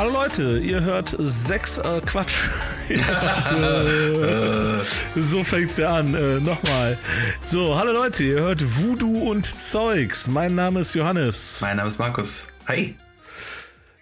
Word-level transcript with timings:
Hallo 0.00 0.12
Leute, 0.12 0.58
ihr 0.58 0.80
hört 0.80 1.14
sechs, 1.18 1.76
äh, 1.76 2.00
Quatsch. 2.00 2.48
äh, 2.88 4.80
so 5.14 5.44
fängt's 5.44 5.76
ja 5.76 5.94
an. 5.94 6.14
Äh, 6.14 6.40
Nochmal. 6.40 6.96
So, 7.44 7.76
hallo 7.76 7.92
Leute, 7.92 8.24
ihr 8.24 8.40
hört 8.40 8.64
Voodoo 8.78 9.30
und 9.30 9.44
Zeugs. 9.44 10.26
Mein 10.26 10.54
Name 10.54 10.80
ist 10.80 10.94
Johannes. 10.94 11.58
Mein 11.60 11.76
Name 11.76 11.88
ist 11.90 11.98
Markus. 11.98 12.48
Hi. 12.66 12.96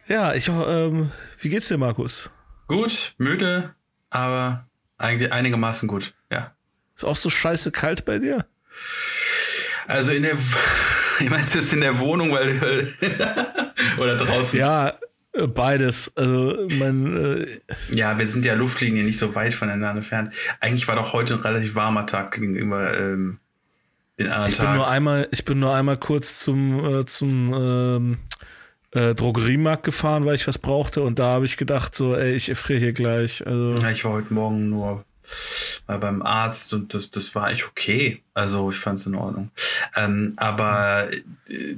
Ja, 0.06 0.34
ich, 0.34 0.48
ähm, 0.48 1.10
wie 1.40 1.48
geht's 1.48 1.66
dir, 1.66 1.78
Markus? 1.78 2.30
Gut, 2.68 3.14
müde, 3.18 3.74
aber 4.08 4.68
eigentlich 4.98 5.32
einigermaßen 5.32 5.88
gut. 5.88 6.14
Ist 6.98 7.04
auch 7.04 7.16
so 7.16 7.30
scheiße 7.30 7.70
kalt 7.70 8.04
bei 8.04 8.18
dir? 8.18 8.44
Also 9.86 10.10
in 10.10 10.24
der, 10.24 10.36
ich 11.20 11.30
meinst 11.30 11.54
jetzt 11.54 11.72
in 11.72 11.80
der 11.80 12.00
Wohnung, 12.00 12.32
weil, 12.32 12.92
oder 13.98 14.16
draußen? 14.16 14.58
Ja, 14.58 14.98
äh, 15.32 15.46
beides. 15.46 16.12
Also 16.16 16.66
mein, 16.76 17.16
äh 17.16 17.60
ja, 17.94 18.18
wir 18.18 18.26
sind 18.26 18.44
ja 18.44 18.54
Luftlinien 18.54 19.06
nicht 19.06 19.20
so 19.20 19.32
weit 19.36 19.54
voneinander 19.54 20.00
entfernt. 20.00 20.34
Eigentlich 20.58 20.88
war 20.88 20.96
doch 20.96 21.12
heute 21.12 21.34
ein 21.34 21.40
relativ 21.40 21.76
warmer 21.76 22.04
Tag 22.04 22.32
gegenüber 22.32 22.98
ähm, 22.98 23.38
den 24.18 24.30
anderen 24.30 24.50
ich 24.50 24.56
Tagen. 24.56 24.70
Bin 24.70 24.76
nur 24.78 24.88
einmal, 24.88 25.28
ich 25.30 25.44
bin 25.44 25.60
nur 25.60 25.76
einmal 25.76 25.98
kurz 25.98 26.40
zum, 26.40 26.84
äh, 26.84 27.06
zum 27.06 27.54
ähm, 27.54 28.18
äh, 28.90 29.14
Drogeriemarkt 29.14 29.84
gefahren, 29.84 30.24
weil 30.24 30.34
ich 30.34 30.48
was 30.48 30.58
brauchte 30.58 31.02
und 31.02 31.20
da 31.20 31.26
habe 31.26 31.44
ich 31.44 31.56
gedacht, 31.58 31.94
so, 31.94 32.16
ey, 32.16 32.34
ich 32.34 32.48
erfriere 32.48 32.80
hier 32.80 32.92
gleich. 32.92 33.46
Also 33.46 33.76
ja, 33.76 33.90
ich 33.92 34.04
war 34.04 34.14
heute 34.14 34.34
Morgen 34.34 34.68
nur 34.68 35.04
mal 35.86 35.98
beim 35.98 36.22
Arzt 36.22 36.72
und 36.72 36.94
das, 36.94 37.10
das 37.10 37.34
war 37.34 37.50
echt 37.50 37.66
okay. 37.66 38.22
Also 38.34 38.70
ich 38.70 38.78
fand 38.78 38.98
es 38.98 39.06
in 39.06 39.14
Ordnung. 39.14 39.50
Ähm, 39.96 40.34
aber 40.36 41.08
äh, 41.48 41.74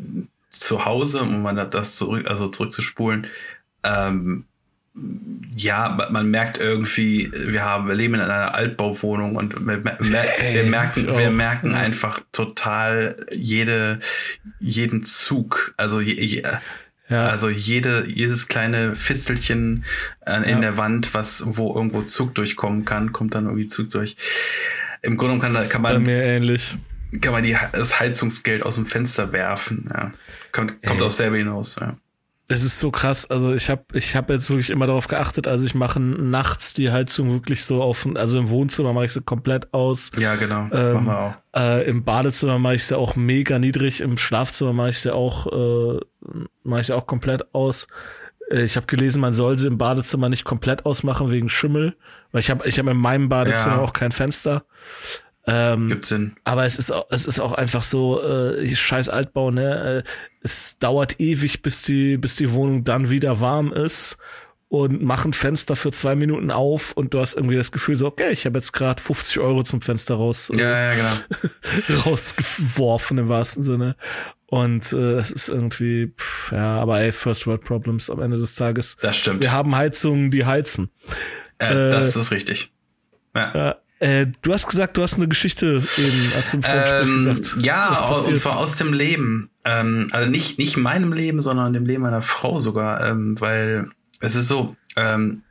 zu 0.50 0.84
Hause, 0.84 1.22
um 1.22 1.42
man 1.42 1.70
das 1.70 1.96
zurück, 1.96 2.26
also 2.26 2.48
zurückzuspulen, 2.48 3.26
ähm, 3.82 4.44
ja, 5.54 6.08
man 6.10 6.30
merkt 6.30 6.58
irgendwie, 6.58 7.30
wir 7.32 7.64
haben, 7.64 7.86
wir 7.86 7.94
leben 7.94 8.14
in 8.14 8.20
einer 8.20 8.54
Altbauwohnung 8.54 9.36
und 9.36 9.54
wir, 9.54 9.78
mer 9.78 9.98
wir 10.00 10.64
merken, 10.64 11.06
wir 11.06 11.30
merken 11.30 11.74
einfach 11.74 12.20
total 12.32 13.26
jede, 13.32 14.00
jeden 14.58 15.04
Zug, 15.04 15.74
also 15.76 16.00
je, 16.00 16.14
je, 16.14 16.42
ja. 17.10 17.26
Also 17.26 17.50
jede, 17.50 18.06
jedes 18.08 18.48
kleine 18.48 18.96
Fistelchen 18.96 19.84
äh, 20.24 20.36
in 20.44 20.56
ja. 20.56 20.60
der 20.60 20.76
Wand, 20.76 21.12
was, 21.12 21.42
wo 21.44 21.74
irgendwo 21.74 22.02
Zug 22.02 22.34
durchkommen 22.34 22.84
kann, 22.84 23.12
kommt 23.12 23.34
dann 23.34 23.44
irgendwie 23.44 23.68
Zug 23.68 23.90
durch. 23.90 24.16
Im 25.02 25.16
Grunde 25.16 25.38
kann, 25.44 25.54
kann 25.68 25.82
man, 25.82 25.94
bei 25.94 25.98
mir 25.98 26.22
ähnlich. 26.22 26.78
kann 27.20 27.32
man 27.32 27.42
die, 27.42 27.56
das 27.72 27.98
Heizungsgeld 27.98 28.62
aus 28.62 28.76
dem 28.76 28.86
Fenster 28.86 29.32
werfen, 29.32 29.90
ja. 29.92 30.12
Kommt, 30.52 30.82
kommt 30.82 31.02
aufs 31.02 31.16
selbe 31.16 31.36
hinaus, 31.36 31.76
ja. 31.80 31.96
Es 32.52 32.64
ist 32.64 32.80
so 32.80 32.90
krass. 32.90 33.30
Also 33.30 33.54
ich 33.54 33.70
habe 33.70 33.84
ich 33.92 34.16
hab 34.16 34.28
jetzt 34.28 34.50
wirklich 34.50 34.70
immer 34.70 34.88
darauf 34.88 35.06
geachtet. 35.06 35.46
Also 35.46 35.64
ich 35.64 35.76
mache 35.76 36.00
nachts 36.00 36.74
die 36.74 36.90
Heizung 36.90 37.30
wirklich 37.30 37.64
so 37.64 37.80
auf, 37.80 38.08
also 38.16 38.40
im 38.40 38.50
Wohnzimmer 38.50 38.92
mache 38.92 39.04
ich 39.04 39.12
sie 39.12 39.22
komplett 39.22 39.72
aus. 39.72 40.10
Ja, 40.18 40.34
genau. 40.34 40.68
Ähm, 40.72 40.94
machen 40.94 41.06
wir 41.06 41.18
auch. 41.20 41.34
Äh, 41.56 41.88
Im 41.88 42.02
Badezimmer 42.02 42.58
mache 42.58 42.74
ich 42.74 42.86
sie 42.86 42.98
auch 42.98 43.14
mega 43.14 43.60
niedrig. 43.60 44.00
Im 44.00 44.18
Schlafzimmer 44.18 44.72
mache 44.72 44.88
ich 44.88 44.98
sie 44.98 45.14
auch, 45.14 45.46
äh, 45.46 46.00
mache 46.64 46.80
ich 46.80 46.92
auch 46.92 47.06
komplett 47.06 47.54
aus. 47.54 47.86
Äh, 48.50 48.64
ich 48.64 48.74
habe 48.74 48.86
gelesen, 48.86 49.20
man 49.20 49.32
soll 49.32 49.56
sie 49.56 49.68
im 49.68 49.78
Badezimmer 49.78 50.28
nicht 50.28 50.42
komplett 50.42 50.86
ausmachen 50.86 51.30
wegen 51.30 51.48
Schimmel, 51.48 51.94
weil 52.32 52.40
ich 52.40 52.50
habe 52.50 52.66
ich 52.66 52.80
habe 52.80 52.90
in 52.90 52.96
meinem 52.96 53.28
Badezimmer 53.28 53.76
ja. 53.76 53.82
auch 53.82 53.92
kein 53.92 54.10
Fenster. 54.10 54.64
Ähm, 55.52 55.88
Gibt 55.88 56.06
Sinn. 56.06 56.36
Aber 56.44 56.64
es 56.64 56.76
ist 56.76 56.92
auch, 56.92 57.06
es 57.10 57.26
ist 57.26 57.40
auch 57.40 57.52
einfach 57.52 57.82
so, 57.82 58.22
äh, 58.22 58.74
scheiß 58.74 59.08
Altbau, 59.08 59.50
ne? 59.50 60.04
Äh, 60.04 60.10
es 60.42 60.78
dauert 60.78 61.20
ewig, 61.20 61.62
bis 61.62 61.82
die, 61.82 62.16
bis 62.16 62.36
die 62.36 62.52
Wohnung 62.52 62.84
dann 62.84 63.10
wieder 63.10 63.40
warm 63.40 63.72
ist 63.72 64.16
und 64.68 65.02
machen 65.02 65.32
Fenster 65.32 65.74
für 65.74 65.90
zwei 65.90 66.14
Minuten 66.14 66.52
auf 66.52 66.92
und 66.92 67.12
du 67.12 67.18
hast 67.18 67.34
irgendwie 67.34 67.56
das 67.56 67.72
Gefühl 67.72 67.96
so, 67.96 68.06
okay, 68.06 68.30
ich 68.30 68.46
habe 68.46 68.56
jetzt 68.56 68.72
gerade 68.72 69.02
50 69.02 69.40
Euro 69.40 69.64
zum 69.64 69.82
Fenster 69.82 70.14
raus, 70.14 70.50
äh, 70.50 70.60
ja, 70.60 70.92
ja, 70.92 70.94
genau. 70.94 72.02
rausgeworfen 72.04 73.18
im 73.18 73.28
wahrsten 73.28 73.64
Sinne. 73.64 73.96
Und 74.46 74.92
äh, 74.92 75.14
es 75.14 75.32
ist 75.32 75.48
irgendwie, 75.48 76.12
pff, 76.16 76.52
ja, 76.52 76.80
aber 76.80 77.00
ey, 77.00 77.10
First 77.10 77.48
World 77.48 77.64
Problems 77.64 78.10
am 78.10 78.20
Ende 78.20 78.38
des 78.38 78.54
Tages. 78.54 78.96
Das 79.00 79.16
stimmt. 79.16 79.40
Wir 79.40 79.50
haben 79.50 79.74
Heizungen, 79.74 80.30
die 80.30 80.46
heizen. 80.46 80.90
Äh, 81.58 81.88
äh, 81.88 81.90
das 81.90 82.14
ist 82.14 82.30
richtig. 82.30 82.72
Ja. 83.34 83.76
Äh, 84.00 84.28
du 84.40 84.54
hast 84.54 84.66
gesagt, 84.66 84.96
du 84.96 85.02
hast 85.02 85.16
eine 85.16 85.28
Geschichte 85.28 85.82
eben, 85.98 86.32
hast 86.34 86.52
du 86.52 86.56
im 86.56 86.62
Vorgespräch 86.62 87.02
ähm, 87.02 87.16
gesagt. 87.16 87.56
Ja, 87.64 88.10
und 88.26 88.38
zwar 88.38 88.56
aus 88.56 88.76
dem 88.76 88.94
Leben. 88.94 89.50
Ähm, 89.64 90.08
also 90.10 90.30
nicht, 90.30 90.58
nicht 90.58 90.78
meinem 90.78 91.12
Leben, 91.12 91.42
sondern 91.42 91.74
dem 91.74 91.84
Leben 91.84 92.02
meiner 92.02 92.22
Frau 92.22 92.58
sogar, 92.58 93.06
ähm, 93.06 93.38
weil 93.40 93.90
es 94.20 94.34
ist 94.34 94.48
so, 94.48 94.74
ähm, 94.96 95.42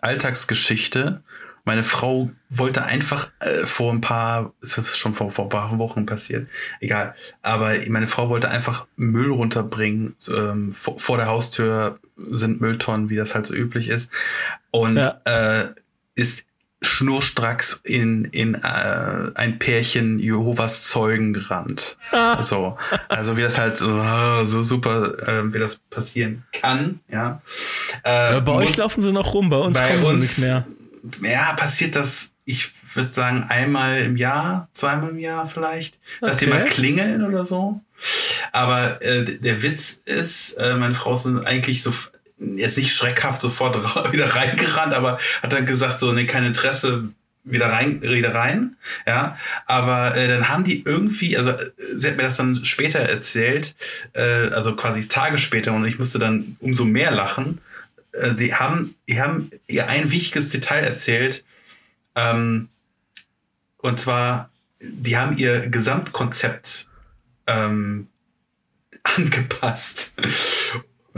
Alltagsgeschichte. 0.00 1.22
Meine 1.64 1.84
Frau 1.84 2.30
wollte 2.48 2.84
einfach 2.84 3.30
äh, 3.40 3.66
vor 3.66 3.92
ein 3.92 4.00
paar, 4.00 4.54
es 4.62 4.78
ist 4.78 4.96
schon 4.96 5.14
vor, 5.14 5.30
vor 5.32 5.44
ein 5.46 5.50
paar 5.50 5.78
Wochen 5.78 6.06
passiert, 6.06 6.48
egal. 6.80 7.14
Aber 7.42 7.74
meine 7.88 8.06
Frau 8.06 8.30
wollte 8.30 8.48
einfach 8.48 8.86
Müll 8.96 9.30
runterbringen. 9.30 10.16
Ähm, 10.34 10.72
vor, 10.72 10.98
vor 10.98 11.18
der 11.18 11.26
Haustür 11.26 11.98
sind 12.16 12.62
Mülltonnen, 12.62 13.10
wie 13.10 13.16
das 13.16 13.34
halt 13.34 13.44
so 13.44 13.54
üblich 13.54 13.88
ist. 13.88 14.10
Und 14.70 14.96
ja. 14.96 15.20
äh, 15.26 15.74
ist 16.14 16.47
schnurstracks 16.80 17.80
in, 17.82 18.24
in 18.26 18.54
äh, 18.54 19.30
ein 19.34 19.58
Pärchen 19.58 20.18
Jehovas 20.18 20.84
Zeugen 20.84 21.32
gerannt. 21.32 21.98
so, 22.42 22.78
also 23.08 23.36
wie 23.36 23.42
das 23.42 23.58
halt 23.58 23.78
so, 23.78 24.00
so 24.44 24.62
super, 24.62 25.18
äh, 25.26 25.52
wie 25.52 25.58
das 25.58 25.76
passieren 25.90 26.44
kann, 26.52 27.00
ja. 27.10 27.42
Äh, 28.04 28.34
ja 28.34 28.40
bei 28.40 28.52
muss, 28.52 28.64
euch 28.64 28.76
laufen 28.76 29.02
sie 29.02 29.12
noch 29.12 29.34
rum, 29.34 29.50
bei 29.50 29.56
uns 29.56 29.76
bei 29.76 29.88
kommen 29.88 30.04
uns, 30.04 30.36
sie 30.36 30.42
nicht 30.42 30.50
mehr. 30.50 30.66
Ja, 31.22 31.52
passiert 31.54 31.96
das, 31.96 32.32
ich 32.44 32.70
würde 32.94 33.10
sagen, 33.10 33.46
einmal 33.48 33.98
im 33.98 34.16
Jahr, 34.16 34.68
zweimal 34.72 35.10
im 35.10 35.18
Jahr 35.18 35.46
vielleicht, 35.46 35.98
dass 36.20 36.36
okay. 36.36 36.44
die 36.44 36.50
mal 36.50 36.64
klingeln 36.64 37.24
oder 37.24 37.44
so. 37.44 37.80
Aber 38.52 39.02
äh, 39.02 39.24
der 39.24 39.62
Witz 39.62 40.00
ist, 40.04 40.52
äh, 40.52 40.76
meine 40.76 40.94
Frau 40.94 41.14
ist 41.14 41.26
eigentlich 41.26 41.82
so 41.82 41.92
jetzt 42.38 42.76
nicht 42.76 42.94
schreckhaft 42.94 43.40
sofort 43.40 43.76
wieder 44.12 44.34
reingerannt, 44.34 44.94
aber 44.94 45.18
hat 45.42 45.52
dann 45.52 45.66
gesagt, 45.66 46.00
so, 46.00 46.12
nee, 46.12 46.26
kein 46.26 46.44
Interesse, 46.44 47.08
wieder 47.44 47.66
rein, 47.66 48.02
wieder 48.02 48.34
rein, 48.34 48.76
ja. 49.06 49.38
Aber 49.66 50.16
äh, 50.16 50.28
dann 50.28 50.48
haben 50.48 50.64
die 50.64 50.82
irgendwie, 50.84 51.36
also 51.36 51.54
sie 51.94 52.08
hat 52.08 52.16
mir 52.16 52.22
das 52.22 52.36
dann 52.36 52.64
später 52.64 52.98
erzählt, 52.98 53.74
äh, 54.12 54.48
also 54.50 54.76
quasi 54.76 55.08
Tage 55.08 55.38
später, 55.38 55.72
und 55.72 55.86
ich 55.86 55.98
musste 55.98 56.18
dann 56.18 56.56
umso 56.60 56.84
mehr 56.84 57.10
lachen. 57.10 57.60
Äh, 58.12 58.34
sie 58.36 58.54
haben, 58.54 58.94
die 59.08 59.20
haben 59.20 59.50
ihr 59.66 59.88
ein 59.88 60.10
wichtiges 60.10 60.50
Detail 60.50 60.84
erzählt, 60.84 61.44
ähm, 62.14 62.68
und 63.78 64.00
zwar, 64.00 64.50
die 64.80 65.16
haben 65.16 65.36
ihr 65.36 65.68
Gesamtkonzept 65.68 66.88
ähm, 67.46 68.08
angepasst. 69.02 70.14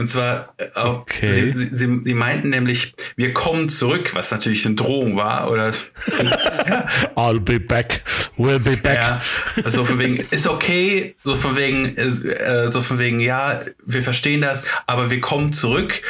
Und 0.01 0.07
zwar, 0.07 0.55
äh, 0.57 0.67
okay. 0.79 1.31
sie, 1.31 1.51
sie, 1.53 1.75
sie, 1.75 2.01
sie 2.03 2.13
meinten 2.15 2.49
nämlich, 2.49 2.95
wir 3.17 3.33
kommen 3.33 3.69
zurück, 3.69 4.15
was 4.15 4.31
natürlich 4.31 4.65
eine 4.65 4.73
Drohung 4.73 5.15
war, 5.15 5.51
oder? 5.51 5.73
I'll 7.15 7.39
be 7.39 7.59
back, 7.59 8.01
we'll 8.35 8.57
be 8.57 8.77
back. 8.77 8.95
Ja, 8.95 9.21
so 9.69 9.85
von 9.85 9.99
wegen, 9.99 10.15
ist 10.15 10.47
okay, 10.47 11.15
so 11.23 11.35
von 11.35 11.55
wegen, 11.55 11.95
äh, 11.97 12.71
so 12.71 12.81
von 12.81 12.97
wegen, 12.97 13.19
ja, 13.19 13.59
wir 13.85 14.01
verstehen 14.01 14.41
das, 14.41 14.63
aber 14.87 15.11
wir 15.11 15.21
kommen 15.21 15.53
zurück. 15.53 16.01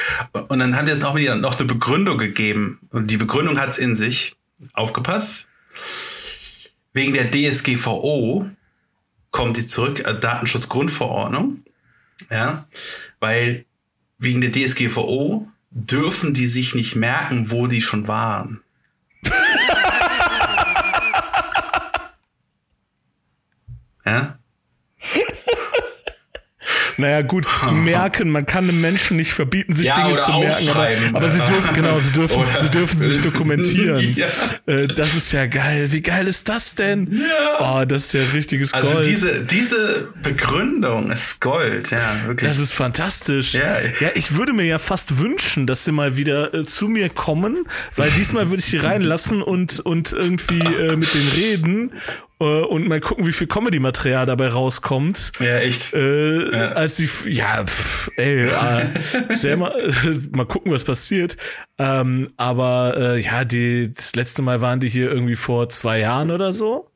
Und 0.48 0.60
dann 0.60 0.78
haben 0.78 0.88
wir 0.88 0.94
jetzt 0.94 1.04
noch, 1.04 1.20
noch 1.36 1.60
eine 1.60 1.68
Begründung 1.68 2.18
gegeben. 2.18 2.80
Und 2.92 3.12
die 3.12 3.18
Begründung 3.18 3.60
hat's 3.60 3.78
in 3.78 3.98
sich. 3.98 4.38
Aufgepasst. 4.72 5.50
Wegen 6.94 7.12
der 7.12 7.30
DSGVO 7.30 8.50
kommt 9.32 9.58
die 9.58 9.68
zurück, 9.68 10.08
äh, 10.08 10.18
Datenschutzgrundverordnung. 10.18 11.66
Ja, 12.30 12.66
weil 13.20 13.66
wegen 14.22 14.40
der 14.40 14.52
DSGVO 14.52 15.48
dürfen 15.72 16.34
die 16.34 16.48
sich 16.48 16.76
nicht 16.76 16.96
merken, 16.96 17.52
wo 17.52 17.68
die 17.68 17.82
schon 17.82 18.08
waren. 18.08 18.62
ja? 24.06 24.38
Naja, 26.98 27.22
gut, 27.22 27.46
merken, 27.72 28.30
man 28.30 28.46
kann 28.46 28.66
einem 28.66 28.82
Menschen 28.82 29.18
nicht 29.18 29.34
verbieten, 29.34 29.76
sich 29.76 29.88
ja, 29.88 30.06
Dinge 30.06 30.18
zu 30.18 30.32
merken, 30.32 30.70
aber, 30.70 31.18
aber 31.18 31.30
sie 31.30 31.40
dürfen, 31.40 31.74
genau, 31.74 32.00
sie 32.00 32.12
dürfen, 32.12 32.44
sie 32.60 32.70
dürfen 32.70 33.00
sich 33.00 33.22
dokumentieren. 33.22 34.16
Ja. 34.16 34.28
Äh, 34.66 34.88
das 34.88 35.16
ist 35.16 35.32
ja 35.32 35.46
geil. 35.46 35.92
Wie 35.92 36.02
geil 36.02 36.28
ist 36.28 36.50
das 36.50 36.76
denn? 36.76 37.12
Ja. 37.12 37.82
Oh, 37.82 37.86
das 37.86 38.06
ist 38.06 38.14
ja 38.14 38.22
richtiges 38.34 38.74
also 38.74 38.88
Gold. 38.88 38.98
Also 39.00 39.10
diese, 39.10 39.46
diese 39.46 40.10
Begründung 40.22 41.12
ist 41.12 41.42
Gold, 41.42 41.92
ja, 41.92 42.16
wirklich. 42.26 42.50
Das 42.50 42.60
ist 42.60 42.74
fantastisch. 42.74 43.54
Ja, 43.54 43.80
ja 44.00 44.10
ich 44.16 44.36
würde 44.36 44.54
mir 44.54 44.66
ja 44.66 44.80
fast 44.80 45.20
wünschen, 45.20 45.68
dass 45.68 45.86
sie 45.86 45.92
mal 45.92 46.18
wieder 46.18 46.54
äh, 46.54 46.66
zu 46.66 46.88
mir 46.88 47.10
kommen, 47.10 47.66
weil 47.96 48.12
diesmal 48.12 48.50
würde 48.50 48.60
ich 48.60 48.66
sie 48.66 48.78
reinlassen 48.92 49.42
und, 49.42 49.80
und 49.80 50.12
irgendwie 50.12 50.60
äh, 50.60 50.96
mit 50.96 51.14
denen 51.14 51.32
reden 51.36 51.92
und 52.42 52.88
mal 52.88 53.00
gucken, 53.00 53.28
wie 53.28 53.32
viel 53.32 53.48
Comedy-Material 53.48 54.26
dabei 54.26 54.50
rauskommt. 54.50 55.32
Ja, 55.40 55.58
echt. 55.60 55.94
Äh, 55.94 56.52
ja. 56.52 56.70
Als 56.70 56.96
die, 56.96 57.10
ja, 57.30 57.66
pff, 57.66 58.10
ey, 58.18 58.48
äh, 58.48 59.48
immer, 59.52 59.76
äh, 59.76 59.92
mal 60.32 60.46
gucken, 60.46 60.72
was 60.72 60.84
passiert. 60.84 61.38
Ähm, 61.78 62.30
aber 62.38 62.96
äh, 62.98 63.22
ja, 63.22 63.46
die, 63.46 63.94
das 63.94 64.16
letzte 64.16 64.42
Mal 64.42 64.62
waren 64.62 64.80
die 64.80 64.90
hier 64.90 65.12
irgendwie 65.12 65.36
vor 65.36 65.70
zwei 65.70 66.00
Jahren 66.00 66.32
oder 66.32 66.52
so. 66.54 66.90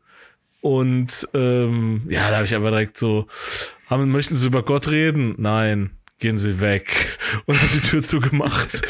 Und 0.62 1.28
ähm, 1.36 2.02
ja, 2.10 2.30
da 2.30 2.38
habe 2.38 2.46
ich 2.46 2.56
aber 2.56 2.72
direkt 2.72 2.98
so, 2.98 3.28
haben, 3.88 4.10
möchten 4.10 4.34
Sie 4.34 4.48
über 4.48 4.64
Gott 4.64 4.88
reden? 4.88 5.36
Nein 5.38 5.92
gehen 6.20 6.38
Sie 6.38 6.62
weg 6.62 7.18
und 7.46 7.62
hat 7.62 7.74
die 7.74 7.82
Tür 7.82 8.02
zugemacht. 8.02 8.82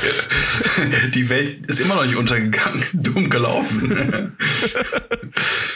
Die 1.16 1.30
Welt 1.30 1.66
ist 1.66 1.82
immer 1.82 1.96
noch 1.96 2.06
nicht 2.06 2.16
untergegangen, 2.16 2.84
dumm 2.94 3.30
gelaufen. 3.30 4.36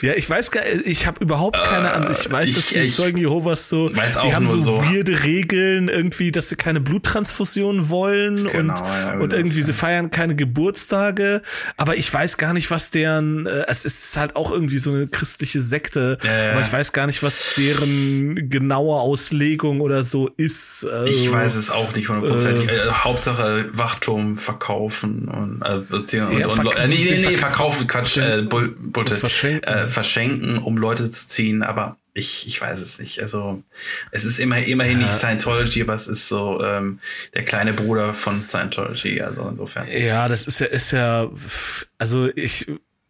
ja, 0.02 0.14
ich 0.14 0.30
weiß 0.30 0.52
gar 0.52 0.64
ich 0.86 1.08
habe 1.08 1.24
überhaupt 1.24 1.58
keine 1.58 1.92
Ahnung. 1.92 2.12
Ich 2.12 2.30
weiß, 2.30 2.54
dass 2.54 2.68
die 2.68 2.90
Zeugen 2.90 3.18
Jehovas 3.18 3.68
so, 3.68 3.90
die 3.90 4.34
haben 4.34 4.48
so, 4.48 4.58
so 4.58 4.78
weirde 4.78 5.24
Regeln 5.24 5.90
irgendwie, 5.90 6.32
dass 6.32 6.50
sie 6.50 6.56
keine 6.56 6.80
Bluttransfusion 6.80 7.90
wollen 7.90 8.36
genau, 8.36 8.60
und, 8.60 8.68
ja, 8.80 9.20
und 9.20 9.34
irgendwie 9.34 9.62
sie 9.62 9.74
feiern 9.74 10.12
keine 10.12 10.36
Geburtstage, 10.36 11.42
aber 11.78 11.98
ich 11.98 12.14
weiß 12.14 12.38
gar 12.38 12.54
nicht, 12.54 12.72
was 12.72 12.92
deren, 12.92 13.46
äh, 13.48 13.66
es 13.68 13.86
ist 13.86 14.16
halt 14.16 14.36
auch 14.36 14.52
irgendwie 14.52 14.80
so 14.80 14.92
eine 14.92 15.08
christliche 15.08 15.60
Sekte, 15.60 16.18
ja, 16.24 16.52
aber 16.52 16.62
ich 16.62 16.72
weiß 16.72 16.94
gar 16.94 17.08
nicht, 17.08 17.24
was 17.24 17.56
deren 17.58 18.50
genaue 18.50 19.00
Auslegung 19.00 19.82
oder 19.82 20.04
so 20.04 20.30
ist. 20.38 20.86
Also, 20.86 21.39
weiß 21.40 21.56
es 21.56 21.70
auch 21.70 21.96
nicht 21.96 22.10
hundertprozentig. 22.10 22.70
Äh, 22.70 22.76
äh, 22.76 22.92
Hauptsache 22.92 23.70
Wachturm 23.74 24.38
verkaufen 24.38 25.28
und, 25.28 25.62
äh, 25.62 26.18
ja, 26.18 26.48
und, 26.48 26.60
und 26.60 26.76
äh, 26.76 26.88
nee, 26.88 27.08
nee, 27.10 27.26
nee, 27.26 27.38
verkaufen, 27.38 27.88
Quatsch, 27.88 28.18
äh, 28.18 28.42
Bull, 28.42 28.76
Bulte, 28.78 29.16
verschenken. 29.16 29.64
Äh, 29.64 29.90
verschenken, 29.90 30.58
um 30.58 30.78
Leute 30.78 31.10
zu 31.10 31.28
ziehen, 31.28 31.64
aber 31.64 31.98
ich, 32.14 32.48
ich 32.48 32.60
weiß 32.60 32.80
es 32.80 33.00
nicht. 33.00 33.22
Also 33.22 33.64
es 34.12 34.26
ist 34.26 34.40
immer 34.40 34.60
immerhin 34.60 35.00
ja. 35.00 35.06
nicht 35.06 35.18
Scientology, 35.18 35.82
aber 35.82 35.94
es 35.94 36.08
ist 36.08 36.28
so 36.28 36.64
ähm, 36.64 37.00
der 37.34 37.46
kleine 37.46 37.74
Bruder 37.74 38.14
von 38.14 38.46
Scientology. 38.46 39.22
Also 39.22 39.48
insofern. 39.50 39.88
Ja, 39.88 40.28
das 40.28 40.48
ist 40.48 40.60
ja 40.60 40.68
ist 40.68 40.92
ja 40.92 41.30
also 41.98 42.30
ich 42.36 42.68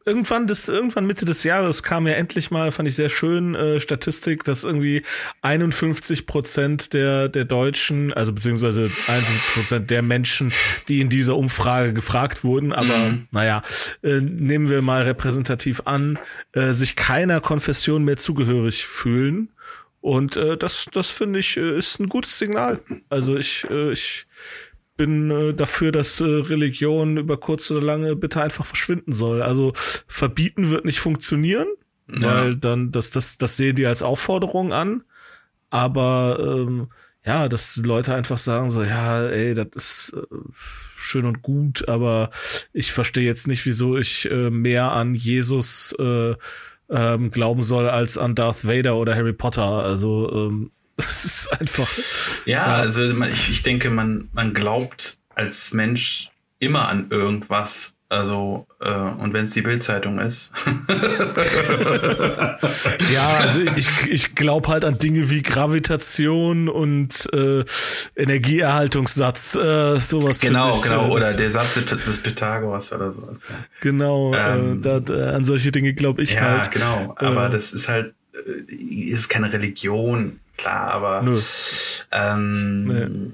irgendwann 0.10 0.48
das 0.48 0.68
irgendwann 0.68 1.06
Mitte 1.06 1.26
des 1.26 1.44
Jahres 1.44 1.84
kam 1.84 2.08
ja 2.08 2.14
endlich 2.14 2.50
mal, 2.52 2.72
fand 2.72 2.90
ich 2.90 2.96
sehr 2.96 3.10
schön 3.10 3.54
äh, 3.54 3.80
Statistik, 3.80 4.44
dass 4.44 4.64
irgendwie 4.64 5.04
51 5.42 6.26
Prozent 6.26 6.94
der 6.94 7.30
der 7.30 7.46
Deutschen, 7.46 8.12
also 8.12 8.34
beziehungsweise 8.34 8.92
51 9.08 9.54
Prozent 9.54 9.92
der 9.92 10.02
Menschen, 10.02 10.52
die 10.88 11.02
in 11.02 11.10
dieser 11.10 11.38
Umfrage 11.38 11.94
gefragt 11.94 12.44
wurden, 12.44 12.74
aber 12.74 12.98
mhm. 12.98 13.28
naja, 13.32 13.62
äh, 14.02 14.20
nehmen 14.20 14.70
wir 14.70 14.82
mal 14.82 15.04
repräsentativ 15.04 15.84
an, 15.86 16.18
äh, 16.54 16.72
sich 16.72 16.96
keiner 16.96 17.40
Konfession 17.40 18.04
mehr 18.04 18.18
zugehörig 18.18 18.86
fühlen. 18.86 19.50
Und 20.02 20.38
äh, 20.38 20.58
das, 20.58 20.86
das 20.92 21.10
finde 21.10 21.40
ich, 21.40 21.58
äh, 21.58 21.78
ist 21.78 22.00
ein 22.00 22.08
gutes 22.08 22.38
Signal. 22.38 22.80
Also 23.10 23.36
ich, 23.36 23.66
äh, 23.70 23.92
ich 23.92 24.28
bin 25.00 25.32
äh, 25.32 25.54
dafür, 25.54 25.94
dass 25.94 26.20
äh, 26.20 26.26
Religion 26.26 27.16
über 27.16 27.38
kurz 27.38 27.72
oder 27.72 27.82
lange 27.82 28.18
bitte 28.18 28.42
einfach 28.42 28.66
verschwinden 28.66 29.14
soll. 29.14 29.42
Also 29.42 29.72
verbieten 30.08 30.72
wird 30.72 30.84
nicht 30.84 31.00
funktionieren, 31.00 31.68
ja. 32.14 32.22
weil 32.22 32.56
dann 32.56 32.92
das 32.92 33.10
das 33.10 33.38
das 33.38 33.56
sehen 33.56 33.78
die 33.78 33.86
als 33.86 34.04
Aufforderung 34.04 34.74
an. 34.74 35.04
Aber 35.70 36.38
ähm, 36.42 36.90
ja, 37.26 37.48
dass 37.48 37.78
Leute 37.78 38.14
einfach 38.14 38.38
sagen 38.38 38.70
so, 38.70 38.84
ja, 38.84 39.26
ey, 39.26 39.56
das 39.56 39.68
ist 39.74 40.18
äh, 40.18 40.36
schön 40.52 41.26
und 41.26 41.44
gut, 41.44 41.88
aber 41.88 42.30
ich 42.74 42.92
verstehe 42.92 43.24
jetzt 43.24 43.48
nicht, 43.48 43.66
wieso 43.66 43.98
ich 43.98 44.30
äh, 44.30 44.50
mehr 44.50 44.92
an 44.92 45.16
Jesus 45.16 45.96
äh, 45.98 46.36
ähm, 46.90 47.32
glauben 47.32 47.64
soll 47.64 47.88
als 47.88 48.18
an 48.18 48.36
Darth 48.36 48.68
Vader 48.68 48.98
oder 48.98 49.16
Harry 49.16 49.34
Potter. 49.34 49.64
Also 49.64 50.30
ähm, 50.34 50.72
das 51.00 51.26
ist 51.26 51.48
einfach. 51.60 51.90
Ja, 52.46 52.68
ja. 52.68 52.74
also 52.76 53.04
ich, 53.24 53.50
ich 53.50 53.64
denke, 53.64 53.90
man, 53.90 54.30
man 54.34 54.54
glaubt 54.54 55.18
als 55.36 55.74
Mensch 55.74 56.30
immer 56.60 56.88
an 56.90 57.08
irgendwas. 57.10 57.96
Also, 58.12 58.66
äh, 58.80 58.90
und 58.92 59.34
wenn 59.34 59.44
es 59.44 59.52
die 59.52 59.62
Bildzeitung 59.62 60.18
ist. 60.18 60.52
ja, 63.14 63.38
also 63.38 63.60
ich, 63.60 63.88
ich 64.10 64.34
glaube 64.34 64.68
halt 64.68 64.84
an 64.84 64.98
Dinge 64.98 65.30
wie 65.30 65.44
Gravitation 65.44 66.70
und 66.70 67.32
äh, 67.34 67.64
Energieerhaltungssatz, 68.16 69.54
äh, 69.54 70.00
sowas. 70.00 70.40
Genau, 70.40 70.76
ich, 70.76 70.82
genau, 70.82 71.06
äh, 71.06 71.12
oder 71.12 71.34
der 71.34 71.52
Satz 71.52 71.76
des 71.76 72.24
Pythagoras 72.24 72.92
oder 72.94 73.14
sowas. 73.14 73.38
Genau, 73.82 74.34
äh, 74.34 74.58
ähm, 74.58 74.82
äh, 74.84 75.02
da, 75.02 75.34
an 75.36 75.44
solche 75.44 75.72
Dinge 75.72 75.94
glaube 75.94 76.24
ich 76.24 76.34
ja, 76.34 76.42
halt. 76.42 76.66
Ja, 76.66 76.72
genau, 76.72 77.14
aber 77.16 77.46
äh, 77.46 77.52
das 77.52 77.74
ist 77.74 77.90
halt, 77.90 78.16
ist 78.70 79.30
keine 79.30 79.54
Religion 79.54 80.40
klar, 80.60 80.92
aber 80.92 81.22
Nö. 81.22 81.40
Ähm, 82.12 82.86
nee. 82.86 83.32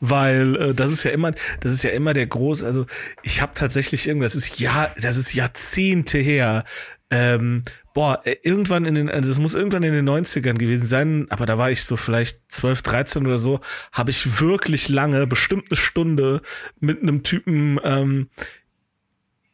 weil 0.00 0.56
äh, 0.56 0.74
das 0.74 0.92
ist 0.92 1.04
ja 1.04 1.10
immer, 1.10 1.32
das 1.60 1.72
ist 1.72 1.82
ja 1.82 1.90
immer 1.90 2.12
der 2.12 2.26
große. 2.26 2.64
Also 2.64 2.86
ich 3.22 3.40
habe 3.40 3.52
tatsächlich 3.54 4.06
irgendwas, 4.06 4.34
das 4.34 4.44
ist 4.44 4.60
ja, 4.60 4.94
das 5.00 5.16
ist 5.16 5.34
Jahrzehnte 5.34 6.18
her. 6.18 6.64
Ähm, 7.10 7.62
boah, 7.94 8.20
äh, 8.24 8.36
irgendwann 8.42 8.84
in 8.84 8.94
den, 8.94 9.10
also 9.10 9.28
das 9.28 9.38
muss 9.38 9.54
irgendwann 9.54 9.82
in 9.82 9.92
den 9.92 10.08
90ern 10.08 10.54
gewesen 10.54 10.86
sein, 10.86 11.26
aber 11.30 11.46
da 11.46 11.58
war 11.58 11.70
ich 11.70 11.84
so 11.84 11.96
vielleicht 11.96 12.40
12, 12.48 12.82
13 12.82 13.26
oder 13.26 13.38
so, 13.38 13.60
habe 13.92 14.10
ich 14.10 14.40
wirklich 14.40 14.88
lange, 14.88 15.26
bestimmt 15.26 15.70
eine 15.70 15.76
Stunde 15.76 16.42
mit 16.80 17.02
einem 17.02 17.22
Typen 17.22 17.80
ähm, 17.82 18.28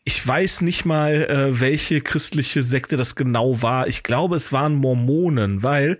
ich 0.04 0.26
weiß 0.26 0.60
nicht 0.60 0.84
mal, 0.84 1.24
äh, 1.24 1.60
welche 1.60 2.02
christliche 2.02 2.60
Sekte 2.60 2.96
das 2.96 3.14
genau 3.14 3.62
war. 3.62 3.88
Ich 3.88 4.02
glaube, 4.02 4.36
es 4.36 4.52
waren 4.52 4.74
Mormonen, 4.74 5.62
weil 5.62 5.98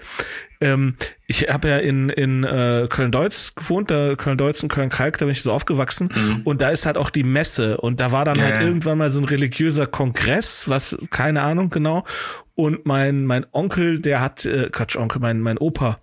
ähm, 0.65 0.97
ich 1.27 1.49
habe 1.49 1.69
ja 1.69 1.79
in, 1.79 2.09
in 2.09 2.43
äh, 2.43 2.87
Köln-Deutz 2.89 3.55
gewohnt, 3.55 3.91
da 3.91 4.15
Köln-Deutz 4.17 4.63
und 4.63 4.71
Köln-Kalk, 4.71 5.19
da 5.19 5.27
bin 5.27 5.33
ich 5.33 5.43
so 5.43 5.53
aufgewachsen. 5.53 6.11
Mhm. 6.15 6.41
Und 6.45 6.61
da 6.61 6.71
ist 6.71 6.87
halt 6.87 6.97
auch 6.97 7.11
die 7.11 7.23
Messe. 7.23 7.77
Und 7.77 8.01
da 8.01 8.13
war 8.13 8.25
dann 8.25 8.39
ja, 8.39 8.45
halt 8.45 8.63
irgendwann 8.63 8.99
mal 8.99 9.11
so 9.11 9.21
ein 9.21 9.27
religiöser 9.27 9.87
Kongress, 9.87 10.69
was, 10.69 10.97
keine 11.11 11.43
Ahnung 11.43 11.71
genau. 11.71 12.05
Und 12.55 12.87
mein, 12.87 13.27
mein 13.27 13.47
Onkel, 13.53 14.01
der 14.01 14.21
hat, 14.21 14.45
äh, 14.45 14.71
Quatsch, 14.71 14.97
Onkel, 14.97 15.21
mein, 15.21 15.41
mein 15.41 15.59
Opa, 15.59 15.99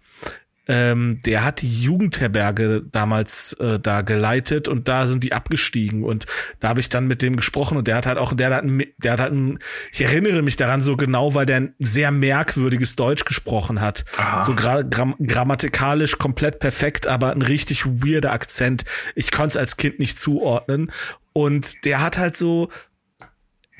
ähm, 0.72 1.18
der 1.26 1.44
hat 1.44 1.62
die 1.62 1.82
Jugendherberge 1.82 2.82
damals 2.90 3.52
äh, 3.60 3.78
da 3.78 4.04
geleitet 4.04 4.70
und 4.70 4.88
da 4.88 5.06
sind 5.06 5.22
die 5.22 5.34
abgestiegen 5.34 6.06
und 6.06 6.26
da 6.62 6.70
habe 6.70 6.80
ich 6.80 6.88
dann 6.88 7.08
mit 7.08 7.22
dem 7.22 7.36
gesprochen 7.36 7.78
und 7.78 7.90
der 7.90 7.98
hat 7.98 8.06
halt 8.06 8.18
auch, 8.18 8.32
der 8.34 8.56
hat, 8.56 8.64
ein, 8.64 8.82
der 8.98 9.12
hat 9.12 9.20
halt 9.20 9.34
ein, 9.34 9.60
ich 9.92 10.02
erinnere 10.02 10.42
mich 10.42 10.56
daran 10.56 10.80
so 10.80 10.96
genau, 10.96 11.34
weil 11.34 11.46
der 11.46 11.58
ein 11.58 11.76
sehr 11.80 12.12
merkwürdiges 12.12 12.96
Deutsch 12.96 13.26
gesprochen 13.26 13.82
hat. 13.82 14.06
Aha. 14.16 14.42
So 14.44 14.56
gra 14.56 14.82
gram 14.84 15.16
grammatikalisch 15.20 16.18
komplett 16.18 16.60
perfekt, 16.60 17.06
aber 17.06 17.34
ein 17.34 17.42
richtig 17.42 17.86
weirder 17.86 18.32
Akzent. 18.32 18.86
Ich 19.14 19.30
konnte 19.32 19.50
es 19.50 19.58
als 19.58 19.76
Kind 19.76 20.00
nicht 20.00 20.18
zuordnen 20.18 20.90
und 21.34 21.84
der 21.84 22.02
hat 22.02 22.18
halt 22.18 22.38
so 22.38 22.70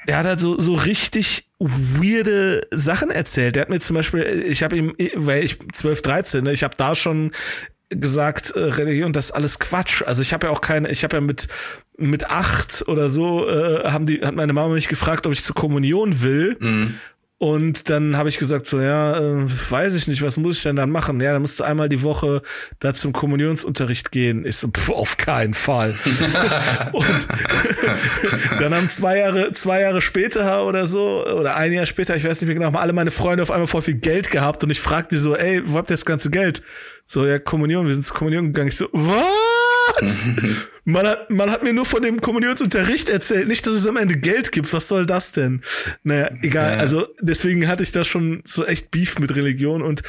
der 0.08 0.18
hat 0.18 0.26
halt 0.26 0.42
so, 0.42 0.60
so 0.60 0.74
richtig 0.74 1.48
weirde 1.70 2.68
Sachen 2.72 3.12
erzählt. 3.12 3.56
Der 3.56 3.64
hat 3.64 3.70
mir 3.70 3.80
zum 3.80 3.96
Beispiel, 3.96 4.44
ich 4.48 4.64
habe 4.64 4.76
ihm, 4.76 4.96
weil 5.16 5.44
ich 5.44 5.60
12, 5.72 6.02
13, 6.02 6.44
ne, 6.44 6.54
ich 6.54 6.64
habe 6.64 6.76
da 6.76 6.96
schon 6.96 7.32
gesagt, 7.90 8.52
äh, 8.52 8.60
Religion, 8.60 9.14
das 9.14 9.26
ist 9.26 9.32
alles 9.32 9.60
Quatsch. 9.60 10.02
Also 10.04 10.22
ich 10.22 10.34
habe 10.34 10.48
ja 10.48 10.54
auch 10.54 10.62
keine, 10.62 10.90
ich 10.90 11.04
habe 11.04 11.18
ja 11.18 11.22
mit 11.22 11.48
mit 11.98 12.30
acht 12.30 12.88
oder 12.88 13.10
so 13.10 13.48
äh, 13.48 13.84
haben 13.84 14.08
die 14.08 14.22
hat 14.22 14.34
meine 14.34 14.54
Mama 14.54 14.74
mich 14.74 14.88
gefragt, 14.88 15.28
ob 15.28 15.34
ich 15.34 15.44
zur 15.44 15.56
Kommunion 15.56 16.22
will. 16.22 16.58
Mhm. 16.60 16.96
Und 17.42 17.90
dann 17.90 18.18
habe 18.18 18.30
ich 18.30 18.38
gesagt, 18.38 18.68
so, 18.68 18.80
ja, 18.80 19.18
äh, 19.18 19.72
weiß 19.72 19.96
ich 19.96 20.08
nicht, 20.08 20.22
was 20.22 20.38
muss 20.38 20.58
ich 20.58 20.64
denn 20.64 20.76
dann 20.76 20.92
machen? 20.92 21.20
Ja, 21.20 21.34
dann 21.34 21.42
musst 21.42 21.60
du 21.60 21.64
einmal 21.64 21.90
die 21.90 22.04
Woche 22.04 22.44
da 22.78 22.94
zum 22.94 23.14
Kommunionsunterricht 23.14 24.12
gehen. 24.12 24.46
Ich 24.46 24.58
so, 24.58 24.68
pf, 24.68 24.92
auf 24.92 25.18
keinen 25.18 25.54
Fall. 25.54 25.96
und 26.92 27.28
dann 28.60 28.76
haben 28.76 28.90
zwei 28.90 29.18
Jahre, 29.18 29.54
zwei 29.54 29.82
Jahre 29.82 30.02
später 30.02 30.68
oder 30.68 30.86
so, 30.86 31.26
oder 31.26 31.56
ein 31.56 31.74
Jahr 31.74 31.88
später, 31.88 32.16
ich 32.16 32.24
weiß 32.24 32.42
nicht 32.42 32.48
mehr 32.48 32.54
genau, 32.54 32.68
haben 32.68 32.78
alle 32.78 32.94
meine 32.94 33.10
Freunde 33.10 33.42
auf 33.42 33.50
einmal 33.50 33.66
voll 33.66 33.82
viel 33.82 33.96
Geld 33.96 34.30
gehabt 34.30 34.64
und 34.64 34.70
ich 34.70 34.80
fragte 34.80 35.16
die 35.16 35.20
so, 35.20 35.36
ey, 35.36 35.64
wo 35.66 35.80
habt 35.80 35.90
ihr 35.90 35.96
das 35.96 36.06
ganze 36.06 36.30
Geld? 36.30 36.62
So, 37.08 37.26
ja, 37.26 37.40
Kommunion, 37.40 37.88
wir 37.88 37.96
sind 37.96 38.04
zur 38.04 38.18
Kommunion 38.18 38.54
gegangen. 38.54 38.68
Ich 38.68 38.78
so, 38.78 38.88
was? 38.92 39.61
man, 40.86 41.08
hat, 41.08 41.30
man 41.30 41.52
hat 41.52 41.64
mir 41.64 41.74
nur 41.74 41.86
von 41.86 42.02
dem 42.02 42.22
Kommunionsunterricht 42.22 43.10
erzählt, 43.10 43.48
nicht, 43.48 43.66
dass 43.68 43.76
es 43.76 43.88
am 43.88 43.98
Ende 43.98 44.18
Geld 44.18 44.52
gibt. 44.52 44.72
Was 44.74 44.88
soll 44.88 45.06
das 45.06 45.32
denn? 45.32 45.62
Naja, 46.04 46.32
egal. 46.42 46.74
Ja. 46.74 46.78
Also 46.80 47.08
deswegen 47.20 47.68
hatte 47.68 47.84
ich 47.84 47.92
da 47.92 48.04
schon 48.04 48.42
so 48.46 48.66
echt 48.66 48.92
Beef 48.92 49.20
mit 49.20 49.36
Religion 49.36 49.82
und 49.82 50.04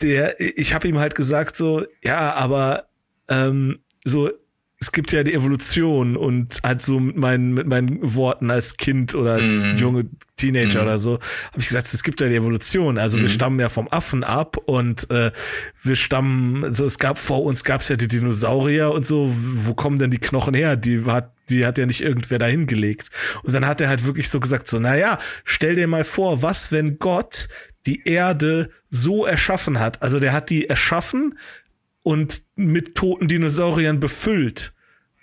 der, 0.00 0.40
ich 0.40 0.74
habe 0.74 0.86
ihm 0.86 0.98
halt 0.98 1.14
gesagt 1.14 1.56
so, 1.56 1.84
ja, 2.04 2.34
aber 2.34 2.88
ähm, 3.28 3.80
so 4.04 4.30
es 4.80 4.92
gibt 4.92 5.10
ja 5.10 5.24
die 5.24 5.34
Evolution 5.34 6.16
und 6.16 6.60
halt 6.62 6.82
so 6.82 7.00
mit 7.00 7.16
meinen, 7.16 7.52
mit 7.52 7.66
meinen 7.66 8.14
Worten 8.14 8.50
als 8.50 8.76
Kind 8.76 9.12
oder 9.14 9.32
als 9.32 9.50
mm. 9.50 9.74
junge 9.76 10.06
Teenager 10.36 10.80
mm. 10.80 10.82
oder 10.82 10.98
so, 10.98 11.14
habe 11.14 11.58
ich 11.58 11.66
gesagt, 11.66 11.92
es 11.92 12.04
gibt 12.04 12.20
ja 12.20 12.28
die 12.28 12.36
Evolution. 12.36 12.96
Also 12.96 13.16
mm. 13.16 13.20
wir 13.20 13.28
mhm. 13.28 13.32
stammen 13.32 13.60
ja 13.60 13.68
vom 13.70 13.88
Affen 13.88 14.22
ab 14.22 14.56
und 14.56 15.10
äh, 15.10 15.32
wir 15.82 15.96
stammen, 15.96 16.64
also 16.64 16.84
es 16.84 17.00
gab 17.00 17.18
vor 17.18 17.42
uns 17.42 17.64
gab 17.64 17.80
es 17.80 17.88
ja 17.88 17.96
die 17.96 18.06
Dinosaurier 18.06 18.92
und 18.92 19.04
so, 19.04 19.34
wo 19.36 19.74
kommen 19.74 19.98
denn 19.98 20.12
die 20.12 20.18
Knochen 20.18 20.54
her? 20.54 20.76
Die 20.76 21.04
hat, 21.06 21.32
die 21.48 21.66
hat 21.66 21.76
ja 21.76 21.86
nicht 21.86 22.00
irgendwer 22.00 22.38
dahin 22.38 22.68
gelegt. 22.68 23.08
Und 23.42 23.52
dann 23.54 23.66
hat 23.66 23.80
er 23.80 23.88
halt 23.88 24.04
wirklich 24.04 24.28
so 24.28 24.38
gesagt, 24.38 24.68
so, 24.68 24.78
naja, 24.78 25.18
stell 25.42 25.74
dir 25.74 25.88
mal 25.88 26.04
vor, 26.04 26.42
was, 26.42 26.70
wenn 26.70 27.00
Gott 27.00 27.48
die 27.84 28.04
Erde 28.04 28.70
so 28.90 29.26
erschaffen 29.26 29.80
hat? 29.80 30.02
Also 30.02 30.20
der 30.20 30.32
hat 30.32 30.50
die 30.50 30.68
erschaffen, 30.68 31.34
und 32.08 32.42
mit 32.58 32.94
toten 32.94 33.28
Dinosauriern 33.28 34.00
befüllt. 34.00 34.72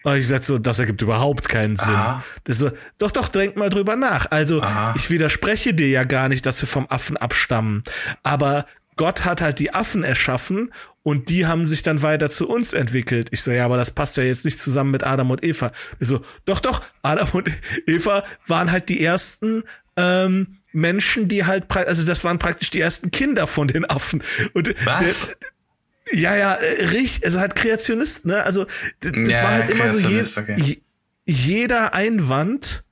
Und 0.03 0.17
ich 0.17 0.27
sag 0.27 0.43
so, 0.43 0.59
das 0.59 0.77
ergibt 0.77 1.01
überhaupt 1.01 1.49
keinen 1.49 1.77
Sinn. 1.77 1.97
Das 2.43 2.59
so, 2.59 2.71
doch, 2.99 3.09
doch, 3.09 3.27
denk 3.27 3.55
mal 3.55 3.69
drüber 3.69 3.95
nach. 3.95 4.29
Also, 4.29 4.61
Aha. 4.61 4.93
ich 4.95 5.09
widerspreche 5.09 5.73
dir 5.73 5.89
ja 5.89 6.03
gar 6.03 6.29
nicht, 6.29 6.45
dass 6.45 6.61
wir 6.61 6.67
vom 6.67 6.85
Affen 6.89 7.17
abstammen. 7.17 7.83
Aber 8.21 8.67
Gott 8.97 9.25
hat 9.25 9.41
halt 9.41 9.57
die 9.57 9.73
Affen 9.73 10.03
erschaffen 10.03 10.71
und 11.01 11.29
die 11.29 11.47
haben 11.47 11.65
sich 11.65 11.81
dann 11.81 12.01
weiter 12.01 12.29
zu 12.29 12.47
uns 12.47 12.73
entwickelt. 12.73 13.29
Ich 13.31 13.41
so, 13.41 13.51
ja, 13.51 13.65
aber 13.65 13.77
das 13.77 13.91
passt 13.91 14.15
ja 14.17 14.23
jetzt 14.23 14.45
nicht 14.45 14.59
zusammen 14.59 14.91
mit 14.91 15.03
Adam 15.03 15.31
und 15.31 15.43
Eva. 15.43 15.71
Ich 15.99 16.07
so, 16.07 16.21
doch, 16.45 16.59
doch, 16.59 16.81
Adam 17.01 17.29
und 17.33 17.49
Eva 17.87 18.23
waren 18.47 18.71
halt 18.71 18.89
die 18.89 19.03
ersten 19.03 19.63
ähm, 19.97 20.57
Menschen, 20.71 21.27
die 21.27 21.45
halt, 21.45 21.65
also 21.75 22.05
das 22.05 22.23
waren 22.23 22.37
praktisch 22.37 22.69
die 22.69 22.81
ersten 22.81 23.11
Kinder 23.11 23.47
von 23.47 23.67
den 23.67 23.85
Affen. 23.85 24.21
Und 24.53 24.75
Was? 24.85 25.29
Der, 25.29 25.37
ja, 26.11 26.35
ja, 26.35 26.53
äh, 26.55 26.85
richtig, 26.85 27.25
also 27.25 27.39
halt 27.39 27.55
Kreationist, 27.55 28.25
ne? 28.25 28.43
Also 28.43 28.65
das 28.99 29.11
ja, 29.15 29.43
war 29.43 29.51
halt 29.51 29.71
immer 29.71 29.89
so, 29.89 29.97
je, 29.97 30.21
okay. 30.21 30.81
jeder 31.25 31.93
Einwand 31.93 32.83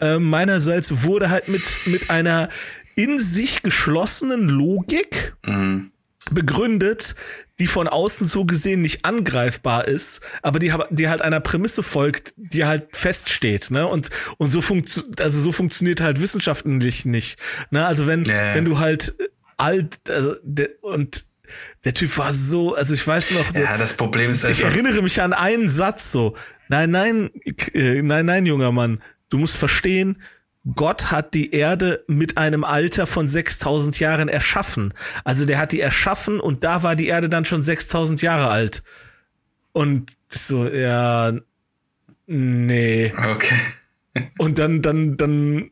äh, 0.00 0.18
meinerseits 0.18 1.02
wurde 1.02 1.30
halt 1.30 1.48
mit, 1.48 1.64
mit 1.86 2.10
einer 2.10 2.48
in 2.94 3.20
sich 3.20 3.62
geschlossenen 3.62 4.48
Logik 4.48 5.34
mhm. 5.44 5.90
begründet, 6.30 7.14
die 7.58 7.66
von 7.66 7.88
außen 7.88 8.26
so 8.26 8.44
gesehen 8.44 8.82
nicht 8.82 9.04
angreifbar 9.04 9.88
ist, 9.88 10.20
aber 10.42 10.58
die, 10.58 10.72
die 10.90 11.08
halt 11.08 11.22
einer 11.22 11.40
Prämisse 11.40 11.82
folgt, 11.82 12.34
die 12.36 12.64
halt 12.64 12.88
feststeht, 12.96 13.70
ne? 13.70 13.86
Und, 13.86 14.10
und 14.36 14.50
so 14.50 14.60
funktio 14.60 15.02
also 15.20 15.40
so 15.40 15.52
funktioniert 15.52 16.00
halt 16.00 16.20
wissenschaftlich 16.20 17.04
nicht. 17.04 17.38
Ne? 17.70 17.86
Also 17.86 18.06
wenn, 18.06 18.24
ja. 18.24 18.54
wenn 18.54 18.64
du 18.64 18.78
halt 18.78 19.14
alt, 19.56 20.00
also 20.08 20.36
de, 20.42 20.70
und 20.82 21.24
der 21.84 21.94
Typ 21.94 22.16
war 22.18 22.32
so, 22.32 22.74
also 22.74 22.94
ich 22.94 23.06
weiß 23.06 23.32
noch. 23.32 23.54
Ja, 23.54 23.78
das 23.78 23.94
Problem 23.94 24.30
ist 24.30 24.44
einfach. 24.44 24.58
Ich 24.58 24.64
erinnere 24.64 25.02
mich 25.02 25.20
an 25.20 25.32
einen 25.32 25.68
Satz 25.68 26.10
so. 26.10 26.36
Nein, 26.68 26.90
nein, 26.90 27.30
äh, 27.74 28.02
nein, 28.02 28.26
nein, 28.26 28.46
junger 28.46 28.72
Mann. 28.72 29.02
Du 29.28 29.38
musst 29.38 29.56
verstehen, 29.56 30.20
Gott 30.74 31.12
hat 31.12 31.34
die 31.34 31.52
Erde 31.52 32.04
mit 32.08 32.38
einem 32.38 32.64
Alter 32.64 33.06
von 33.06 33.28
6000 33.28 34.00
Jahren 34.00 34.28
erschaffen. 34.28 34.94
Also 35.22 35.46
der 35.46 35.58
hat 35.58 35.70
die 35.70 35.80
erschaffen 35.80 36.40
und 36.40 36.64
da 36.64 36.82
war 36.82 36.96
die 36.96 37.06
Erde 37.06 37.28
dann 37.28 37.44
schon 37.44 37.62
6000 37.62 38.20
Jahre 38.22 38.48
alt. 38.48 38.82
Und 39.72 40.12
so, 40.28 40.66
ja, 40.66 41.34
nee. 42.26 43.12
Okay. 43.16 43.60
Und 44.38 44.58
dann, 44.58 44.82
dann, 44.82 45.16
dann, 45.16 45.70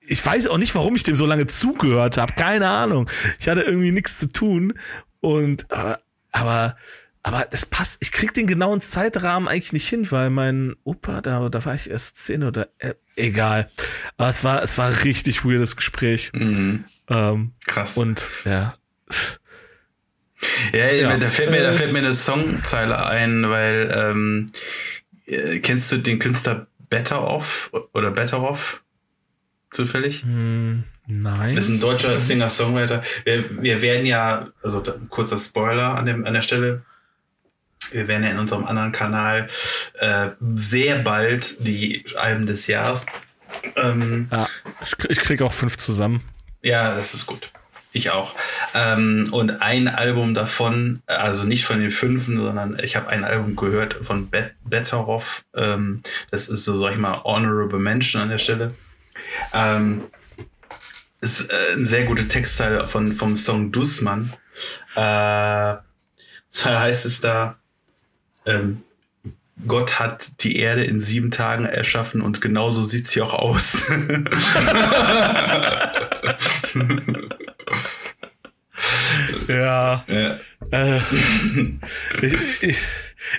ich 0.00 0.24
weiß 0.24 0.46
auch 0.46 0.58
nicht, 0.58 0.74
warum 0.74 0.96
ich 0.96 1.02
dem 1.02 1.16
so 1.16 1.26
lange 1.26 1.46
zugehört 1.46 2.16
habe. 2.16 2.32
Keine 2.34 2.68
Ahnung. 2.68 3.10
Ich 3.38 3.48
hatte 3.48 3.62
irgendwie 3.62 3.92
nichts 3.92 4.18
zu 4.18 4.32
tun 4.32 4.74
und 5.26 5.68
aber, 5.72 5.98
aber, 6.30 6.76
aber 7.24 7.48
es 7.50 7.66
passt, 7.66 7.96
ich 8.00 8.12
krieg 8.12 8.32
den 8.32 8.46
genauen 8.46 8.80
Zeitrahmen 8.80 9.48
eigentlich 9.48 9.72
nicht 9.72 9.88
hin, 9.88 10.08
weil 10.12 10.30
mein 10.30 10.76
Opa, 10.84 11.20
da, 11.20 11.48
da 11.48 11.64
war 11.64 11.74
ich 11.74 11.90
erst 11.90 12.18
zehn 12.18 12.44
oder 12.44 12.68
äh, 12.78 12.94
egal. 13.16 13.68
Aber 14.18 14.28
es 14.28 14.44
war, 14.44 14.62
es 14.62 14.78
war 14.78 15.02
richtig 15.02 15.44
weirdes 15.44 15.74
Gespräch. 15.74 16.30
Mhm. 16.32 16.84
Ähm, 17.08 17.54
Krass. 17.66 17.96
Und 17.96 18.30
ja. 18.44 18.76
Ja, 20.72 20.92
ja, 20.92 21.16
da 21.16 21.28
fällt 21.28 21.50
mir, 21.50 21.60
da 21.60 21.72
fällt 21.72 21.92
mir 21.92 21.98
eine 21.98 22.14
Songzeile 22.14 23.04
ein, 23.06 23.50
weil 23.50 23.92
ähm, 23.92 24.46
äh, 25.24 25.58
kennst 25.58 25.90
du 25.90 25.96
den 25.96 26.20
Künstler 26.20 26.68
Better 26.88 27.26
Off 27.26 27.72
oder 27.92 28.12
Better 28.12 28.44
Off? 28.44 28.84
Zufällig? 29.70 30.22
Hm, 30.22 30.84
Nein. 31.06 31.54
Das 31.54 31.64
ist 31.64 31.70
ein 31.70 31.80
deutscher 31.80 32.18
Singer-Songwriter. 32.18 33.02
Wir, 33.24 33.62
wir 33.62 33.82
werden 33.82 34.06
ja, 34.06 34.48
also 34.62 34.82
kurzer 35.08 35.38
Spoiler 35.38 35.94
an, 35.96 36.06
dem, 36.06 36.24
an 36.24 36.34
der 36.34 36.42
Stelle, 36.42 36.82
wir 37.92 38.08
werden 38.08 38.24
ja 38.24 38.30
in 38.30 38.38
unserem 38.38 38.64
anderen 38.64 38.92
Kanal 38.92 39.48
äh, 39.94 40.30
sehr 40.56 40.98
bald 40.98 41.64
die 41.64 42.04
Alben 42.16 42.46
des 42.46 42.66
Jahres. 42.66 43.06
Ähm, 43.76 44.28
ja, 44.30 44.48
ich, 44.82 45.10
ich 45.10 45.18
krieg 45.20 45.42
auch 45.42 45.52
fünf 45.52 45.76
zusammen. 45.76 46.22
Ja, 46.62 46.96
das 46.96 47.14
ist 47.14 47.26
gut. 47.26 47.52
Ich 47.92 48.10
auch. 48.10 48.34
Ähm, 48.74 49.28
und 49.30 49.62
ein 49.62 49.88
Album 49.88 50.34
davon, 50.34 51.00
also 51.06 51.44
nicht 51.44 51.64
von 51.64 51.80
den 51.80 51.90
fünfen, 51.90 52.36
sondern 52.36 52.78
ich 52.82 52.94
habe 52.94 53.08
ein 53.08 53.24
Album 53.24 53.56
gehört 53.56 53.96
von 54.02 54.28
Bet 54.28 54.52
Betteroff. 54.64 55.44
Ähm, 55.54 56.02
das 56.30 56.48
ist 56.48 56.64
so, 56.64 56.76
sag 56.78 56.92
ich 56.92 56.98
mal, 56.98 57.22
Honorable 57.24 57.78
Mention 57.78 58.20
an 58.20 58.28
der 58.28 58.38
Stelle. 58.38 58.74
Ähm, 59.54 60.02
ist 61.20 61.50
äh, 61.50 61.72
eine 61.74 61.86
sehr 61.86 62.04
gute 62.04 62.28
Textzeile 62.28 62.88
von, 62.88 63.16
vom 63.16 63.38
Song 63.38 63.72
Dussmann. 63.72 64.32
Äh, 64.94 65.76
so 66.50 66.64
heißt 66.64 67.04
es 67.04 67.20
da, 67.20 67.58
ähm, 68.44 68.82
Gott 69.66 69.98
hat 69.98 70.42
die 70.44 70.58
Erde 70.58 70.84
in 70.84 71.00
sieben 71.00 71.30
Tagen 71.30 71.64
erschaffen 71.64 72.20
und 72.20 72.42
genauso 72.42 72.82
sieht 72.82 73.06
sie 73.06 73.22
auch 73.22 73.32
aus. 73.32 73.82
ja. 79.48 80.04
ja. 80.06 80.38
Äh, 80.70 81.00
ich 82.20 82.34
ich, 82.60 82.76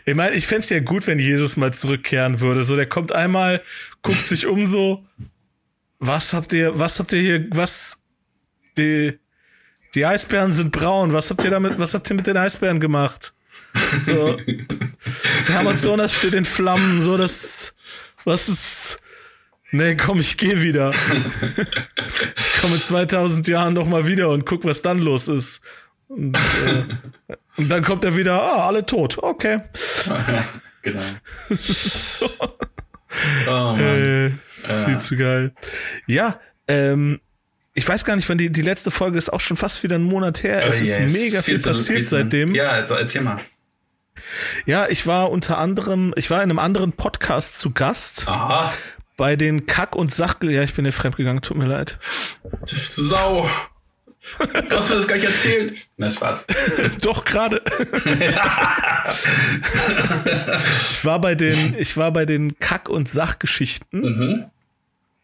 ich 0.05 0.15
meine, 0.15 0.35
ich 0.35 0.47
fände 0.47 0.63
es 0.63 0.69
ja 0.69 0.79
gut, 0.79 1.05
wenn 1.05 1.19
Jesus 1.19 1.55
mal 1.55 1.71
zurückkehren 1.71 2.39
würde. 2.39 2.63
So, 2.63 2.75
der 2.75 2.87
kommt 2.87 3.11
einmal, 3.11 3.61
guckt 4.01 4.25
sich 4.25 4.47
um 4.47 4.65
so, 4.65 5.05
was 5.99 6.33
habt 6.33 6.53
ihr, 6.53 6.77
was 6.77 6.99
habt 6.99 7.13
ihr 7.13 7.21
hier, 7.21 7.47
was, 7.51 8.03
die, 8.77 9.19
die 9.95 10.05
Eisbären 10.05 10.53
sind 10.53 10.71
braun, 10.71 11.13
was 11.13 11.29
habt 11.29 11.43
ihr 11.43 11.49
damit, 11.49 11.79
was 11.79 11.93
habt 11.93 12.09
ihr 12.09 12.15
mit 12.15 12.27
den 12.27 12.37
Eisbären 12.37 12.79
gemacht? 12.79 13.33
So. 14.05 14.37
Der 15.47 15.59
Amazonas 15.59 16.13
steht 16.13 16.33
in 16.33 16.45
Flammen, 16.45 17.01
so 17.01 17.17
das, 17.17 17.75
was 18.25 18.49
ist, 18.49 18.99
nee, 19.71 19.95
komm, 19.95 20.19
ich 20.19 20.37
geh 20.37 20.61
wieder. 20.61 20.91
ich 20.91 22.61
komme 22.61 22.75
in 22.75 22.81
2000 22.81 23.47
Jahren 23.47 23.73
noch 23.73 23.87
mal 23.87 24.05
wieder 24.05 24.29
und 24.29 24.45
guck, 24.45 24.65
was 24.65 24.81
dann 24.81 24.99
los 24.99 25.27
ist. 25.27 25.61
Und, 26.07 26.37
äh, 26.37 27.33
und 27.57 27.69
dann 27.69 27.83
kommt 27.83 28.05
er 28.05 28.15
wieder, 28.15 28.41
ah, 28.41 28.67
alle 28.67 28.85
tot, 28.85 29.17
okay. 29.19 29.61
genau. 30.81 31.01
so. 31.49 32.29
Oh 33.47 33.51
Mann. 33.51 33.79
Äh, 33.81 34.29
viel 34.85 34.93
ja. 34.93 34.99
zu 34.99 35.15
geil. 35.15 35.53
Ja, 36.05 36.39
ähm, 36.67 37.19
ich 37.73 37.87
weiß 37.87 38.05
gar 38.05 38.15
nicht, 38.15 38.27
wann 38.27 38.37
die, 38.37 38.51
die 38.51 38.63
letzte 38.63 38.89
Folge 38.89 39.17
ist 39.17 39.31
auch 39.31 39.39
schon 39.39 39.55
fast 39.55 39.83
wieder 39.83 39.95
einen 39.95 40.05
Monat 40.05 40.41
her. 40.43 40.63
Oh, 40.65 40.69
es 40.69 40.79
yes. 40.79 40.97
ist 40.97 41.13
mega 41.13 41.41
viel 41.41 41.59
passiert 41.59 42.07
seitdem. 42.07 42.55
Ja, 42.55 42.69
also 42.69 42.95
erzähl 42.95 43.21
mal. 43.21 43.37
Ja, 44.65 44.87
ich 44.89 45.05
war 45.05 45.29
unter 45.31 45.57
anderem, 45.57 46.13
ich 46.15 46.29
war 46.29 46.39
in 46.39 46.49
einem 46.49 46.59
anderen 46.59 46.93
Podcast 46.93 47.57
zu 47.57 47.71
Gast. 47.71 48.27
Aha. 48.27 48.73
Bei 49.15 49.35
den 49.35 49.65
Kack- 49.65 49.95
und 49.95 50.13
Sach... 50.13 50.41
Ja, 50.41 50.63
ich 50.63 50.73
bin 50.73 50.85
hier 50.85 50.91
fremdgegangen, 50.91 51.41
tut 51.41 51.57
mir 51.57 51.65
leid. 51.65 51.99
Sau. 52.89 53.49
Du 54.37 54.77
hast 54.77 54.89
mir 54.89 54.95
das 54.97 55.07
gar 55.07 55.15
nicht 55.15 55.25
erzählt. 55.25 55.77
Na, 55.97 56.09
Spaß. 56.09 56.45
Doch, 57.01 57.23
gerade. 57.25 57.61
ich 60.91 61.05
war 61.05 61.21
bei 61.21 61.35
den, 61.35 61.75
ich 61.77 61.95
war 61.97 62.11
bei 62.11 62.25
den 62.25 62.59
Kack- 62.59 62.89
und 62.89 63.09
Sachgeschichten. 63.09 64.01
Mhm. 64.01 64.45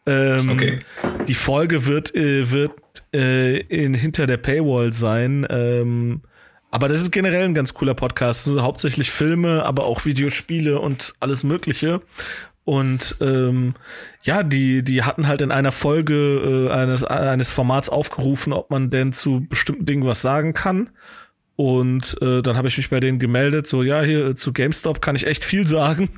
Ähm, 0.06 0.50
okay. 0.50 0.80
Die 1.28 1.34
Folge 1.34 1.86
wird, 1.86 2.14
äh, 2.16 2.50
wird 2.52 2.74
äh, 3.14 3.58
in, 3.58 3.94
hinter 3.94 4.28
der 4.28 4.38
Paywall 4.38 4.94
sein. 4.94 5.46
Ähm, 5.50 6.22
aber 6.72 6.90
das 6.90 7.02
ist 7.02 7.12
generell 7.12 7.46
ein 7.46 7.54
ganz 7.54 7.74
cooler 7.74 7.94
Podcast. 7.94 8.48
Also 8.48 8.64
hauptsächlich 8.64 9.12
Filme, 9.12 9.64
aber 9.64 9.86
auch 9.86 10.06
Videospiele 10.06 10.80
und 10.80 11.14
alles 11.20 11.44
Mögliche. 11.44 12.02
Und 12.66 13.18
ähm, 13.20 13.76
ja, 14.24 14.42
die, 14.42 14.84
die 14.84 15.04
hatten 15.04 15.28
halt 15.28 15.42
in 15.42 15.52
einer 15.52 15.74
Folge 15.74 16.70
äh, 16.70 16.72
eines, 16.72 17.04
eines 17.04 17.52
Formats 17.52 17.90
aufgerufen, 17.90 18.54
ob 18.54 18.70
man 18.70 18.90
denn 18.90 19.12
zu 19.12 19.46
bestimmten 19.50 19.86
Dingen 19.86 20.06
was 20.06 20.22
sagen 20.22 20.54
kann. 20.54 20.90
Und 21.56 22.18
äh, 22.22 22.42
dann 22.42 22.58
habe 22.58 22.70
ich 22.70 22.78
mich 22.78 22.90
bei 22.90 23.00
denen 23.00 23.20
gemeldet, 23.20 23.68
so 23.68 23.84
ja, 23.84 24.02
hier 24.02 24.28
äh, 24.28 24.36
zu 24.36 24.54
GameStop 24.54 25.02
kann 25.02 25.16
ich 25.16 25.28
echt 25.28 25.44
viel 25.44 25.68
sagen. 25.68 26.10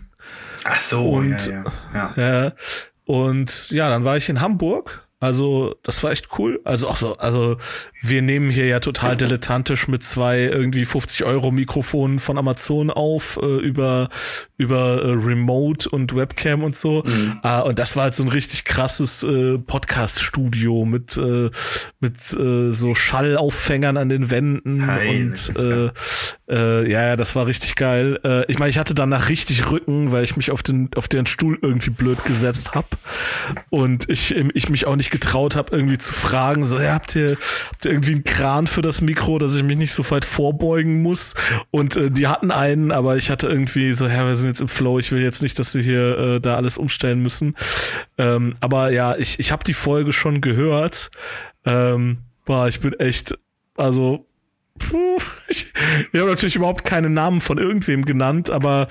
Ach 0.64 0.80
so, 0.80 1.10
und, 1.10 1.46
ja, 1.48 1.64
ja, 1.94 2.14
ja. 2.16 2.44
ja. 2.46 2.52
Und 3.06 3.70
ja, 3.72 3.90
dann 3.90 4.04
war 4.04 4.18
ich 4.18 4.30
in 4.30 4.42
Hamburg 4.42 5.08
Also, 5.20 5.76
das 5.84 6.04
war 6.04 6.12
echt 6.12 6.28
cool. 6.38 6.60
Also 6.64 6.88
auch 6.88 6.98
so, 6.98 7.18
also 7.18 7.58
wir 8.10 8.22
nehmen 8.22 8.50
hier 8.50 8.66
ja 8.66 8.80
total 8.80 9.18
dilettantisch 9.18 9.88
mit 9.88 10.04
zwei 10.04 10.40
irgendwie 10.40 10.86
50 10.86 11.26
Euro 11.26 11.52
Mikrofonen 11.52 12.20
von 12.20 12.38
Amazon 12.38 12.90
auf, 12.90 13.40
äh, 13.42 13.46
über, 13.46 14.10
über 14.58 15.02
äh, 15.02 15.12
Remote 15.12 15.90
und 15.90 16.16
Webcam 16.16 16.64
und 16.64 16.76
so. 16.76 17.04
Mhm. 17.06 17.40
Äh, 17.44 17.62
und 17.62 17.80
das 17.80 17.96
war 17.96 18.04
halt 18.04 18.16
so 18.16 18.24
ein 18.24 18.30
richtig 18.30 18.66
krasses 18.66 19.24
äh, 19.24 19.58
Podcast-Studio 19.58 20.86
mit, 20.86 21.18
äh, 21.18 21.50
mit 22.00 22.34
äh, 22.34 22.72
so 22.72 22.94
Schallauffängern 22.94 23.98
an 23.98 24.10
den 24.10 24.30
Wänden 24.30 24.88
Heil, 24.88 25.28
und 25.28 25.54
äh, 25.58 25.92
äh, 26.48 26.92
ja, 26.92 27.08
ja, 27.08 27.16
das 27.16 27.36
war 27.36 27.48
richtig 27.48 27.76
geil. 27.76 28.20
Äh, 28.24 28.52
ich 28.52 28.60
meine, 28.60 28.70
ich 28.70 28.78
hatte 28.78 28.94
danach 28.94 29.30
richtig 29.30 29.72
Rücken, 29.72 30.12
weil 30.12 30.24
ich 30.24 30.36
mich 30.36 30.52
auf 30.52 30.64
den, 30.64 30.90
auf 30.96 31.08
den 31.08 31.26
Stuhl 31.26 31.58
irgendwie 31.62 31.90
blöd 31.90 32.24
gesetzt 32.26 32.74
hab 32.74 32.98
und 33.70 34.10
ich, 34.10 34.36
ich 34.36 34.70
mich 34.70 34.86
auch 34.88 34.96
nicht 34.96 35.12
getraut 35.12 35.56
habe, 35.56 35.76
irgendwie 35.76 35.98
zu 35.98 36.14
fragen, 36.14 36.66
so, 36.66 36.80
ja, 36.80 36.94
habt 36.94 37.16
ihr, 37.16 37.32
habt 37.72 37.86
ihr 37.86 37.92
irgendwie 37.96 38.14
einen 38.14 38.24
Kran 38.24 38.68
für 38.68 38.82
das 38.82 39.02
Mikro, 39.02 39.40
dass 39.40 39.56
ich 39.56 39.64
mich 39.64 39.78
nicht 39.78 39.94
so 39.94 40.10
weit 40.12 40.26
vorbeugen 40.26 41.02
muss? 41.02 41.34
Und 41.72 41.96
äh, 41.96 42.12
die 42.12 42.28
hatten 42.28 42.52
einen, 42.52 42.92
aber 42.92 43.18
ich 43.18 43.30
hatte 43.30 43.48
irgendwie 43.48 43.94
so, 43.94 44.08
ja, 44.08 44.26
wir 44.26 44.36
sind 44.36 44.48
jetzt 44.48 44.62
im 44.62 44.68
Flow, 44.68 45.00
ich 45.00 45.12
will 45.12 45.22
jetzt 45.22 45.42
nicht, 45.42 45.58
dass 45.60 45.72
sie 45.72 45.82
hier 45.82 46.18
äh, 46.18 46.42
da 46.42 46.56
alles 46.56 46.78
umstellen 46.78 47.22
müssen. 47.22 47.56
Ähm, 48.18 48.56
aber 48.60 48.92
ja, 48.92 49.16
ich, 49.16 49.40
ich 49.40 49.52
habe 49.52 49.64
die 49.64 49.74
Folge 49.74 50.14
schon 50.14 50.42
gehört. 50.42 51.10
Ähm, 51.66 52.20
boah, 52.46 52.68
ich 52.68 52.80
bin 52.80 52.94
echt, 52.94 53.38
also 53.78 54.26
Puh, 54.78 55.18
ich, 55.48 55.72
ich 56.12 56.20
habe 56.20 56.30
natürlich 56.30 56.56
überhaupt 56.56 56.84
keine 56.84 57.10
Namen 57.10 57.42
von 57.42 57.58
irgendwem 57.58 58.06
genannt, 58.06 58.50
aber 58.50 58.88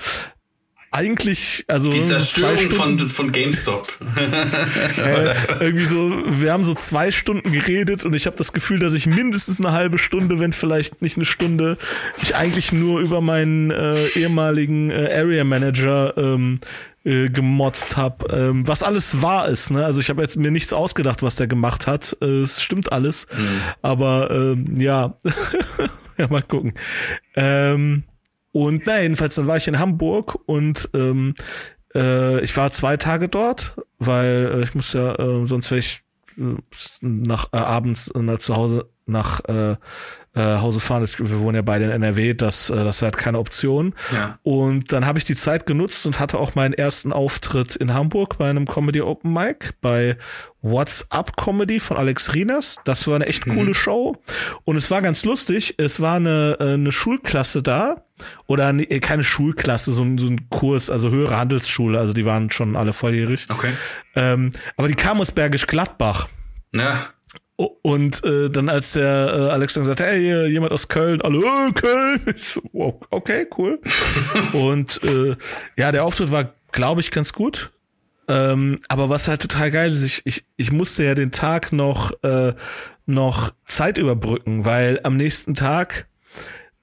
eigentlich, 0.95 1.65
also. 1.67 1.89
Die 1.89 2.03
Zerstörung 2.05 2.69
von, 2.69 3.09
von 3.09 3.31
GameStop. 3.31 3.91
äh, 4.97 5.35
irgendwie 5.59 5.85
so, 5.85 6.23
wir 6.27 6.53
haben 6.53 6.63
so 6.63 6.73
zwei 6.73 7.11
Stunden 7.11 7.51
geredet 7.51 8.05
und 8.05 8.13
ich 8.13 8.25
habe 8.25 8.37
das 8.37 8.53
Gefühl, 8.53 8.79
dass 8.79 8.93
ich 8.93 9.05
mindestens 9.05 9.59
eine 9.59 9.73
halbe 9.73 9.97
Stunde, 9.97 10.39
wenn 10.39 10.53
vielleicht 10.53 11.01
nicht 11.01 11.17
eine 11.17 11.25
Stunde, 11.25 11.77
ich 12.21 12.35
eigentlich 12.35 12.71
nur 12.71 13.01
über 13.01 13.21
meinen 13.21 13.71
äh, 13.71 14.05
ehemaligen 14.15 14.89
äh, 14.89 15.13
Area 15.13 15.43
Manager 15.43 16.17
ähm, 16.17 16.61
äh, 17.03 17.29
gemotzt 17.29 17.97
habe, 17.97 18.27
ähm, 18.33 18.67
was 18.67 18.81
alles 18.81 19.21
wahr 19.21 19.47
ist. 19.49 19.71
Ne? 19.71 19.85
Also 19.85 19.99
ich 19.99 20.09
habe 20.09 20.21
jetzt 20.21 20.37
mir 20.37 20.51
nichts 20.51 20.73
ausgedacht, 20.73 21.23
was 21.23 21.35
der 21.35 21.47
gemacht 21.47 21.87
hat. 21.87 22.17
Äh, 22.21 22.41
es 22.41 22.61
stimmt 22.61 22.91
alles. 22.91 23.27
Mhm. 23.37 23.61
Aber 23.81 24.31
ähm, 24.31 24.79
ja, 24.79 25.17
ja, 26.17 26.27
mal 26.27 26.41
gucken. 26.41 26.73
Ähm, 27.35 28.03
und 28.55 28.83
na, 28.85 29.01
jedenfalls, 29.01 29.35
dann 29.35 29.47
war 29.47 29.57
ich 29.57 29.67
in 29.67 29.79
Hamburg 29.79 30.39
und 30.45 30.89
ähm, 30.93 31.35
äh, 31.93 32.39
ich 32.39 32.55
war 32.55 32.71
zwei 32.71 32.95
Tage 32.95 33.27
dort, 33.27 33.75
weil 33.99 34.49
äh, 34.53 34.63
ich 34.63 34.73
muss 34.73 34.93
ja, 34.93 35.13
äh, 35.19 35.45
sonst 35.45 35.71
wäre 35.71 35.79
ich 35.79 36.03
äh, 36.37 36.55
nach 37.01 37.51
äh, 37.51 37.57
abends 37.57 38.09
äh, 38.15 38.37
zu 38.37 38.55
Hause 38.55 38.89
nach 39.07 39.41
äh, 39.43 39.75
äh, 40.35 40.57
Hause 40.59 40.79
fahren. 40.79 41.05
Wir 41.17 41.39
wohnen 41.39 41.55
ja 41.55 41.61
beide 41.61 41.85
in 41.85 41.91
NRW, 41.91 42.33
das, 42.33 42.69
äh, 42.69 42.75
das 42.75 43.01
war 43.01 43.07
halt 43.07 43.17
keine 43.17 43.39
Option. 43.39 43.95
Ja. 44.13 44.37
Und 44.43 44.91
dann 44.91 45.05
habe 45.05 45.17
ich 45.17 45.23
die 45.23 45.35
Zeit 45.35 45.65
genutzt 45.65 46.05
und 46.05 46.19
hatte 46.19 46.37
auch 46.37 46.55
meinen 46.55 46.73
ersten 46.73 47.13
Auftritt 47.13 47.75
in 47.75 47.93
Hamburg 47.93 48.37
bei 48.37 48.49
einem 48.49 48.67
Comedy 48.67 49.01
Open 49.01 49.33
Mic 49.33 49.73
bei 49.81 50.17
What's 50.61 51.09
Up 51.11 51.37
Comedy 51.37 51.79
von 51.79 51.95
Alex 51.95 52.33
Rinas. 52.33 52.77
Das 52.85 53.07
war 53.07 53.15
eine 53.15 53.27
echt 53.27 53.45
mhm. 53.45 53.55
coole 53.55 53.73
Show. 53.73 54.17
Und 54.63 54.75
es 54.75 54.89
war 54.91 55.01
ganz 55.01 55.23
lustig. 55.23 55.75
Es 55.77 55.99
war 55.99 56.15
eine, 56.15 56.57
äh, 56.59 56.73
eine 56.73 56.91
Schulklasse 56.91 57.61
da. 57.61 58.03
Oder 58.47 58.73
ne, 58.73 58.85
keine 58.99 59.23
Schulklasse, 59.23 59.91
so 59.91 60.03
ein, 60.03 60.17
so 60.17 60.27
ein 60.27 60.49
Kurs, 60.49 60.89
also 60.89 61.11
höhere 61.11 61.37
Handelsschule. 61.37 61.99
Also 61.99 62.13
die 62.13 62.25
waren 62.25 62.49
schon 62.49 62.75
alle 62.75 62.93
volljährig. 62.93 63.45
Okay. 63.49 63.71
Ähm, 64.15 64.51
aber 64.75 64.87
die 64.87 64.95
kamen 64.95 65.21
aus 65.21 65.31
Bergisch 65.31 65.67
Gladbach. 65.67 66.29
Ja. 66.73 67.09
Und 67.57 68.23
äh, 68.25 68.49
dann 68.49 68.67
als 68.67 68.93
der 68.93 69.05
äh, 69.05 69.51
Alex 69.51 69.75
dann 69.75 69.85
sagte, 69.85 70.05
hey, 70.05 70.47
jemand 70.47 70.73
aus 70.73 70.89
Köln, 70.89 71.21
hallo 71.23 71.41
äh, 71.41 71.71
Köln, 71.71 72.21
ich 72.35 72.43
so, 72.43 72.61
okay, 73.09 73.47
cool. 73.57 73.79
und 74.53 75.01
äh, 75.03 75.37
ja, 75.77 75.91
der 75.91 76.03
Auftritt 76.03 76.31
war, 76.31 76.53
glaube 76.71 76.99
ich, 76.99 77.11
ganz 77.11 77.31
gut. 77.31 77.71
Ähm, 78.27 78.79
aber 78.89 79.09
was 79.09 79.27
halt 79.27 79.41
total 79.41 79.71
geil 79.71 79.89
ist, 79.89 80.03
ich, 80.03 80.21
ich, 80.25 80.45
ich 80.57 80.71
musste 80.71 81.05
ja 81.05 81.15
den 81.15 81.31
Tag 81.31 81.71
noch, 81.71 82.11
äh, 82.23 82.53
noch 83.05 83.53
Zeit 83.65 83.97
überbrücken, 83.97 84.65
weil 84.65 84.99
am 85.03 85.15
nächsten 85.15 85.53
Tag 85.53 86.07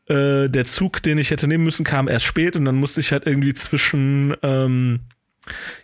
äh, 0.07 0.49
der 0.49 0.65
Zug, 0.65 1.03
den 1.03 1.19
ich 1.19 1.31
hätte 1.31 1.49
nehmen 1.49 1.65
müssen, 1.65 1.85
kam 1.85 2.09
erst 2.09 2.25
spät 2.25 2.57
und 2.57 2.65
dann 2.65 2.77
musste 2.77 3.01
ich 3.01 3.13
halt 3.13 3.27
irgendwie 3.27 3.55
zwischen 3.55 4.35
ähm, 4.43 5.01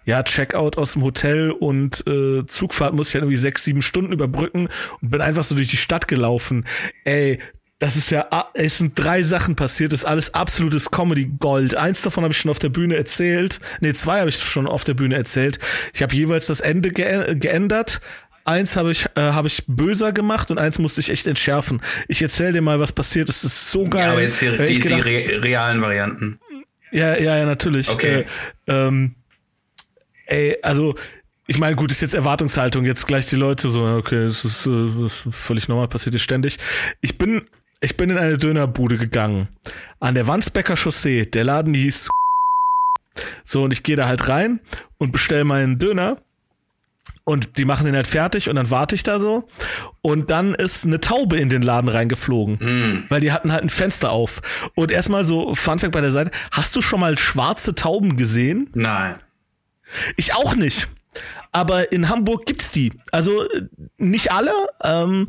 ja, 0.04 0.22
Checkout 0.22 0.78
aus 0.78 0.92
dem 0.92 1.02
Hotel 1.02 1.50
und 1.50 2.06
äh, 2.06 2.46
Zugfahrt 2.46 2.94
muss 2.94 3.08
ich 3.08 3.14
halt 3.14 3.22
irgendwie 3.24 3.36
sechs, 3.36 3.64
sieben 3.64 3.82
Stunden 3.82 4.12
überbrücken 4.12 4.68
und 5.00 5.10
bin 5.10 5.20
einfach 5.20 5.44
so 5.44 5.54
durch 5.54 5.68
die 5.68 5.76
Stadt 5.76 6.08
gelaufen. 6.08 6.66
Ey, 7.04 7.40
das 7.78 7.96
ist 7.96 8.10
ja, 8.10 8.26
es 8.54 8.78
sind 8.78 8.98
drei 8.98 9.22
Sachen 9.22 9.54
passiert, 9.54 9.92
das 9.92 10.00
ist 10.00 10.06
alles 10.06 10.34
absolutes 10.34 10.90
Comedy-Gold. 10.90 11.76
Eins 11.76 12.02
davon 12.02 12.24
habe 12.24 12.32
ich 12.32 12.38
schon 12.38 12.50
auf 12.50 12.58
der 12.58 12.70
Bühne 12.70 12.96
erzählt. 12.96 13.60
Nee, 13.80 13.92
zwei 13.92 14.18
habe 14.18 14.30
ich 14.30 14.38
schon 14.38 14.66
auf 14.66 14.82
der 14.82 14.94
Bühne 14.94 15.14
erzählt. 15.14 15.60
Ich 15.94 16.02
habe 16.02 16.14
jeweils 16.14 16.46
das 16.46 16.60
Ende 16.60 16.90
ge 16.90 17.36
geändert. 17.36 18.00
Eins 18.44 18.76
habe 18.76 18.90
ich, 18.90 19.04
äh, 19.14 19.20
hab 19.20 19.44
ich 19.44 19.64
böser 19.66 20.12
gemacht 20.12 20.50
und 20.50 20.58
eins 20.58 20.78
musste 20.78 21.00
ich 21.02 21.10
echt 21.10 21.26
entschärfen. 21.26 21.82
Ich 22.08 22.22
erzähle 22.22 22.54
dir 22.54 22.62
mal, 22.62 22.80
was 22.80 22.92
passiert 22.92 23.28
ist. 23.28 23.44
Das 23.44 23.52
ist 23.52 23.70
so 23.70 23.84
geil. 23.84 24.06
Ja, 24.06 24.12
aber 24.12 24.22
jetzt 24.22 24.40
die, 24.40 24.64
die, 24.66 24.80
gedacht, 24.80 25.06
die 25.06 25.16
re 25.16 25.44
realen 25.44 25.82
Varianten. 25.82 26.40
Ja, 26.90 27.16
ja, 27.16 27.36
ja, 27.36 27.44
natürlich. 27.44 27.90
Okay. 27.90 28.24
Äh, 28.66 28.72
ähm, 28.72 29.14
ey, 30.28 30.56
also 30.62 30.94
ich 31.46 31.58
meine, 31.58 31.76
gut, 31.76 31.90
ist 31.90 32.02
jetzt 32.02 32.14
Erwartungshaltung, 32.14 32.84
jetzt 32.84 33.06
gleich 33.06 33.26
die 33.26 33.36
Leute 33.36 33.68
so, 33.68 33.84
okay, 33.84 34.26
das 34.26 34.44
ist, 34.44 34.66
äh, 34.66 34.90
das 35.02 35.26
ist 35.26 35.34
völlig 35.34 35.68
normal, 35.68 35.88
passiert 35.88 36.14
ist 36.14 36.22
ständig. 36.22 36.58
Ich 37.00 37.18
bin, 37.18 37.42
ich 37.80 37.96
bin 37.96 38.10
in 38.10 38.18
eine 38.18 38.36
Dönerbude 38.36 38.98
gegangen. 38.98 39.48
An 39.98 40.14
der 40.14 40.26
Wandsbecker 40.26 40.76
Chaussee, 40.76 41.24
der 41.24 41.44
Laden 41.44 41.74
hieß 41.74 42.08
so, 43.44 43.64
und 43.64 43.72
ich 43.72 43.82
gehe 43.82 43.96
da 43.96 44.06
halt 44.06 44.28
rein 44.28 44.60
und 44.98 45.10
bestell 45.10 45.44
meinen 45.44 45.78
Döner. 45.78 46.18
Und 47.24 47.58
die 47.58 47.66
machen 47.66 47.84
den 47.84 47.94
halt 47.94 48.06
fertig 48.06 48.48
und 48.48 48.56
dann 48.56 48.70
warte 48.70 48.94
ich 48.94 49.02
da 49.02 49.18
so. 49.18 49.48
Und 50.00 50.30
dann 50.30 50.54
ist 50.54 50.86
eine 50.86 50.98
Taube 50.98 51.36
in 51.36 51.50
den 51.50 51.60
Laden 51.60 51.88
reingeflogen. 51.88 52.54
Mm. 52.54 53.04
Weil 53.10 53.20
die 53.20 53.32
hatten 53.32 53.52
halt 53.52 53.62
ein 53.62 53.68
Fenster 53.68 54.12
auf. 54.12 54.40
Und 54.74 54.90
erstmal 54.90 55.24
so, 55.24 55.54
Funfact 55.54 55.92
bei 55.92 56.00
der 56.00 56.10
Seite, 56.10 56.30
hast 56.52 56.74
du 56.74 56.80
schon 56.80 57.00
mal 57.00 57.18
schwarze 57.18 57.74
Tauben 57.74 58.16
gesehen? 58.16 58.70
Nein. 58.72 59.16
Ich 60.16 60.34
auch 60.34 60.54
nicht. 60.54 60.88
Aber 61.52 61.92
in 61.92 62.08
Hamburg 62.08 62.46
gibt's 62.46 62.70
die. 62.70 62.92
Also 63.10 63.46
nicht 63.96 64.32
alle. 64.32 64.52
Ähm, 64.82 65.28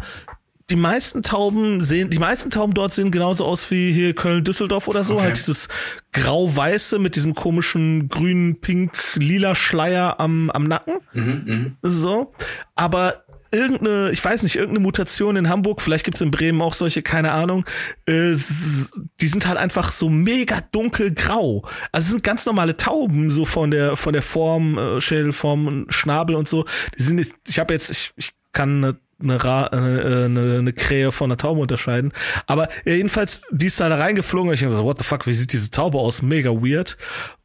die 0.70 0.76
meisten 0.76 1.24
Tauben 1.24 1.82
sehen, 1.82 2.10
die 2.10 2.20
meisten 2.20 2.52
Tauben 2.52 2.74
dort 2.74 2.94
sehen 2.94 3.10
genauso 3.10 3.46
aus 3.46 3.72
wie 3.72 3.92
hier 3.92 4.14
Köln, 4.14 4.44
Düsseldorf 4.44 4.88
oder 4.88 5.04
so. 5.04 5.16
Okay. 5.16 5.24
Halt 5.24 5.38
dieses 5.38 5.68
grau-weiße 6.14 7.00
mit 7.00 7.16
diesem 7.16 7.34
komischen 7.34 8.08
grün, 8.10 8.60
pink, 8.62 8.92
lila 9.16 9.56
Schleier 9.56 10.20
am, 10.20 10.52
am 10.52 10.66
Nacken. 10.66 11.00
Mhm, 11.14 11.76
mh. 11.82 11.90
So. 11.90 12.34
Aber 12.76 13.24
irgendeine, 13.52 14.12
ich 14.12 14.24
weiß 14.24 14.44
nicht, 14.44 14.56
irgendeine 14.56 14.84
Mutation 14.84 15.36
in 15.36 15.50
Hamburg, 15.50 15.82
vielleicht 15.82 16.06
gibt's 16.06 16.22
in 16.22 16.32
Bremen 16.32 16.62
auch 16.62 16.74
solche, 16.74 17.02
keine 17.02 17.32
Ahnung, 17.32 17.66
äh, 18.06 18.32
die 18.32 19.28
sind 19.28 19.48
halt 19.48 19.58
einfach 19.58 19.92
so 19.92 20.10
mega 20.10 20.62
dunkelgrau. 20.72 21.68
Also 21.92 22.06
es 22.06 22.12
sind 22.12 22.24
ganz 22.24 22.46
normale 22.46 22.78
Tauben, 22.78 23.30
so 23.30 23.46
von 23.46 23.72
der, 23.72 23.96
von 23.96 24.14
der 24.14 24.22
Form, 24.22 24.78
äh, 24.78 25.02
Schädelform, 25.02 25.86
Schnabel 25.90 26.36
und 26.36 26.48
so. 26.48 26.66
Die 26.98 27.04
sind, 27.04 27.16
nicht, 27.18 27.34
ich 27.48 27.60
habe 27.60 27.74
jetzt, 27.74 27.90
ich, 27.90 28.12
ich 28.16 28.32
kann 28.52 28.84
eine 28.84 28.98
eine, 29.22 29.44
Ra 29.44 29.68
äh, 29.74 30.26
eine, 30.26 30.60
eine 30.60 30.74
Krähe 30.74 31.12
von 31.12 31.30
einer 31.30 31.38
Taube 31.38 31.60
unterscheiden. 31.62 32.14
Aber 32.48 32.70
jedenfalls, 32.86 33.42
die 33.52 33.66
ist 33.66 33.80
da 33.80 33.94
reingeflogen 33.94 34.50
und 34.50 34.54
ich 34.54 34.64
habe 34.64 34.74
so, 34.74 34.86
what 34.86 34.98
the 34.98 35.04
fuck, 35.04 35.28
wie 35.28 35.34
sieht 35.34 35.52
diese 35.52 35.72
Taube 35.72 35.98
aus? 35.98 36.22
Mega 36.22 36.52
weird. 36.52 36.98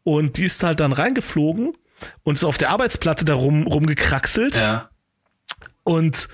Und 0.05 0.37
die 0.37 0.45
ist 0.45 0.63
halt 0.63 0.81
dann 0.81 0.93
reingeflogen 0.93 1.73
und 2.23 2.39
so 2.39 2.49
auf 2.49 2.59
der 2.59 2.71
Arbeitsplatte 2.71 3.25
da 3.25 3.35
rum, 3.35 3.67
rumgekraxelt. 3.67 4.57
Ja. 4.57 4.91
Und 5.85 6.29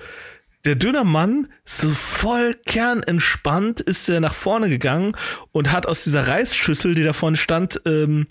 der 0.65 0.75
Dönermann, 0.75 1.47
so 1.65 1.89
voll 1.89 2.55
kernentspannt, 2.65 3.81
ist 3.81 4.07
er 4.09 4.19
nach 4.19 4.33
vorne 4.33 4.69
gegangen 4.69 5.15
und 5.51 5.71
hat 5.71 5.85
aus 5.85 6.03
dieser 6.03 6.27
Reisschüssel, 6.27 6.93
die 6.93 7.03
da 7.03 7.13
vorne 7.13 7.37
stand, 7.37 7.81
ähm, 7.85 8.27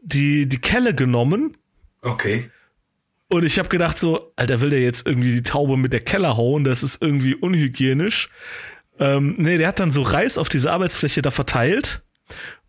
die, 0.00 0.48
die 0.48 0.60
Kelle 0.60 0.94
genommen. 0.94 1.56
Okay. 2.00 2.50
Und 3.28 3.44
ich 3.44 3.58
habe 3.58 3.68
gedacht 3.68 3.98
so, 3.98 4.32
Alter, 4.36 4.60
will 4.60 4.70
der 4.70 4.82
jetzt 4.82 5.06
irgendwie 5.06 5.32
die 5.32 5.42
Taube 5.42 5.76
mit 5.76 5.92
der 5.92 6.00
Kelle 6.00 6.36
hauen? 6.36 6.64
Das 6.64 6.82
ist 6.82 7.02
irgendwie 7.02 7.34
unhygienisch. 7.34 8.30
Ähm, 8.98 9.34
nee, 9.38 9.58
der 9.58 9.68
hat 9.68 9.80
dann 9.80 9.92
so 9.92 10.02
Reis 10.02 10.38
auf 10.38 10.48
diese 10.48 10.70
Arbeitsfläche 10.70 11.20
da 11.20 11.30
verteilt 11.30 12.02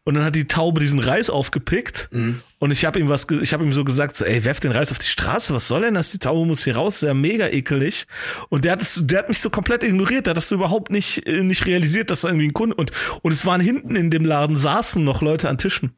und 0.06 0.13
dann 0.13 0.24
hat 0.24 0.36
die 0.36 0.48
Taube 0.48 0.80
diesen 0.80 1.00
Reis 1.00 1.32
aufgepickt 1.32 2.10
mhm. 2.12 2.41
und 2.60 2.72
ich 2.72 2.86
habe 2.86 3.00
ihm 3.00 3.10
was, 3.10 3.28
ich 3.30 3.54
habe 3.54 3.63
ihm 3.63 3.74
so 3.74 3.84
gesagt, 3.84 4.15
so, 4.15 4.24
ey, 4.24 4.46
werf 4.46 4.60
den 4.60 4.72
Reis 4.72 4.91
auf 4.91 5.00
die 5.00 5.08
Straße, 5.08 5.54
was 5.54 5.68
soll 5.68 5.82
denn 5.82 5.96
das? 5.96 6.12
Die 6.12 6.20
Taube 6.20 6.46
muss 6.46 6.63
hier 6.63 6.76
raus, 6.76 6.98
ist 6.98 7.02
ja 7.02 7.15
mega 7.15 7.48
ekelig. 7.48 8.06
Und 8.50 8.65
der 8.65 8.74
hat 8.74 8.82
es, 8.84 9.00
der 9.04 9.20
hat 9.20 9.30
mich 9.30 9.39
so 9.39 9.50
komplett 9.50 9.84
ignoriert, 9.84 10.28
der 10.28 10.32
hat 10.32 10.38
das 10.38 10.48
so 10.48 10.56
überhaupt 10.56 10.91
nicht, 10.91 11.28
äh, 11.28 11.41
nicht 11.41 11.65
realisiert, 11.65 12.12
dass 12.12 12.22
da 12.22 12.30
irgendwie 12.30 12.48
ein 12.48 12.54
Kunde 12.54 12.76
und, 12.76 12.91
und 13.24 13.32
es 13.32 13.46
waren 13.46 13.60
hinten 13.60 13.96
in 13.96 14.12
dem 14.12 14.26
Laden 14.26 14.56
saßen 14.56 15.04
noch 15.04 15.22
Leute 15.22 15.50
an 15.50 15.58
Tischen. 15.58 15.96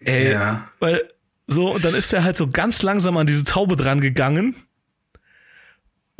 Ey, 0.00 0.32
ja. 0.32 0.68
weil, 0.78 1.10
so, 1.46 1.74
und 1.74 1.84
dann 1.84 1.94
ist 1.94 2.12
er 2.12 2.22
halt 2.22 2.36
so 2.36 2.48
ganz 2.48 2.82
langsam 2.82 3.16
an 3.16 3.26
diese 3.26 3.44
Taube 3.44 3.76
dran 3.76 4.00
gegangen 4.00 4.54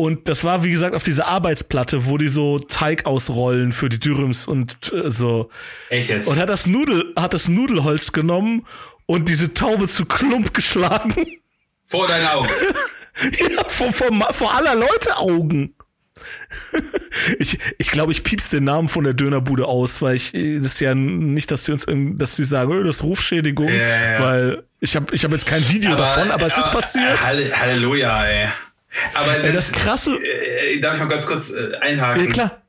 Und 0.01 0.29
das 0.29 0.45
war, 0.45 0.63
wie 0.63 0.71
gesagt, 0.71 0.95
auf 0.95 1.03
dieser 1.03 1.27
Arbeitsplatte, 1.27 2.07
wo 2.07 2.19
die 2.19 2.29
so 2.29 2.61
Teig 2.61 3.05
ausrollen 3.05 3.73
für 3.73 3.89
die 3.89 3.99
Dürüms 3.99 4.47
und 4.47 4.93
äh, 4.93 5.11
so. 5.11 5.51
Echt 5.91 6.09
jetzt? 6.09 6.29
Und 6.29 6.39
hat 6.39 6.49
das 6.49 6.69
Nudel, 6.69 7.13
hat 7.17 7.35
das 7.35 7.49
Nudelholz 7.49 8.13
genommen 8.13 8.65
und 9.07 9.29
diese 9.29 9.55
Taube 9.55 9.89
zu 9.89 10.07
Klump 10.07 10.55
geschlagen. 10.55 11.27
Vor 11.89 12.07
deinen 12.07 12.29
Augen. 12.29 12.49
ja, 13.57 13.65
vor, 13.67 13.93
vor, 13.93 14.07
vor 14.35 14.55
aller 14.55 14.77
Leute 14.77 15.17
Augen. 15.17 15.75
ich 17.41 17.59
ich 17.79 17.91
glaube, 17.91 18.13
ich 18.13 18.23
piepst 18.23 18.53
den 18.53 18.63
Namen 18.63 18.89
von 18.89 19.03
der 19.03 19.15
Dönerbude 19.15 19.67
aus, 19.67 20.01
weil 20.01 20.15
ich 20.15 20.31
das 20.31 20.75
ist 20.75 20.81
ja 20.81 20.95
nicht, 20.95 21.51
dass 21.51 21.65
sie 21.65 21.73
uns, 21.73 21.87
dass 21.89 22.37
sie 22.37 22.45
sagen, 22.45 22.71
oh, 22.71 22.85
das 22.85 22.99
ist 22.99 23.03
Rufschädigung, 23.03 23.69
ja, 23.69 24.13
ja. 24.13 24.23
weil 24.23 24.63
ich 24.79 24.95
habe 24.95 25.13
ich 25.13 25.25
hab 25.25 25.33
jetzt 25.33 25.47
kein 25.47 25.69
Video 25.69 25.91
aber, 25.95 26.03
davon, 26.03 26.31
aber 26.31 26.47
es 26.47 26.57
ist 26.57 26.71
passiert. 26.71 27.21
Halleluja, 27.21 28.25
ey. 28.25 28.49
Aber 29.15 29.33
das, 29.35 29.71
das 29.71 29.73
krasse. 29.73 30.17
Äh, 30.17 30.81
darf 30.81 30.95
ich 30.95 31.01
mal 31.01 31.09
ganz 31.09 31.27
kurz 31.27 31.51
äh, 31.51 31.77
einhaken? 31.81 32.25
Ja, 32.25 32.31
klar. 32.31 32.63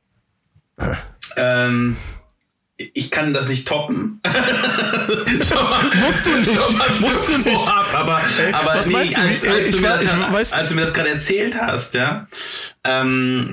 Ähm, 1.36 1.96
ich 2.94 3.10
kann 3.10 3.34
das 3.34 3.48
nicht 3.48 3.68
toppen. 3.68 4.20
musst 6.06 6.26
du 6.26 6.36
nicht. 6.36 7.00
musst 7.00 7.28
du 7.28 7.38
nicht. 7.38 7.50
Vorab, 7.50 7.94
aber, 7.94 8.20
aber 8.52 8.74
Was 8.78 8.86
nee, 8.86 8.92
meinst 8.92 9.16
du? 9.16 9.20
Als, 9.20 9.46
als, 9.46 9.66
ich, 9.66 9.76
du 9.76 9.80
mir 9.82 9.98
ich, 10.00 10.08
das, 10.08 10.32
weiß, 10.32 10.52
als 10.54 10.68
du 10.70 10.74
mir 10.74 10.80
das 10.82 10.94
gerade 10.94 11.10
erzählt 11.10 11.54
hast, 11.60 11.94
ja, 11.94 12.26
ähm, 12.82 13.52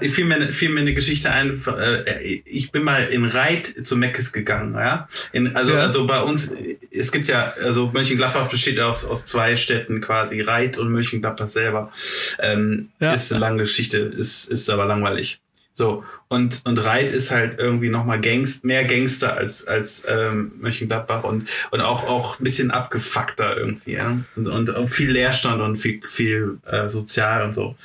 fiel, 0.00 0.24
mir, 0.24 0.40
fiel 0.52 0.70
mir 0.70 0.80
eine 0.80 0.94
Geschichte 0.94 1.30
ein. 1.30 1.62
Äh, 1.66 2.40
ich 2.44 2.72
bin 2.72 2.84
mal 2.84 3.06
in 3.08 3.26
Reit 3.26 3.66
zu 3.86 3.96
Meckes 3.96 4.32
gegangen, 4.32 4.74
ja. 4.74 5.08
In, 5.32 5.54
also, 5.54 5.72
ja. 5.72 5.80
also 5.80 6.06
bei 6.06 6.22
uns, 6.22 6.52
es 6.90 7.12
gibt 7.12 7.28
ja, 7.28 7.52
also 7.62 7.90
Mönchengladbach 7.92 8.48
besteht 8.48 8.80
aus, 8.80 9.04
aus 9.04 9.26
zwei 9.26 9.56
Städten 9.56 10.00
quasi, 10.00 10.40
Reit 10.40 10.78
und 10.78 10.90
Mönchengladbach 10.90 11.48
selber. 11.48 11.92
Ähm, 12.38 12.88
ja. 13.00 13.12
Ist 13.12 13.32
eine 13.32 13.40
lange 13.40 13.62
Geschichte, 13.64 13.98
ist, 13.98 14.46
ist 14.46 14.70
aber 14.70 14.86
langweilig. 14.86 15.40
So, 15.78 16.04
und, 16.28 16.62
und 16.64 16.78
Reit 16.78 17.10
ist 17.10 17.30
halt 17.30 17.58
irgendwie 17.58 17.90
nochmal 17.90 18.18
Gangst, 18.18 18.64
mehr 18.64 18.86
Gangster 18.86 19.36
als, 19.36 19.66
als 19.66 20.04
ähm, 20.08 20.52
Mönchengladbach 20.58 21.22
und, 21.22 21.50
und 21.70 21.80
auch, 21.82 22.08
auch 22.08 22.40
ein 22.40 22.44
bisschen 22.44 22.70
abgefuckter 22.70 23.58
irgendwie, 23.58 23.92
ja. 23.92 24.16
Und, 24.36 24.48
und, 24.48 24.70
und 24.70 24.88
viel 24.88 25.10
Leerstand 25.10 25.60
und 25.60 25.76
viel, 25.76 26.00
viel 26.08 26.56
äh, 26.64 26.88
sozial 26.88 27.44
und 27.44 27.52
so. 27.52 27.76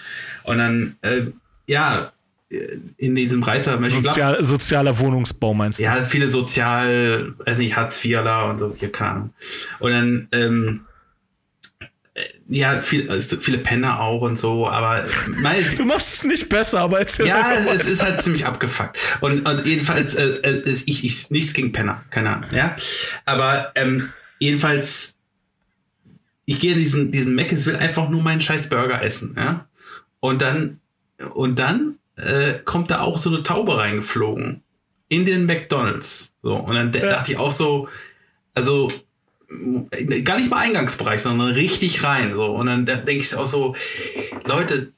Und 0.43 0.59
dann, 0.59 0.95
äh, 1.01 1.23
ja, 1.67 2.13
in 2.95 3.15
diesem 3.15 3.43
Reiter 3.43 3.77
Sozial, 3.89 4.41
sozialer 4.41 4.97
Wohnungsbau 4.97 5.53
meinst 5.53 5.79
du? 5.79 5.83
Ja, 5.83 5.95
viele 5.95 6.29
sozial, 6.29 7.33
weiß 7.39 7.57
nicht, 7.57 7.75
Hartz 7.75 8.05
IVler 8.05 8.45
und 8.49 8.57
so, 8.57 8.73
hier 8.73 8.91
keine 8.93 9.11
Ahnung. 9.11 9.33
Und 9.79 9.91
dann, 9.91 10.27
ähm, 10.31 10.81
ja, 12.51 12.81
viel, 12.81 13.21
viele 13.21 13.59
Penner 13.59 14.01
auch 14.01 14.21
und 14.21 14.37
so, 14.37 14.67
aber 14.67 15.05
mein, 15.27 15.63
du 15.77 15.85
machst 15.85 16.13
es 16.15 16.23
nicht 16.25 16.49
besser, 16.49 16.81
aber 16.81 16.99
erzähl 16.99 17.25
Ja, 17.25 17.53
es, 17.53 17.65
es, 17.65 17.85
ist 17.85 18.03
halt 18.03 18.21
ziemlich 18.21 18.45
abgefuckt. 18.45 18.97
Und, 19.21 19.47
und 19.47 19.65
jedenfalls, 19.65 20.15
äh, 20.15 20.25
äh, 20.43 20.69
ich, 20.85 21.05
ich, 21.05 21.31
nichts 21.31 21.53
gegen 21.53 21.71
Penner, 21.71 22.03
keine 22.09 22.35
Ahnung, 22.35 22.49
ja. 22.51 22.75
Aber 23.25 23.71
ähm, 23.75 24.09
jedenfalls, 24.39 25.15
ich 26.45 26.59
gehe 26.59 26.73
in 26.73 26.79
diesen, 26.79 27.11
diesen 27.13 27.35
Meckes, 27.35 27.65
will 27.65 27.77
einfach 27.77 28.09
nur 28.09 28.21
meinen 28.21 28.41
scheiß 28.41 28.69
Burger 28.69 29.01
essen, 29.01 29.33
ja. 29.37 29.67
Und 30.19 30.41
dann, 30.41 30.81
und 31.33 31.57
dann 31.57 31.99
äh, 32.17 32.59
kommt 32.65 32.91
da 32.91 32.99
auch 32.99 33.17
so 33.17 33.29
eine 33.29 33.43
Taube 33.43 33.77
reingeflogen. 33.77 34.61
In 35.07 35.25
den 35.25 35.45
McDonalds. 35.45 36.33
So, 36.41 36.55
und 36.55 36.75
dann 36.75 36.93
ja. 36.93 37.01
dachte 37.01 37.31
ich 37.31 37.37
auch 37.37 37.51
so, 37.51 37.89
also 38.53 38.91
gar 40.23 40.37
nicht 40.37 40.49
mal 40.49 40.57
Eingangsbereich, 40.57 41.21
sondern 41.21 41.53
richtig 41.53 42.03
rein. 42.03 42.33
So. 42.33 42.45
Und 42.47 42.67
dann, 42.67 42.85
dann 42.85 43.05
denke 43.05 43.23
ich 43.23 43.35
auch 43.35 43.45
so, 43.45 43.75
Leute, 44.45 44.91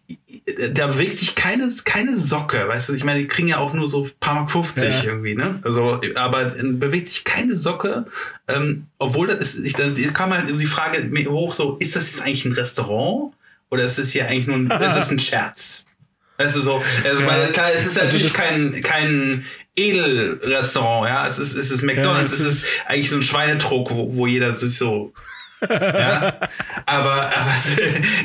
da 0.73 0.87
bewegt 0.87 1.17
sich 1.17 1.35
keine, 1.35 1.71
keine 1.85 2.17
Socke, 2.17 2.67
weißt 2.67 2.89
du, 2.89 2.93
ich 2.93 3.03
meine, 3.03 3.19
die 3.19 3.27
kriegen 3.27 3.47
ja 3.47 3.57
auch 3.57 3.73
nur 3.73 3.87
so 3.87 4.07
paar 4.19 4.35
Mark 4.35 4.51
50 4.51 4.83
ja. 4.83 5.03
irgendwie, 5.03 5.35
ne? 5.35 5.59
Also, 5.63 6.01
aber 6.15 6.53
bewegt 6.55 7.09
sich 7.09 7.23
keine 7.23 7.55
Socke, 7.55 8.05
ähm, 8.47 8.87
obwohl 8.99 9.27
das 9.27 9.39
ist, 9.39 9.65
ich, 9.65 9.73
dann 9.73 9.95
kam 10.13 10.33
halt 10.33 10.49
die 10.49 10.65
Frage 10.65 11.09
hoch, 11.29 11.53
so, 11.53 11.77
ist 11.77 11.95
das 11.95 12.11
jetzt 12.11 12.21
eigentlich 12.21 12.45
ein 12.45 12.53
Restaurant? 12.53 13.33
Oder 13.69 13.85
ist 13.85 13.97
das 13.97 14.11
hier 14.11 14.27
eigentlich 14.27 14.47
nur 14.47 14.57
ein, 14.57 14.67
ist 14.69 14.95
das 14.95 15.09
ein 15.09 15.19
Scherz? 15.19 15.85
Weißt 16.37 16.55
du 16.55 16.61
so, 16.61 16.83
also 17.03 17.21
ja. 17.21 17.27
weil, 17.27 17.47
klar, 17.51 17.67
es 17.73 17.85
ist 17.85 17.99
also 17.99 18.17
natürlich 18.17 18.33
kein, 18.33 18.81
kein 18.81 19.45
Edelrestaurant, 19.75 21.07
ja. 21.07 21.27
Es 21.27 21.39
ist, 21.39 21.55
es 21.55 21.71
ist 21.71 21.83
McDonalds, 21.83 22.31
ja, 22.31 22.37
es 22.37 22.53
ist 22.55 22.65
eigentlich 22.85 23.09
so 23.09 23.17
ein 23.17 23.23
Schweinetruck, 23.23 23.91
wo, 23.91 24.15
wo 24.15 24.27
jeder 24.27 24.53
sich 24.53 24.77
so. 24.77 25.13
ja. 25.69 26.39
Aber, 26.85 27.35
aber 27.35 27.51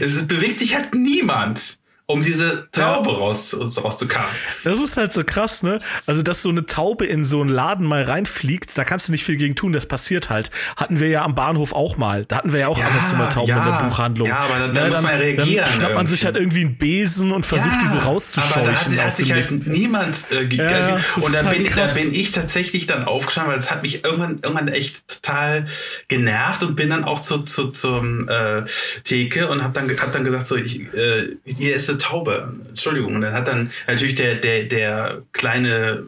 es, 0.01 0.17
es 0.17 0.27
bewegt 0.27 0.59
sich 0.59 0.75
halt 0.75 0.95
niemand 0.95 1.79
um 2.11 2.23
diese 2.23 2.69
Taube 2.73 3.11
ja. 3.11 3.17
raus, 3.19 3.55
rauszukarren. 3.55 4.35
Das 4.65 4.81
ist 4.81 4.97
halt 4.97 5.13
so 5.13 5.25
krass, 5.25 5.63
ne? 5.63 5.79
Also, 6.07 6.23
dass 6.23 6.41
so 6.41 6.49
eine 6.49 6.65
Taube 6.65 7.05
in 7.05 7.23
so 7.23 7.43
einen 7.43 7.51
Laden 7.51 7.85
mal 7.85 8.03
reinfliegt, 8.03 8.71
da 8.79 8.85
kannst 8.85 9.09
du 9.09 9.13
nicht 9.13 9.25
viel 9.25 9.37
gegen 9.37 9.55
tun, 9.55 9.75
das 9.75 9.85
passiert 9.85 10.31
halt. 10.31 10.51
Hatten 10.77 11.01
wir 11.01 11.09
ja 11.09 11.23
am 11.23 11.35
Bahnhof 11.35 11.75
auch 11.75 11.99
mal. 11.99 12.25
Da 12.25 12.39
hatten 12.39 12.55
wir 12.55 12.61
ja 12.61 12.69
auch 12.69 12.79
ja, 12.79 12.87
ab 12.87 12.93
und 12.97 13.05
zu 13.05 13.15
mal 13.15 13.29
Tauben 13.29 13.51
ja. 13.51 13.59
in 13.59 13.65
der 13.73 13.89
Buchhandlung. 13.91 14.27
Ja, 14.27 14.39
aber 14.39 14.59
dann, 14.59 14.75
dann 14.75 14.85
ne, 14.85 14.91
muss 14.91 15.03
man 15.03 15.17
reagieren. 15.17 15.65
Dann 15.67 15.75
schnappt 15.75 15.95
man 15.95 16.07
sich 16.07 16.25
halt 16.25 16.37
irgendwie 16.37 16.61
einen 16.63 16.79
Besen 16.79 17.31
und 17.31 17.45
versucht, 17.45 17.75
ja, 17.75 17.81
die 17.83 17.89
so 17.89 17.99
rauszuscheuchen. 17.99 18.63
Aber 18.63 18.73
da 18.73 18.79
hat, 18.79 19.05
hat 19.05 19.13
sich 19.13 19.31
halt 19.31 19.67
niemand 19.67 20.27
äh, 20.31 20.45
ja, 20.45 20.99
Und 21.17 21.35
dann, 21.35 21.47
halt 21.47 21.59
bin, 21.59 21.71
dann 21.77 21.95
bin 21.95 22.15
ich 22.15 22.33
tatsächlich 22.33 22.87
dann 22.87 23.05
aufgestanden, 23.05 23.53
weil 23.53 23.61
es 23.61 23.71
hat 23.71 23.83
mich 23.83 24.03
irgendwann, 24.03 24.39
irgendwann 24.43 24.69
echt 24.69 25.07
total 25.09 25.67
genervt 26.09 26.63
und 26.63 26.75
bin 26.75 26.89
dann 26.89 27.05
auch 27.05 27.21
zu, 27.21 27.41
zu, 27.43 27.69
zum 27.69 28.27
äh, 28.31 28.65
Theke 29.05 29.49
und 29.49 29.63
hab 29.63 29.75
dann, 29.75 29.91
hab 30.01 30.13
dann 30.13 30.25
gesagt, 30.25 30.47
so, 30.47 30.57
ich, 30.57 30.81
äh, 30.95 31.37
hier 31.45 31.77
ist 31.77 31.98
Taube. 31.99 32.53
Entschuldigung. 32.69 33.15
Und 33.15 33.21
dann 33.23 33.35
hat 33.35 33.49
dann 33.49 33.71
natürlich 33.87 34.15
der, 34.15 34.37
der, 34.37 34.65
der 34.65 35.23
kleine 35.33 36.05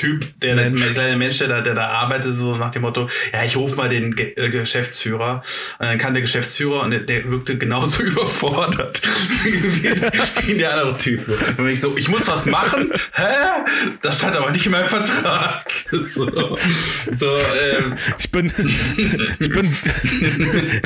Typ, 0.00 0.24
der, 0.40 0.56
der 0.56 0.70
kleine 0.70 1.18
Mensch, 1.18 1.36
der 1.36 1.48
da, 1.48 1.60
der 1.60 1.74
da 1.74 1.88
arbeitet, 1.88 2.34
so 2.34 2.56
nach 2.56 2.70
dem 2.70 2.80
Motto, 2.80 3.10
ja, 3.34 3.44
ich 3.44 3.54
rufe 3.54 3.76
mal 3.76 3.90
den 3.90 4.16
Ge 4.16 4.32
äh, 4.34 4.48
Geschäftsführer. 4.48 5.42
Und 5.78 5.86
dann 5.86 5.98
kam 5.98 6.14
der 6.14 6.22
Geschäftsführer 6.22 6.84
und 6.84 6.90
der, 6.92 7.00
der 7.00 7.30
wirkte 7.30 7.58
genauso 7.58 8.02
überfordert 8.02 9.02
wie, 10.46 10.54
der 10.56 10.72
andere 10.72 10.96
Typ. 10.96 11.28
Und 11.58 11.68
ich 11.68 11.82
so, 11.82 11.94
ich 11.98 12.08
muss 12.08 12.26
was 12.26 12.46
machen? 12.46 12.90
Hä? 13.12 13.24
Das 14.00 14.16
stand 14.16 14.36
aber 14.36 14.50
nicht 14.52 14.64
in 14.64 14.72
meinem 14.72 14.88
Vertrag. 14.88 15.66
So, 15.90 16.26
so 16.30 17.26
ähm. 17.26 17.96
Ich 18.18 18.30
bin, 18.30 18.52
ich 19.38 19.50
bin, 19.50 19.76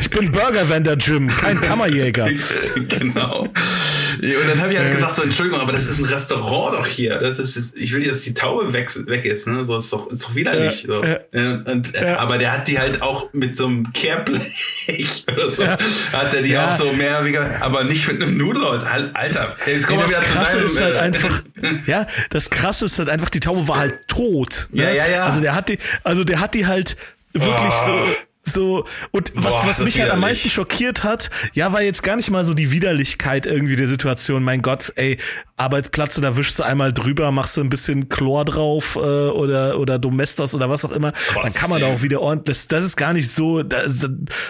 ich 0.00 0.11
bin 0.11 0.33
Burger-Vendor, 0.33 0.94
Jim, 0.94 1.29
kein 1.29 1.61
Kammerjäger. 1.61 2.29
genau. 2.88 3.42
Und 3.42 4.48
dann 4.48 4.61
habe 4.61 4.72
ich 4.72 4.79
halt 4.79 4.92
gesagt, 4.92 5.16
so, 5.16 5.22
Entschuldigung, 5.22 5.61
aber 5.61 5.72
das 5.72 5.87
ist 5.87 5.98
ein 5.98 6.07
Restaurant 6.07 6.74
doch 6.74 6.87
hier. 6.87 7.18
Das 7.18 7.38
ist, 7.38 7.77
ich 7.77 7.92
will, 7.92 8.05
dass 8.05 8.22
die 8.22 8.35
Taube 8.35 8.72
weg 8.72 8.90
weg 9.06 9.24
ist, 9.24 9.46
ne? 9.46 9.64
So 9.64 9.78
ist 9.78 9.92
doch, 9.92 10.08
ist 10.08 10.24
doch 10.24 10.34
widerlich. 10.34 10.82
Ja, 10.82 10.88
so. 10.88 11.04
Ja, 11.04 11.72
und, 11.72 11.92
ja. 11.92 12.18
Aber 12.18 12.38
der 12.38 12.52
hat 12.52 12.68
die 12.68 12.78
halt 12.78 13.02
auch 13.02 13.32
mit 13.32 13.56
so 13.56 13.66
einem 13.66 13.92
Kehrblech 13.92 15.24
oder 15.32 15.50
so. 15.50 15.66
Hat 15.66 16.34
er 16.34 16.42
die 16.42 16.56
auch 16.56 16.72
so 16.72 16.92
mehr, 16.92 17.24
wie, 17.24 17.36
aber 17.38 17.84
nicht 17.84 18.06
mit 18.08 18.22
einem 18.22 18.36
Nudelholz. 18.36 18.84
Alter, 18.84 19.56
jetzt 19.66 19.86
kommen 19.86 20.00
wir 20.00 20.08
wieder 20.08 20.22
zu 20.22 20.34
deinem, 20.34 20.66
ist 20.66 20.80
halt 20.80 20.94
äh, 20.94 20.98
einfach, 20.98 21.42
ja, 21.86 22.06
das 22.30 22.50
krasse 22.50 22.86
ist 22.86 22.98
halt 22.98 23.08
einfach, 23.08 23.30
die 23.30 23.40
Taube 23.40 23.66
war 23.68 23.78
halt 23.78 24.08
tot. 24.08 24.68
Ne? 24.72 24.82
Ja, 24.82 24.90
ja, 24.90 25.06
ja. 25.06 25.24
Also 25.24 25.40
der 25.40 25.54
hat 25.54 25.68
die, 25.68 25.78
also 26.02 26.24
der 26.24 26.40
hat 26.40 26.54
die 26.54 26.66
halt 26.66 26.96
wirklich 27.32 27.72
oh. 27.72 27.86
so, 27.86 28.08
so, 28.46 28.84
und 29.10 29.32
was, 29.34 29.60
Boah, 29.60 29.68
was 29.68 29.80
mich 29.80 29.98
halt 30.00 30.10
am 30.10 30.20
meisten 30.20 30.50
schockiert 30.50 31.02
hat, 31.02 31.30
ja, 31.54 31.72
war 31.72 31.80
jetzt 31.80 32.02
gar 32.02 32.16
nicht 32.16 32.30
mal 32.30 32.44
so 32.44 32.52
die 32.52 32.70
Widerlichkeit 32.70 33.46
irgendwie 33.46 33.74
der 33.74 33.88
Situation. 33.88 34.44
Mein 34.44 34.60
Gott, 34.60 34.92
ey, 34.96 35.18
Arbeitsplatz, 35.56 36.20
da 36.20 36.36
wischst 36.36 36.58
du 36.58 36.64
einmal 36.64 36.92
drüber, 36.92 37.30
machst 37.30 37.56
du 37.56 37.60
ein 37.60 37.68
bisschen 37.68 38.08
Chlor 38.08 38.44
drauf 38.44 38.96
äh, 38.96 38.98
oder 38.98 39.78
oder 39.78 40.00
Domestos 40.00 40.52
oder 40.52 40.68
was 40.68 40.84
auch 40.84 40.90
immer, 40.90 41.12
Gott, 41.32 41.44
dann 41.44 41.54
kann 41.54 41.70
man 41.70 41.80
da 41.80 41.86
auch 41.86 42.02
wieder 42.02 42.20
ordentlich. 42.20 42.66
Das 42.66 42.82
ist 42.82 42.96
gar 42.96 43.12
nicht 43.12 43.30
so, 43.30 43.62
da, 43.62 43.84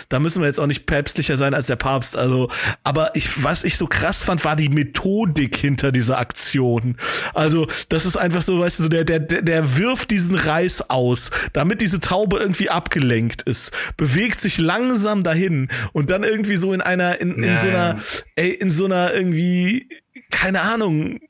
da 0.08 0.18
müssen 0.18 0.40
wir 0.40 0.48
jetzt 0.48 0.58
auch 0.58 0.66
nicht 0.66 0.86
päpstlicher 0.86 1.36
sein 1.36 1.52
als 1.52 1.66
der 1.66 1.76
Papst. 1.76 2.16
Also, 2.16 2.48
aber 2.84 3.14
ich, 3.14 3.44
was 3.44 3.64
ich 3.64 3.76
so 3.76 3.86
krass 3.86 4.22
fand, 4.22 4.46
war 4.46 4.56
die 4.56 4.70
Methodik 4.70 5.56
hinter 5.56 5.92
dieser 5.92 6.18
Aktion. 6.18 6.96
Also, 7.34 7.66
das 7.90 8.06
ist 8.06 8.16
einfach 8.16 8.40
so, 8.40 8.60
weißt 8.60 8.78
du, 8.78 8.84
so 8.84 8.88
der 8.88 9.04
der 9.04 9.20
der 9.20 9.76
wirft 9.76 10.10
diesen 10.10 10.36
Reis 10.36 10.88
aus, 10.88 11.30
damit 11.52 11.82
diese 11.82 12.00
Taube 12.00 12.38
irgendwie 12.38 12.70
abgelenkt 12.70 13.42
ist, 13.42 13.72
bewegt 13.98 14.40
sich 14.40 14.56
langsam 14.56 15.22
dahin 15.22 15.68
und 15.92 16.10
dann 16.10 16.24
irgendwie 16.24 16.56
so 16.56 16.72
in 16.72 16.80
einer 16.80 17.20
in, 17.20 17.34
in 17.34 17.44
ja, 17.44 17.56
so 17.58 17.68
einer 17.68 17.98
ey 18.36 18.50
in 18.50 18.70
so 18.70 18.86
einer 18.86 19.12
irgendwie 19.12 19.86
keine 20.30 20.62
Ahnung, 20.62 21.20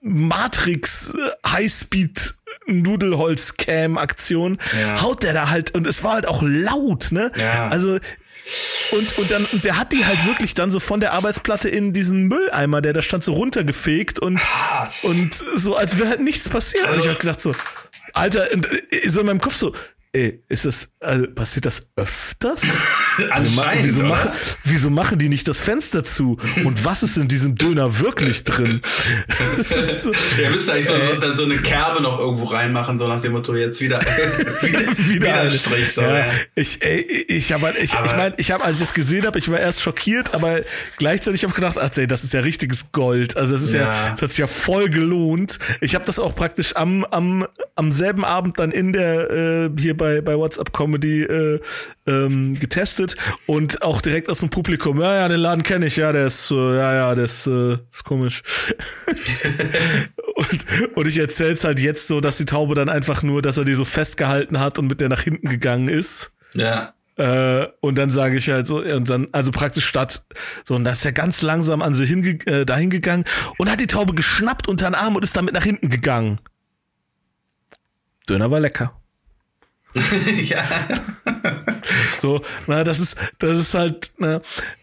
Matrix 0.00 1.14
äh, 1.14 1.48
Highspeed 1.48 2.34
Nudelholz 2.66 3.56
Cam 3.56 3.98
Aktion 3.98 4.58
ja. 4.80 5.02
haut 5.02 5.22
der 5.22 5.32
da 5.32 5.50
halt 5.50 5.74
und 5.74 5.86
es 5.86 6.04
war 6.04 6.14
halt 6.14 6.26
auch 6.26 6.42
laut, 6.42 7.10
ne? 7.10 7.32
Ja. 7.36 7.68
Also 7.68 7.98
und, 8.90 9.18
und 9.18 9.30
dann, 9.30 9.44
und 9.46 9.64
der 9.64 9.78
hat 9.78 9.92
die 9.92 10.04
halt 10.04 10.26
wirklich 10.26 10.54
dann 10.54 10.70
so 10.70 10.80
von 10.80 11.00
der 11.00 11.12
Arbeitsplatte 11.12 11.68
in 11.68 11.92
diesen 11.92 12.26
Mülleimer, 12.26 12.82
der 12.82 12.92
da 12.92 13.00
stand, 13.00 13.22
so 13.22 13.32
runtergefegt 13.34 14.18
und, 14.18 14.40
und 15.04 15.42
so, 15.54 15.76
als 15.76 15.98
wäre 15.98 16.08
halt 16.08 16.20
nichts 16.20 16.48
passiert. 16.48 16.86
Also, 16.86 17.00
und 17.00 17.06
ich 17.06 17.12
hab 17.12 17.20
gedacht 17.20 17.40
so, 17.40 17.54
Alter, 18.12 18.48
so 19.06 19.20
in 19.20 19.26
meinem 19.26 19.40
Kopf 19.40 19.54
so, 19.54 19.74
ey, 20.12 20.42
ist 20.48 20.64
das, 20.66 20.92
also 21.00 21.26
passiert 21.32 21.64
das 21.66 21.86
öfters? 21.96 22.62
Anscheinend, 23.30 23.84
wieso, 23.84 24.02
machen, 24.04 24.30
wieso 24.64 24.88
machen 24.90 25.18
die 25.18 25.28
nicht 25.28 25.46
das 25.46 25.60
Fenster 25.60 26.02
zu? 26.02 26.38
Und 26.64 26.84
was 26.84 27.02
ist 27.02 27.18
in 27.18 27.28
diesem 27.28 27.56
Döner 27.56 27.98
wirklich 28.00 28.44
drin? 28.44 28.80
Das 29.68 30.08
Ja, 30.42 30.50
müsste 30.50 30.72
eigentlich 30.72 30.86
so, 30.86 30.94
so, 30.94 31.20
dann 31.20 31.36
so 31.36 31.44
eine 31.44 31.58
Kerbe 31.58 32.02
noch 32.02 32.18
irgendwo 32.18 32.44
reinmachen, 32.44 32.96
so 32.98 33.06
nach 33.08 33.20
dem 33.20 33.32
Motto, 33.32 33.54
jetzt 33.54 33.80
wieder, 33.82 34.00
wieder, 34.62 34.80
wieder, 34.96 35.32
eine. 35.34 35.42
ein 35.42 35.50
Strich. 35.50 35.92
So, 35.92 36.02
ja, 36.02 36.18
ja. 36.18 36.32
Ich, 36.54 36.82
ey, 36.82 37.00
ich 37.28 37.52
habe, 37.52 37.74
ich, 37.78 37.94
Aber- 37.94 38.06
ich 38.06 38.16
meine, 38.16 38.34
ich 38.38 38.50
habe, 38.50 38.64
als 38.64 38.78
ich 38.78 38.84
es 38.84 38.94
gesehen 38.94 39.26
habe, 39.26 39.38
ich 39.38 39.50
war 39.50 39.60
erst 39.60 39.82
schockiert, 39.82 40.32
aber 40.34 40.60
gleichzeitig 40.96 41.42
habe 41.44 41.50
ich 41.50 41.56
gedacht, 41.56 41.76
ach, 41.78 41.90
ey, 41.96 42.06
das 42.06 42.24
ist 42.24 42.32
ja 42.32 42.40
richtiges 42.40 42.92
Gold. 42.92 43.36
Also 43.36 43.52
das 43.54 43.62
ist 43.62 43.74
ja, 43.74 43.80
Ja. 43.82 44.10
das 44.12 44.22
hat 44.22 44.30
sich 44.30 44.38
ja 44.38 44.46
voll 44.46 44.88
gelohnt. 44.88 45.58
Ich 45.82 45.94
habe 45.94 46.04
das 46.06 46.18
auch 46.18 46.34
praktisch 46.34 46.76
am, 46.76 47.04
am, 47.04 47.46
am 47.76 47.92
selben 47.92 48.24
Abend 48.24 48.58
dann 48.58 48.72
in 48.72 48.92
der 48.94 49.30
äh, 49.30 49.70
hier 49.78 49.96
bei 50.02 50.20
bei 50.20 50.36
WhatsApp 50.36 50.72
Comedy 50.72 51.22
äh, 51.22 51.60
ähm, 52.06 52.58
getestet 52.58 53.14
und 53.46 53.82
auch 53.82 54.00
direkt 54.00 54.28
aus 54.28 54.40
dem 54.40 54.50
Publikum. 54.50 55.00
Ja, 55.00 55.14
ja, 55.14 55.28
den 55.28 55.40
Laden 55.40 55.62
kenne 55.62 55.86
ich. 55.86 55.96
Ja, 55.96 56.10
der 56.10 56.26
ist, 56.26 56.50
äh, 56.50 56.54
ja, 56.76 56.94
ja, 56.94 57.14
der 57.14 57.24
ist, 57.24 57.46
äh, 57.46 57.78
ist 57.90 58.04
komisch. 58.04 58.42
Und, 60.34 60.96
und 60.96 61.06
ich 61.06 61.18
erzähl's 61.18 61.62
halt 61.62 61.78
jetzt 61.78 62.08
so, 62.08 62.20
dass 62.20 62.38
die 62.38 62.46
Taube 62.46 62.74
dann 62.74 62.88
einfach 62.88 63.22
nur, 63.22 63.42
dass 63.42 63.58
er 63.58 63.64
die 63.64 63.74
so 63.74 63.84
festgehalten 63.84 64.58
hat 64.58 64.78
und 64.78 64.88
mit 64.88 65.00
der 65.00 65.08
nach 65.10 65.20
hinten 65.20 65.48
gegangen 65.48 65.88
ist. 65.88 66.36
ja. 66.54 66.94
Äh, 67.16 67.66
und 67.80 67.96
dann 67.96 68.08
sage 68.08 68.38
ich 68.38 68.48
halt 68.48 68.66
so, 68.66 68.78
und 68.78 69.10
dann, 69.10 69.28
also 69.32 69.50
praktisch 69.52 69.84
statt, 69.84 70.24
so, 70.64 70.74
und 70.74 70.84
da 70.84 70.92
ist 70.92 71.04
er 71.04 71.12
ganz 71.12 71.42
langsam 71.42 71.82
an 71.82 71.94
sie 71.94 72.06
hinge 72.06 72.30
äh, 72.46 72.64
dahin 72.64 72.88
gegangen 72.88 73.26
und 73.58 73.70
hat 73.70 73.80
die 73.80 73.86
Taube 73.86 74.14
geschnappt 74.14 74.66
unter 74.66 74.88
den 74.88 74.94
Arm 74.94 75.14
und 75.14 75.22
ist 75.22 75.36
damit 75.36 75.52
nach 75.52 75.62
hinten 75.62 75.90
gegangen. 75.90 76.40
Döner 78.28 78.50
war 78.50 78.60
lecker. 78.60 79.01
ja. 80.44 80.64
So, 82.20 82.42
na, 82.66 82.84
das 82.84 83.00
ist, 83.00 83.16
das 83.38 83.58
ist 83.58 83.74
halt, 83.74 84.12
ne, 84.18 84.42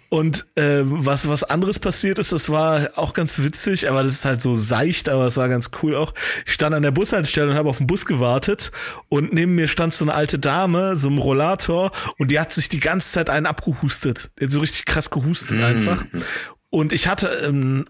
und 0.10 0.48
äh, 0.56 0.82
was 0.84 1.30
was 1.30 1.44
anderes 1.44 1.78
passiert 1.78 2.18
ist, 2.18 2.32
das 2.32 2.50
war 2.50 2.90
auch 2.96 3.14
ganz 3.14 3.40
witzig, 3.40 3.88
aber 3.88 4.02
das 4.02 4.14
ist 4.14 4.26
halt 4.26 4.42
so 4.42 4.56
seicht, 4.56 5.08
aber 5.08 5.28
es 5.28 5.38
war 5.38 5.48
ganz 5.50 5.70
cool 5.84 5.96
auch. 5.96 6.16
Ich 6.48 6.54
stand 6.54 6.74
an 6.74 6.82
der 6.82 6.90
Bushaltestelle 6.92 7.52
und 7.52 7.56
habe 7.56 7.70
auf 7.70 7.78
den 7.78 7.86
Bus 7.86 8.08
gewartet 8.08 8.72
und 9.08 9.34
neben 9.34 9.54
mir 9.54 9.68
stand 9.68 9.94
so 9.94 10.06
eine 10.06 10.16
alte 10.16 10.40
Dame, 10.40 10.96
so 10.96 11.10
ein 11.10 11.20
Rollator 11.20 11.92
und 12.18 12.32
die 12.32 12.40
hat 12.40 12.52
sich 12.54 12.70
die 12.70 12.80
ganze 12.80 13.12
Zeit 13.12 13.30
einen 13.30 13.46
abgehustet. 13.46 14.32
Die 14.40 14.46
hat 14.46 14.52
so 14.52 14.60
richtig 14.62 14.86
krass 14.86 15.12
gehustet 15.12 15.62
einfach. 15.62 16.04
Und 16.72 16.94
ich 16.94 17.08
hatte, 17.08 17.28
ähm, 17.44 17.86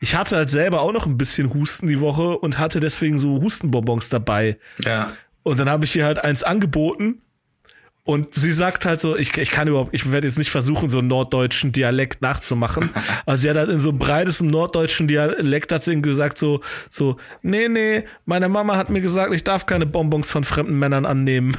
ich 0.00 0.14
hatte 0.14 0.36
halt 0.36 0.50
selber 0.50 0.80
auch 0.80 0.92
noch 0.92 1.06
ein 1.06 1.18
bisschen 1.18 1.52
Husten 1.52 1.88
die 1.88 2.00
Woche 2.00 2.38
und 2.38 2.58
hatte 2.58 2.80
deswegen 2.80 3.18
so 3.18 3.40
Hustenbonbons 3.40 4.08
dabei. 4.08 4.58
Ja. 4.82 5.12
Und 5.46 5.60
dann 5.60 5.70
habe 5.70 5.84
ich 5.84 5.94
ihr 5.94 6.04
halt 6.04 6.18
eins 6.18 6.42
angeboten. 6.42 7.22
Und 8.02 8.34
sie 8.34 8.50
sagt 8.50 8.84
halt 8.84 9.00
so, 9.00 9.16
ich, 9.16 9.36
ich 9.36 9.52
kann 9.52 9.68
überhaupt, 9.68 9.94
ich 9.94 10.10
werde 10.10 10.26
jetzt 10.26 10.38
nicht 10.38 10.50
versuchen, 10.50 10.88
so 10.88 10.98
einen 10.98 11.06
norddeutschen 11.06 11.70
Dialekt 11.70 12.20
nachzumachen. 12.20 12.90
Aber 13.26 13.36
sie 13.36 13.48
hat 13.48 13.56
halt 13.56 13.70
in 13.70 13.78
so 13.78 13.92
breitestem 13.92 14.48
norddeutschen 14.48 15.06
Dialekt 15.06 15.70
hat 15.70 15.84
sie 15.84 15.92
ihm 15.92 16.02
gesagt 16.02 16.38
so, 16.38 16.62
so, 16.90 17.16
nee, 17.42 17.68
nee, 17.68 18.02
meine 18.24 18.48
Mama 18.48 18.76
hat 18.76 18.90
mir 18.90 19.00
gesagt, 19.00 19.32
ich 19.32 19.44
darf 19.44 19.66
keine 19.66 19.86
Bonbons 19.86 20.32
von 20.32 20.42
fremden 20.42 20.80
Männern 20.80 21.06
annehmen. 21.06 21.56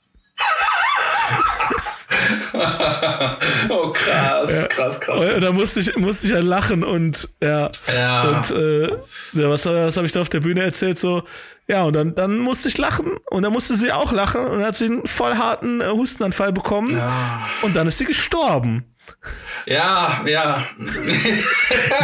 Oh, 3.69 3.91
krass, 3.93 4.69
krass, 4.69 5.01
krass. 5.01 5.25
Und 5.35 5.41
da 5.43 5.53
musste 5.53 5.81
ich, 5.81 5.97
musste 5.97 6.27
ich 6.27 6.33
ja 6.33 6.41
lachen 6.41 6.85
und 6.85 7.29
ja. 7.43 7.71
Ja. 7.97 8.23
Und 8.23 8.51
äh, 8.51 8.87
ja, 9.33 9.49
was, 9.51 9.67
was 9.67 9.97
habe 9.97 10.07
ich 10.07 10.13
da 10.13 10.21
auf 10.21 10.29
der 10.29 10.41
Bühne 10.41 10.63
erzählt? 10.63 10.99
So, 10.99 11.23
ja, 11.69 11.83
und 11.85 11.93
dann, 11.95 12.15
dann 12.15 12.39
musste 12.39 12.69
ich 12.69 12.79
lachen 12.79 13.17
und 13.31 13.43
dann 13.43 13.53
musste 13.53 13.75
sie 13.77 13.93
auch 13.93 14.13
lachen 14.13 14.41
und 14.45 14.59
dann 14.59 14.67
hat 14.67 14.77
sie 14.77 14.87
einen 14.87 15.07
voll 15.07 15.37
harten 15.37 15.81
äh, 15.81 15.87
Hustenanfall 15.89 16.53
bekommen 16.53 16.97
Ja. 16.97 17.47
und 17.63 17.77
dann 17.77 17.87
ist 17.87 17.99
sie 17.99 18.05
gestorben. 18.05 18.85
Ja, 19.67 20.21
ja. 20.27 20.65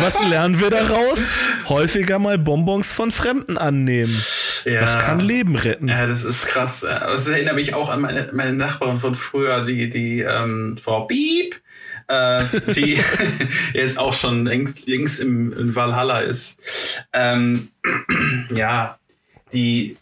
Was 0.00 0.22
lernen 0.24 0.58
wir 0.60 0.70
daraus? 0.70 1.34
Häufiger 1.68 2.18
mal 2.18 2.36
Bonbons 2.38 2.92
von 2.92 3.12
Fremden 3.12 3.58
annehmen. 3.58 4.14
Ja. 4.66 4.80
Das 4.80 4.98
kann 4.98 5.20
Leben 5.20 5.56
retten. 5.56 5.88
Ja, 5.88 6.06
das 6.06 6.24
ist 6.24 6.46
krass. 6.46 6.80
Das 6.80 7.26
erinnert 7.28 7.54
mich 7.54 7.74
auch 7.74 7.88
an 7.88 8.00
meine, 8.00 8.30
meine 8.32 8.52
Nachbarin 8.52 9.00
von 9.00 9.14
früher, 9.14 9.64
die, 9.64 9.88
die 9.88 10.20
ähm, 10.20 10.76
Frau 10.82 11.04
Piep, 11.04 11.60
äh, 12.08 12.44
die 12.72 12.98
jetzt 13.74 13.98
auch 13.98 14.12
schon 14.12 14.44
längst, 14.44 14.86
längst 14.86 15.20
im, 15.20 15.52
in 15.52 15.74
Valhalla 15.74 16.20
ist. 16.20 16.60
Ähm, 17.12 17.68
ja, 18.54 18.98
die, 19.52 19.96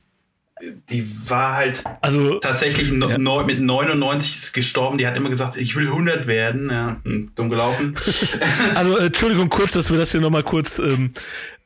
die 0.91 1.11
war 1.29 1.55
halt 1.57 1.83
Also, 2.01 2.39
tatsächlich 2.39 2.91
no, 2.93 3.09
Ja. 3.09 3.19
neu, 3.19 3.45
mit 3.45 3.61
99 3.61 4.37
ist 4.43 4.53
gestorben. 4.55 4.99
Die 4.99 5.07
hat 5.07 5.17
immer 5.17 5.31
gesagt, 5.31 5.57
ich 5.57 5.77
will 5.77 5.87
100 5.89 6.27
werden. 6.27 6.71
Ja, 6.71 7.01
hm, 7.05 7.31
dumm 7.35 7.51
gelaufen. 7.51 7.95
also 8.75 8.99
äh, 8.99 9.07
Entschuldigung 9.07 9.49
kurz, 9.49 9.73
dass 9.73 9.91
wir 9.91 9.99
das 9.99 10.13
hier 10.13 10.21
nochmal 10.21 10.43
kurz 10.43 10.79
ähm, 10.79 11.13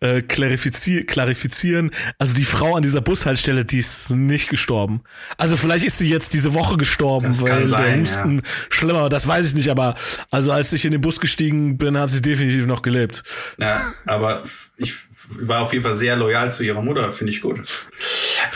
äh, 0.01 0.23
klarifizier 0.23 1.05
klarifizieren. 1.07 1.91
Also 2.19 2.35
die 2.35 2.45
Frau 2.45 2.77
an 2.77 2.83
dieser 2.83 3.01
Bushaltestelle, 3.01 3.65
die 3.65 3.79
ist 3.79 4.11
nicht 4.11 4.49
gestorben. 4.49 5.03
Also 5.37 5.57
vielleicht 5.57 5.85
ist 5.85 5.99
sie 5.99 6.09
jetzt 6.09 6.35
diese 6.35 6.55
Woche 6.55 6.77
gestorben, 6.77 7.27
Das 7.27 7.43
weil 7.43 7.67
sein, 7.67 7.83
der 7.83 8.01
Husten 8.01 8.43
schlimmer 8.71 9.03
war. 9.03 9.09
Das 9.09 9.27
weiß 9.27 9.49
ich 9.49 9.55
nicht, 9.55 9.71
aber 9.71 9.97
also 10.31 10.53
als 10.53 10.73
ich 10.73 10.85
in 10.85 10.93
den 10.93 11.01
Bus 11.01 11.21
gestiegen 11.21 11.79
bin, 11.79 11.99
hat 11.99 12.11
sie 12.11 12.23
definitiv 12.23 12.67
noch 12.67 12.83
gelebt. 12.83 13.25
Ja, 13.59 13.83
aber 14.07 14.45
ich 14.77 14.95
war 15.41 15.63
auf 15.63 15.73
jeden 15.73 15.85
Fall 15.85 15.97
sehr 15.97 16.17
loyal 16.17 16.51
zu 16.53 16.65
ihrer 16.65 16.83
Mutter, 16.83 17.13
finde 17.13 17.33
ich 17.33 17.41
gut. 17.41 17.61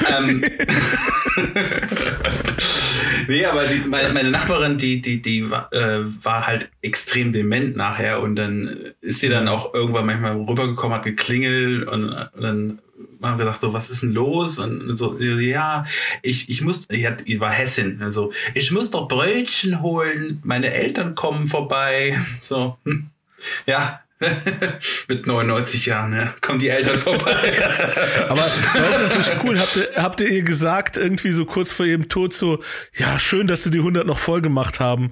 ähm, 0.09 0.45
nee, 3.29 3.45
aber 3.45 3.67
die, 3.67 3.89
meine, 3.89 4.11
meine 4.11 4.31
Nachbarin, 4.31 4.79
die, 4.79 5.03
die, 5.03 5.23
die 5.23 5.51
war, 5.51 5.73
äh, 5.73 6.01
war 6.23 6.47
halt 6.47 6.71
extrem 6.83 7.33
dement 7.33 7.77
nachher 7.77 8.23
und 8.23 8.37
dann 8.37 8.93
ist 9.01 9.21
sie 9.21 9.29
dann 9.29 9.49
auch 9.49 9.75
irgendwann 9.75 10.07
manchmal 10.07 10.37
rübergekommen, 10.37 10.97
hat 10.97 11.05
geklingelt 11.05 11.87
und, 11.89 12.11
und 12.11 12.43
dann 12.43 12.79
haben 13.23 13.39
wir 13.39 13.45
gedacht, 13.45 13.61
so, 13.61 13.73
was 13.73 13.91
ist 13.91 14.03
denn 14.03 14.13
los? 14.13 14.59
Und 14.59 14.97
so, 14.97 15.19
ja, 15.19 15.87
ich, 16.23 16.49
ich 16.49 16.63
muss, 16.63 16.89
die, 16.89 17.07
hat, 17.07 17.27
die 17.27 17.41
war 17.41 17.51
Hessin, 17.51 18.03
also, 18.03 18.33
ich 18.55 18.71
muss 18.71 18.91
doch 18.91 19.09
Brötchen 19.09 19.83
holen, 19.83 20.41
meine 20.45 20.73
Eltern 20.73 21.15
kommen 21.15 21.49
vorbei, 21.49 22.19
so, 22.41 22.79
hm. 22.85 23.11
ja, 23.67 24.01
mit 25.09 25.27
99 25.27 25.87
Jahren, 25.87 26.13
ja, 26.15 26.35
kommen 26.41 26.59
die 26.59 26.69
Eltern 26.69 26.99
vorbei. 26.99 27.53
Aber 28.29 28.41
das 28.41 28.57
ist 28.97 29.03
natürlich 29.03 29.45
cool. 29.45 29.59
Habt 29.59 29.77
ihr, 29.77 29.89
habt 30.03 30.21
ihr 30.21 30.29
ihr 30.29 30.43
gesagt, 30.43 30.97
irgendwie 30.97 31.33
so 31.33 31.45
kurz 31.45 31.73
vor 31.73 31.87
ihrem 31.87 32.09
Tod 32.09 32.33
so, 32.33 32.63
ja, 32.97 33.19
schön, 33.19 33.47
dass 33.47 33.63
sie 33.65 33.71
die 33.71 33.79
100 33.79 34.07
noch 34.07 34.19
voll 34.19 34.41
gemacht 34.43 34.81
haben. 34.81 35.11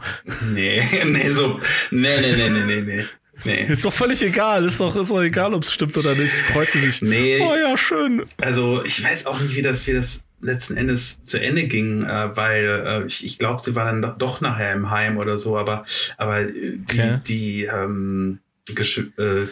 nee, 0.52 0.82
nee, 1.04 1.30
so, 1.30 1.58
nee, 1.90 2.20
nee, 2.20 2.32
nee, 2.36 2.48
nee, 2.48 2.80
nee, 2.82 3.04
nee. 3.44 3.64
Ist 3.72 3.84
doch 3.84 3.92
völlig 3.92 4.22
egal. 4.22 4.64
Ist 4.66 4.80
doch, 4.80 4.94
ist 4.96 5.10
doch 5.10 5.22
egal, 5.22 5.54
ob 5.54 5.62
es 5.62 5.72
stimmt 5.72 5.96
oder 5.96 6.14
nicht. 6.14 6.34
Freut 6.52 6.70
sie 6.70 6.78
sich. 6.78 7.00
Nee. 7.02 7.40
Oh 7.40 7.54
ja, 7.56 7.76
schön. 7.78 8.24
Also 8.38 8.82
ich 8.84 9.02
weiß 9.02 9.26
auch 9.26 9.40
nicht, 9.40 9.54
wie 9.56 9.62
das, 9.62 9.86
wie 9.86 9.92
das 9.94 10.26
letzten 10.42 10.76
Endes 10.76 11.22
zu 11.24 11.38
Ende 11.40 11.64
ging, 11.64 12.02
äh, 12.02 12.36
weil 12.36 12.64
äh, 12.86 13.06
ich, 13.06 13.24
ich 13.24 13.38
glaube, 13.38 13.62
sie 13.64 13.74
war 13.74 13.84
dann 13.86 14.00
do- 14.02 14.14
doch 14.18 14.40
nachher 14.40 14.72
im 14.72 14.90
Heim 14.90 15.16
oder 15.18 15.36
so, 15.38 15.56
aber 15.58 15.84
aber 16.16 16.40
äh, 16.40 16.48
die 16.52 16.98
Okay. 17.00 17.20
die 17.26 17.64
ähm, 17.64 18.38
Gesch- 18.76 19.10
äh, 19.18 19.48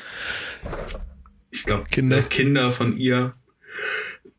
ich 1.51 1.65
glaube 1.65 1.85
Kinder. 1.91 2.23
Kinder. 2.23 2.29
Kinder 2.29 2.73
von 2.73 2.97
ihr, 2.97 3.33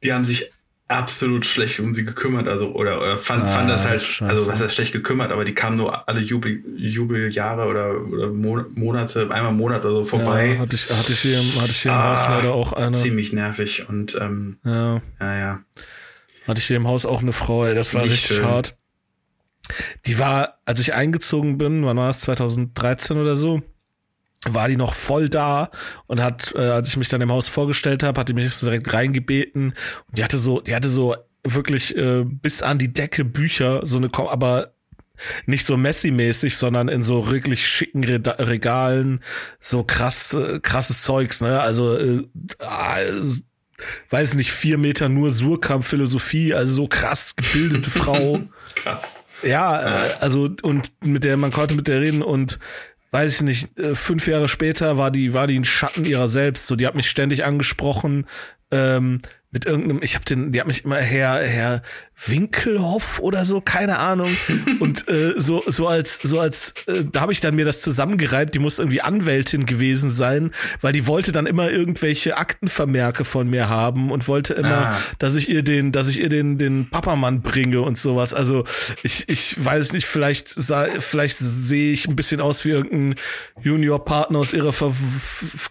die 0.03 0.13
haben 0.13 0.25
sich 0.25 0.51
absolut 0.87 1.45
schlecht 1.45 1.79
um 1.79 1.93
sie 1.93 2.03
gekümmert, 2.03 2.47
also 2.47 2.71
oder, 2.73 2.99
oder 2.99 3.17
fand, 3.19 3.43
Ah, 3.43 3.51
fand 3.51 3.69
das 3.69 3.85
halt, 3.87 4.01
scheiße. 4.01 4.25
also 4.31 4.47
was 4.47 4.59
heißt 4.59 4.73
schlecht 4.73 4.91
gekümmert, 4.91 5.31
aber 5.31 5.45
die 5.45 5.53
kamen 5.53 5.77
nur 5.77 6.07
alle 6.09 6.19
Jubel, 6.19 6.63
Jubeljahre 6.77 7.67
oder, 7.67 7.95
oder 8.01 8.27
Mo- 8.29 8.65
Monate, 8.73 9.21
einmal 9.31 9.51
im 9.51 9.57
Monat 9.57 9.81
oder 9.83 9.91
so 9.91 10.05
vorbei. 10.05 10.53
Ja, 10.53 10.59
hatte 10.61 10.75
ich, 10.75 10.89
hatte 10.89 11.13
ich 11.13 11.19
hier, 11.19 11.39
im- 11.39 11.61
hatte 11.61 11.69
ich 11.71 11.81
hier 11.83 11.91
im 11.91 11.97
Ah, 11.97 12.11
Haus 12.13 12.27
leider 12.27 12.53
auch 12.53 12.73
eine. 12.73 12.97
Ziemlich 12.97 13.33
nervig 13.33 13.87
und 13.87 14.17
ähm, 14.19 14.57
Ja, 14.65 15.01
ja, 15.19 15.37
ja. 15.37 15.59
hatte 16.47 16.59
ich 16.59 16.65
hier 16.65 16.77
im 16.77 16.87
Haus 16.87 17.05
auch 17.05 17.21
eine 17.21 17.33
Frau, 17.33 17.65
ey, 17.65 17.75
das 17.75 17.93
war 17.93 18.01
Nicht 18.03 18.13
richtig 18.13 18.37
schön. 18.37 18.45
hart. 18.45 18.75
Die 20.07 20.17
war, 20.17 20.57
als 20.65 20.79
ich 20.79 20.95
eingezogen 20.95 21.59
bin, 21.59 21.85
wann 21.85 21.97
war 21.97 22.07
das, 22.07 22.21
2013 22.21 23.17
oder 23.17 23.35
so, 23.35 23.61
war 24.45 24.67
die 24.69 24.77
noch 24.77 24.93
voll 24.93 25.29
da 25.29 25.69
und 26.07 26.21
hat, 26.21 26.53
äh, 26.55 26.59
als 26.59 26.87
ich 26.89 26.97
mich 26.97 27.09
dann 27.09 27.21
im 27.21 27.31
Haus 27.31 27.47
vorgestellt 27.49 28.03
habe, 28.03 28.19
hat 28.19 28.29
die 28.29 28.33
mich 28.33 28.53
so 28.53 28.67
direkt 28.67 28.93
reingebeten 28.93 29.73
und 30.07 30.17
die 30.17 30.23
hatte 30.23 30.37
so, 30.37 30.61
die 30.61 30.73
hatte 30.75 30.89
so 30.89 31.15
wirklich 31.43 31.95
äh, 31.97 32.23
bis 32.25 32.61
an 32.61 32.79
die 32.79 32.93
Decke 32.93 33.25
Bücher, 33.25 33.81
so 33.85 33.97
eine, 33.97 34.09
aber 34.13 34.73
nicht 35.45 35.65
so 35.65 35.75
Messi-mäßig, 35.75 36.55
sondern 36.55 36.87
in 36.87 37.01
so 37.01 37.29
wirklich 37.29 37.67
schicken 37.67 38.03
Reda- 38.05 38.39
Regalen, 38.39 39.21
so 39.59 39.83
krass, 39.83 40.33
äh, 40.33 40.59
krasses 40.61 41.03
Zeugs, 41.03 41.41
ne? 41.41 41.59
Also, 41.59 41.97
äh, 41.97 42.21
äh, 42.59 43.21
weiß 44.09 44.35
nicht, 44.35 44.51
vier 44.51 44.77
Meter 44.77 45.09
nur 45.09 45.31
Surkamp 45.31 45.83
Philosophie, 45.83 46.53
also 46.53 46.73
so 46.73 46.87
krass 46.87 47.35
gebildete 47.35 47.89
Frau. 47.89 48.41
Krass. 48.75 49.17
Ja, 49.43 50.07
äh, 50.07 50.13
also 50.19 50.49
und 50.61 50.91
mit 51.01 51.23
der 51.23 51.37
man 51.37 51.51
konnte 51.51 51.75
mit 51.75 51.87
der 51.87 52.01
reden 52.01 52.21
und 52.21 52.59
weiß 53.11 53.35
ich 53.35 53.41
nicht, 53.41 53.79
äh, 53.79 53.95
fünf 53.95 54.27
Jahre 54.27 54.47
später 54.47 54.97
war 54.97 55.11
die 55.11 55.33
war 55.33 55.47
die 55.47 55.59
ein 55.59 55.65
Schatten 55.65 56.05
ihrer 56.05 56.27
selbst. 56.27 56.67
So, 56.67 56.75
die 56.75 56.87
hat 56.87 56.95
mich 56.95 57.09
ständig 57.09 57.45
angesprochen, 57.45 58.27
ähm, 58.71 59.21
mit 59.51 59.65
irgendeinem, 59.65 60.03
ich 60.03 60.13
habe 60.13 60.25
den, 60.25 60.51
die 60.51 60.59
hat 60.59 60.67
mich 60.67 60.85
immer 60.85 60.97
Herr 60.97 61.43
Herr 61.43 61.81
Winkelhoff 62.27 63.19
oder 63.19 63.45
so, 63.45 63.61
keine 63.61 63.97
Ahnung. 63.97 64.29
Und 64.79 65.07
äh, 65.07 65.33
so 65.37 65.63
so 65.65 65.87
als 65.87 66.19
so 66.21 66.39
als 66.39 66.75
äh, 66.85 67.03
da 67.11 67.21
habe 67.21 67.31
ich 67.31 67.39
dann 67.39 67.55
mir 67.55 67.65
das 67.65 67.81
zusammengereibt. 67.81 68.53
Die 68.53 68.59
muss 68.59 68.77
irgendwie 68.77 69.01
Anwältin 69.01 69.65
gewesen 69.65 70.11
sein, 70.11 70.51
weil 70.81 70.93
die 70.93 71.07
wollte 71.07 71.31
dann 71.31 71.47
immer 71.47 71.71
irgendwelche 71.71 72.37
Aktenvermerke 72.37 73.25
von 73.25 73.49
mir 73.49 73.69
haben 73.69 74.11
und 74.11 74.27
wollte 74.27 74.53
immer, 74.53 74.87
ah. 74.87 75.01
dass 75.17 75.35
ich 75.35 75.49
ihr 75.49 75.63
den, 75.63 75.91
dass 75.91 76.09
ich 76.09 76.19
ihr 76.19 76.29
den 76.29 76.59
den 76.59 76.89
Papamann 76.89 77.41
bringe 77.41 77.81
und 77.81 77.97
sowas. 77.97 78.35
Also 78.35 78.65
ich 79.01 79.27
ich 79.29 79.63
weiß 79.63 79.93
nicht, 79.93 80.05
vielleicht 80.05 80.49
vielleicht 80.99 81.37
sehe 81.37 81.91
ich 81.91 82.07
ein 82.07 82.15
bisschen 82.15 82.41
aus 82.41 82.65
wie 82.65 82.71
irgendein 82.71 83.15
Juniorpartner 83.61 84.37
aus 84.37 84.53
ihrer 84.53 84.73
Ver 84.73 84.93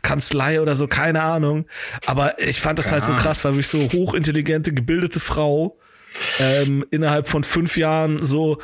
Kanzlei 0.02 0.60
oder 0.60 0.74
so, 0.74 0.88
keine 0.88 1.22
Ahnung. 1.22 1.66
Aber 2.06 2.40
ich 2.40 2.60
fand 2.60 2.78
das 2.78 2.86
ja. 2.86 2.92
halt 2.92 3.04
so 3.04 3.14
krass, 3.14 3.44
weil 3.44 3.54
ich 3.74 3.90
so 3.92 3.98
hochintelligente, 3.98 4.72
gebildete 4.72 5.20
Frau 5.20 5.78
ähm, 6.38 6.84
innerhalb 6.90 7.28
von 7.28 7.44
fünf 7.44 7.76
Jahren 7.76 8.22
so 8.24 8.58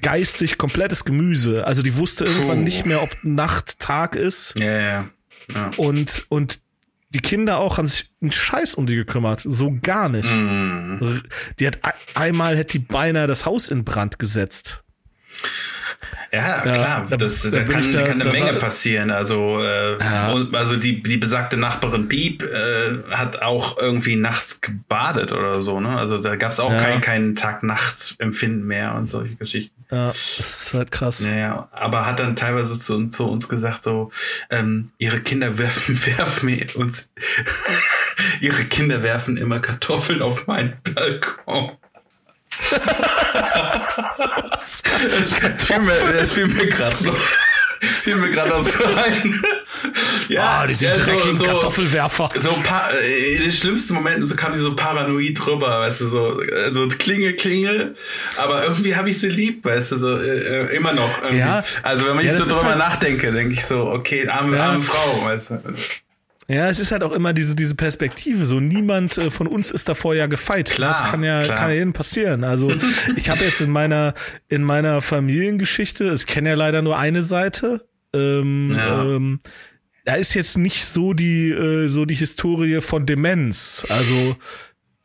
geistig 0.00 0.58
komplettes 0.58 1.04
Gemüse. 1.04 1.66
Also 1.66 1.82
die 1.82 1.96
wusste 1.96 2.24
irgendwann 2.24 2.64
nicht 2.64 2.86
mehr, 2.86 3.02
ob 3.02 3.16
Nacht 3.22 3.78
Tag 3.80 4.16
ist. 4.16 4.58
Ja, 4.58 4.78
ja. 4.78 5.10
ja. 5.52 5.70
Und, 5.76 6.26
und 6.28 6.60
die 7.10 7.20
Kinder 7.20 7.58
auch 7.58 7.78
haben 7.78 7.86
sich 7.86 8.10
einen 8.20 8.32
Scheiß 8.32 8.74
um 8.74 8.86
die 8.86 8.94
gekümmert. 8.94 9.42
So 9.44 9.76
gar 9.82 10.08
nicht. 10.08 10.30
Mm. 10.30 11.22
Die 11.58 11.66
hat 11.66 11.80
einmal 12.14 12.56
hätte 12.56 12.78
die 12.78 12.84
beinahe 12.84 13.26
das 13.26 13.46
Haus 13.46 13.68
in 13.68 13.84
Brand 13.84 14.18
gesetzt. 14.18 14.84
Ja, 16.32 16.60
klar, 16.60 17.06
da, 17.10 17.16
das, 17.16 17.42
da, 17.42 17.50
da 17.50 17.64
kann, 17.64 17.90
da, 17.90 18.02
kann 18.02 18.22
eine 18.22 18.30
Menge 18.30 18.52
passieren. 18.54 19.10
Also, 19.10 19.60
äh, 19.62 19.98
ja. 19.98 20.34
also 20.52 20.76
die, 20.76 21.02
die 21.02 21.16
besagte 21.16 21.56
Nachbarin 21.56 22.08
Piep 22.08 22.42
äh, 22.42 23.02
hat 23.10 23.42
auch 23.42 23.76
irgendwie 23.78 24.16
nachts 24.16 24.60
gebadet 24.60 25.32
oder 25.32 25.60
so, 25.60 25.80
ne? 25.80 25.98
Also 25.98 26.18
da 26.18 26.36
gab 26.36 26.52
es 26.52 26.60
auch 26.60 26.72
ja. 26.72 26.78
kein, 26.78 27.00
kein 27.00 27.34
Tag-Nacht-Empfinden 27.34 28.64
mehr 28.64 28.94
und 28.94 29.06
solche 29.06 29.34
Geschichten. 29.34 29.84
Ja, 29.90 30.08
das 30.08 30.38
ist 30.38 30.74
halt 30.74 30.92
krass. 30.92 31.20
Ja, 31.26 31.34
ja. 31.34 31.68
aber 31.72 32.06
hat 32.06 32.20
dann 32.20 32.36
teilweise 32.36 32.78
zu, 32.78 33.08
zu 33.08 33.28
uns 33.28 33.48
gesagt, 33.48 33.82
so, 33.82 34.12
ähm, 34.50 34.92
ihre 34.98 35.20
Kinder 35.20 35.58
werfen, 35.58 35.98
werfen 36.06 36.56
uns, 36.76 37.12
ihre 38.40 38.64
Kinder 38.64 39.02
werfen 39.02 39.36
immer 39.36 39.58
Kartoffeln 39.58 40.22
auf 40.22 40.46
meinen 40.46 40.74
Balkon 40.94 41.72
es, 45.20 45.34
fiel 45.64 45.80
mir, 45.80 45.92
es 46.20 46.32
fiel 46.32 46.46
mir 46.46 46.66
gerade 46.66 47.04
noch. 47.04 47.16
Fiel 47.80 48.16
mir 48.16 48.30
gerade 48.30 48.62
so 48.62 48.84
ein. 48.84 49.42
Ja, 50.28 50.60
oh, 50.62 50.66
diese 50.66 50.84
ja, 50.84 50.94
dreckigen 50.94 51.36
so, 51.36 51.44
Kartoffelwerfer. 51.44 52.28
So 52.36 52.54
ein 52.54 52.62
paar, 52.62 52.90
äh, 52.92 53.36
in 53.36 53.42
den 53.42 53.52
schlimmsten 53.52 53.94
Momenten 53.94 54.26
so 54.26 54.36
kam 54.36 54.52
die 54.52 54.58
so 54.58 54.76
paranoid 54.76 55.38
drüber, 55.38 55.80
weißt 55.80 56.02
du, 56.02 56.08
so, 56.08 56.42
so 56.70 56.88
Klingel, 56.88 57.34
Klingel. 57.34 57.96
Aber 58.36 58.62
irgendwie 58.64 58.94
habe 58.94 59.08
ich 59.08 59.18
sie 59.18 59.30
lieb, 59.30 59.64
weißt 59.64 59.92
du, 59.92 59.98
so 59.98 60.18
äh, 60.18 60.76
immer 60.76 60.92
noch. 60.92 61.22
Irgendwie. 61.22 61.38
Ja. 61.38 61.64
Also 61.82 62.06
wenn 62.06 62.16
man 62.16 62.24
ja, 62.24 62.32
so 62.32 62.44
drüber 62.44 62.64
halt 62.64 62.78
nachdenke, 62.78 63.32
denke 63.32 63.54
ich 63.54 63.64
so, 63.64 63.86
okay, 63.86 64.28
arme, 64.28 64.56
ja. 64.56 64.66
arme 64.66 64.82
Frau, 64.82 65.24
weißt 65.24 65.50
du. 65.50 65.62
Ja, 66.50 66.68
es 66.68 66.80
ist 66.80 66.90
halt 66.90 67.04
auch 67.04 67.12
immer 67.12 67.32
diese, 67.32 67.54
diese 67.54 67.76
Perspektive. 67.76 68.44
So 68.44 68.58
niemand 68.58 69.18
äh, 69.18 69.30
von 69.30 69.46
uns 69.46 69.70
ist 69.70 69.88
davor 69.88 70.16
ja 70.16 70.26
gefeit. 70.26 70.70
Klar, 70.70 70.90
das 70.90 71.10
kann 71.10 71.22
ja, 71.22 71.42
klar. 71.42 71.56
kann 71.56 71.68
ja 71.70 71.76
jedem 71.76 71.92
passieren. 71.92 72.42
Also 72.42 72.72
ich 73.16 73.30
habe 73.30 73.44
jetzt 73.44 73.60
in 73.60 73.70
meiner, 73.70 74.14
in 74.48 74.64
meiner 74.64 75.00
Familiengeschichte, 75.00 76.12
ich 76.12 76.26
kenne 76.26 76.50
ja 76.50 76.54
leider 76.56 76.82
nur 76.82 76.98
eine 76.98 77.22
Seite, 77.22 77.86
ähm, 78.12 78.74
ja. 78.76 79.04
ähm, 79.04 79.40
da 80.04 80.14
ist 80.14 80.34
jetzt 80.34 80.58
nicht 80.58 80.86
so 80.86 81.12
die, 81.12 81.50
äh, 81.50 81.86
so 81.86 82.04
die 82.04 82.16
Historie 82.16 82.80
von 82.80 83.06
Demenz. 83.06 83.86
Also 83.88 84.36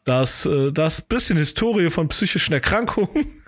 das, 0.04 0.48
äh, 0.48 0.72
das 0.72 1.02
bisschen 1.02 1.38
Historie 1.38 1.92
von 1.92 2.08
psychischen 2.08 2.54
Erkrankungen. 2.54 3.44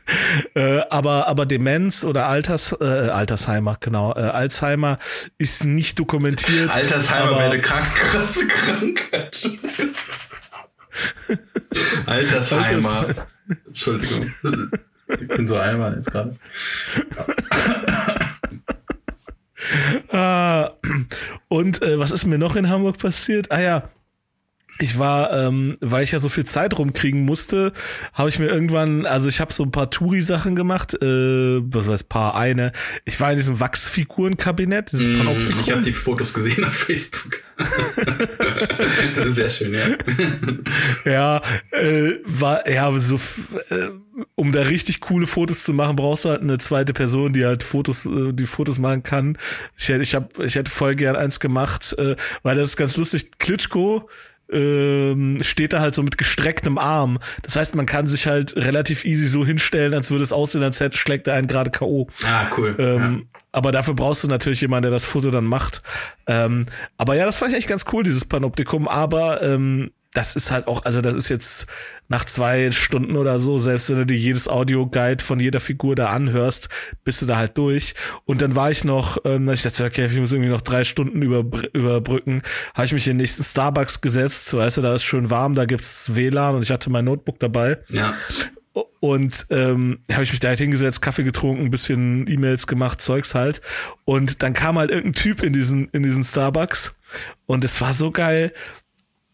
Äh, 0.56 0.82
aber, 0.90 1.28
aber 1.28 1.46
Demenz 1.46 2.04
oder 2.04 2.28
Alters, 2.28 2.76
äh, 2.80 2.84
Altersheimer, 2.84 3.78
genau, 3.80 4.14
äh, 4.14 4.22
Alzheimer 4.22 4.98
ist 5.38 5.64
nicht 5.66 6.00
dokumentiert. 6.00 6.74
Altersheimer 6.74 7.32
wäre 7.32 7.52
eine 7.52 7.62
krank, 7.62 7.96
krasse 7.96 8.48
Krankheit. 8.48 9.50
Altersheimer. 12.06 13.06
Entschuldigung. 13.66 14.32
Ich 15.08 15.28
bin 15.28 15.48
so 15.48 15.56
einmal 15.56 15.96
jetzt 15.96 16.12
gerade. 16.12 16.36
ah, 20.10 20.72
und 21.48 21.82
äh, 21.82 21.98
was 22.00 22.12
ist 22.12 22.26
mir 22.26 22.38
noch 22.38 22.56
in 22.56 22.70
Hamburg 22.70 22.98
passiert? 22.98 23.52
Ah 23.52 23.62
ja, 23.62 23.90
ich 24.80 25.00
war, 25.00 25.34
ähm, 25.34 25.78
weil 25.82 26.04
ich 26.04 26.12
ja 26.12 26.20
so 26.20 26.30
viel 26.30 26.46
Zeit 26.46 26.78
rumkriegen 26.78 27.22
musste, 27.22 27.74
habe 28.14 28.30
ich 28.30 28.40
mir 28.40 28.48
irgendwann, 28.48 29.06
also 29.06 29.30
ich 29.30 29.40
habe 29.40 29.52
so 29.54 29.64
ein 29.64 29.72
paar 29.72 29.90
Touri-Sachen 29.90 30.56
gemacht, 30.56 30.94
äh, 30.94 31.62
was 31.62 31.88
heißt 31.88 32.10
paar, 32.10 32.36
eine. 32.36 32.72
Ich 33.06 33.20
war 33.20 33.32
in 33.32 33.38
diesem 33.38 33.60
Wachsfigurenkabinett, 33.60 34.92
dieses 34.92 35.08
mm, 35.08 35.18
Panoptikum. 35.18 35.62
Ich 35.62 35.72
habe 35.72 35.82
die 35.82 35.94
Fotos 35.94 36.34
gesehen 36.34 36.64
auf 36.64 36.74
Facebook. 36.74 37.42
Sehr 39.28 39.50
schön, 39.50 39.74
ja. 39.74 39.88
ja, 41.12 41.42
äh, 41.72 42.14
war, 42.26 42.70
ja, 42.70 42.92
so, 42.98 43.20
äh, 43.70 43.90
um 44.36 44.52
da 44.52 44.62
richtig 44.62 45.02
coole 45.02 45.28
Fotos 45.28 45.64
zu 45.64 45.74
machen, 45.74 45.96
brauchst 45.96 46.26
du 46.26 46.30
halt 46.30 46.42
eine 46.42 46.58
zweite 46.60 46.94
Person, 46.94 47.34
die 47.34 47.46
halt 47.46 47.64
Fotos, 47.64 48.06
äh, 48.06 48.34
die 48.34 48.46
Fotos 48.46 48.78
machen 48.80 49.04
kann. 49.04 49.38
Ich, 49.78 49.90
ich, 49.90 50.16
hab, 50.16 50.38
ich 50.40 50.56
hätte 50.56 50.72
voll 50.72 50.96
gern 50.96 51.16
eins 51.16 51.40
gemacht, 51.40 51.94
äh, 51.98 52.16
weil 52.44 52.56
das 52.56 52.70
ist 52.70 52.78
ganz 52.78 52.98
lustig. 52.98 53.32
Klitschko, 53.40 54.08
ähm, 54.52 55.40
steht 55.42 55.74
da 55.74 55.80
halt 55.80 55.96
so 55.96 56.04
mit 56.04 56.18
gestrecktem 56.18 56.78
Arm. 56.78 57.20
Das 57.44 57.56
heißt, 57.56 57.76
man 57.76 57.86
kann 57.86 58.08
sich 58.08 58.28
halt 58.28 58.56
relativ 58.56 59.06
easy 59.06 59.28
so 59.28 59.46
hinstellen, 59.46 59.94
als 59.94 60.12
würde 60.12 60.24
es 60.24 60.32
aussehen, 60.32 60.64
als 60.64 60.80
hätte 60.80 60.98
schlägt 60.98 61.28
er 61.28 61.36
einen 61.36 61.48
gerade 61.48 61.72
K.O. 61.72 62.08
Ah, 62.26 62.48
cool. 62.58 62.76
Ähm, 62.80 63.26
ja. 63.34 63.40
Aber 63.52 63.72
dafür 63.72 63.94
brauchst 63.94 64.24
du 64.24 64.28
natürlich 64.28 64.62
jemanden, 64.62 64.84
der 64.84 64.92
das 64.92 65.06
Foto 65.06 65.32
dann 65.32 65.46
macht. 65.46 65.82
Ähm, 66.28 66.66
aber 66.98 67.16
ja, 67.16 67.26
das 67.26 67.38
fand 67.38 67.52
ich 67.52 67.58
echt 67.58 67.68
ganz 67.68 67.86
cool, 67.92 68.04
dieses 68.04 68.26
Panoptikum. 68.26 68.88
Aber 68.88 69.42
ähm, 69.42 69.92
das 70.18 70.36
ist 70.36 70.50
halt 70.50 70.66
auch, 70.66 70.84
also 70.84 71.00
das 71.00 71.14
ist 71.14 71.30
jetzt 71.30 71.68
nach 72.08 72.26
zwei 72.26 72.72
Stunden 72.72 73.18
oder 73.18 73.38
so, 73.38 73.60
selbst 73.60 73.88
wenn 73.92 73.98
du 73.98 74.06
dir 74.08 74.18
jedes 74.18 74.48
Audio-Guide 74.48 75.24
von 75.24 75.40
jeder 75.40 75.60
Figur 75.60 75.96
da 75.96 76.08
anhörst, 76.08 76.70
bist 77.04 77.22
du 77.22 77.28
da 77.28 77.38
halt 77.38 77.56
durch. 77.56 77.94
Und 78.26 78.42
dann 78.42 78.56
war 78.56 78.72
ich 78.72 78.84
noch, 78.84 79.20
ähm, 79.26 79.48
ich 79.50 79.62
dachte, 79.62 79.86
okay, 79.86 80.08
ich 80.08 80.20
muss 80.20 80.32
irgendwie 80.32 80.50
noch 80.50 80.62
drei 80.62 80.84
Stunden 80.84 81.22
über, 81.22 81.46
überbrücken, 81.72 82.42
habe 82.74 82.86
ich 82.88 82.94
mich 82.94 83.06
in 83.06 83.12
den 83.12 83.18
nächsten 83.18 83.44
Starbucks 83.44 84.02
gesetzt, 84.02 84.48
so 84.48 84.58
weißt 84.58 84.78
du, 84.78 84.82
da 84.82 84.96
ist 84.96 85.04
schön 85.04 85.30
warm, 85.30 85.54
da 85.54 85.66
gibt's 85.66 86.16
WLAN 86.16 86.56
und 86.56 86.64
ich 86.64 86.72
hatte 86.72 86.90
mein 86.90 87.06
Notebook 87.06 87.40
dabei. 87.40 87.78
Ja. 87.90 88.16
Und 89.00 89.46
ähm, 89.52 90.00
habe 90.12 90.24
ich 90.24 90.32
mich 90.32 90.40
da 90.40 90.48
halt 90.48 90.60
hingesetzt, 90.60 91.04
Kaffee 91.04 91.24
getrunken, 91.24 91.66
ein 91.66 91.70
bisschen 91.72 92.28
E-Mails 92.28 92.66
gemacht, 92.66 93.04
Zeugs 93.04 93.36
halt. 93.36 93.62
Und 94.04 94.42
dann 94.42 94.54
kam 94.54 94.80
halt 94.80 94.90
irgendein 94.90 95.14
Typ 95.14 95.44
in 95.44 95.54
diesen, 95.54 95.90
in 95.90 96.02
diesen 96.02 96.24
Starbucks. 96.24 96.96
Und 97.46 97.64
es 97.64 97.80
war 97.82 97.94
so 97.94 98.12
geil, 98.12 98.52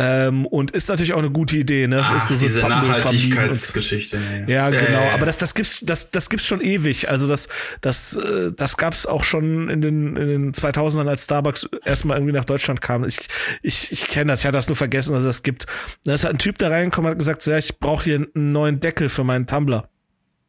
ähm, 0.02 0.46
und 0.46 0.70
ist 0.70 0.88
natürlich 0.88 1.12
auch 1.12 1.18
eine 1.18 1.30
gute 1.30 1.58
Idee, 1.58 1.86
ne? 1.86 2.00
Ach, 2.02 2.20
so 2.22 2.34
diese 2.34 2.60
Nachhaltigkeitsgeschichte. 2.60 4.18
Ne? 4.18 4.44
Ja, 4.48 4.70
genau. 4.70 5.02
Äh. 5.02 5.10
Aber 5.10 5.26
das, 5.26 5.36
das 5.36 5.54
gibt's, 5.54 5.80
das, 5.82 6.10
das 6.10 6.30
gibt's 6.30 6.46
schon 6.46 6.62
ewig. 6.62 7.10
Also 7.10 7.28
das, 7.28 7.48
das, 7.82 8.16
äh, 8.16 8.50
das 8.50 8.78
gab's 8.78 9.04
auch 9.04 9.24
schon 9.24 9.68
in 9.68 9.82
den, 9.82 10.16
in 10.16 10.28
den 10.28 10.52
2000ern, 10.52 11.06
als 11.06 11.24
Starbucks 11.24 11.68
erstmal 11.84 12.16
irgendwie 12.16 12.32
nach 12.32 12.46
Deutschland 12.46 12.80
kam. 12.80 13.04
Ich, 13.04 13.18
ich, 13.62 13.92
ich 13.92 14.08
kenne 14.08 14.32
das. 14.32 14.40
Ich 14.40 14.46
hatte 14.46 14.56
das 14.56 14.68
nur 14.68 14.76
vergessen, 14.76 15.12
dass 15.12 15.22
es 15.22 15.28
das 15.28 15.42
gibt. 15.42 15.66
Da 16.04 16.14
ist 16.14 16.24
halt 16.24 16.36
ein 16.36 16.38
Typ 16.38 16.56
da 16.56 16.68
reingekommen 16.68 17.08
und 17.08 17.12
hat 17.12 17.18
gesagt, 17.18 17.42
so, 17.42 17.50
ja, 17.50 17.58
ich 17.58 17.78
brauche 17.78 18.04
hier 18.04 18.16
einen 18.16 18.52
neuen 18.52 18.80
Deckel 18.80 19.10
für 19.10 19.24
meinen 19.24 19.46
Tumblr. 19.46 19.86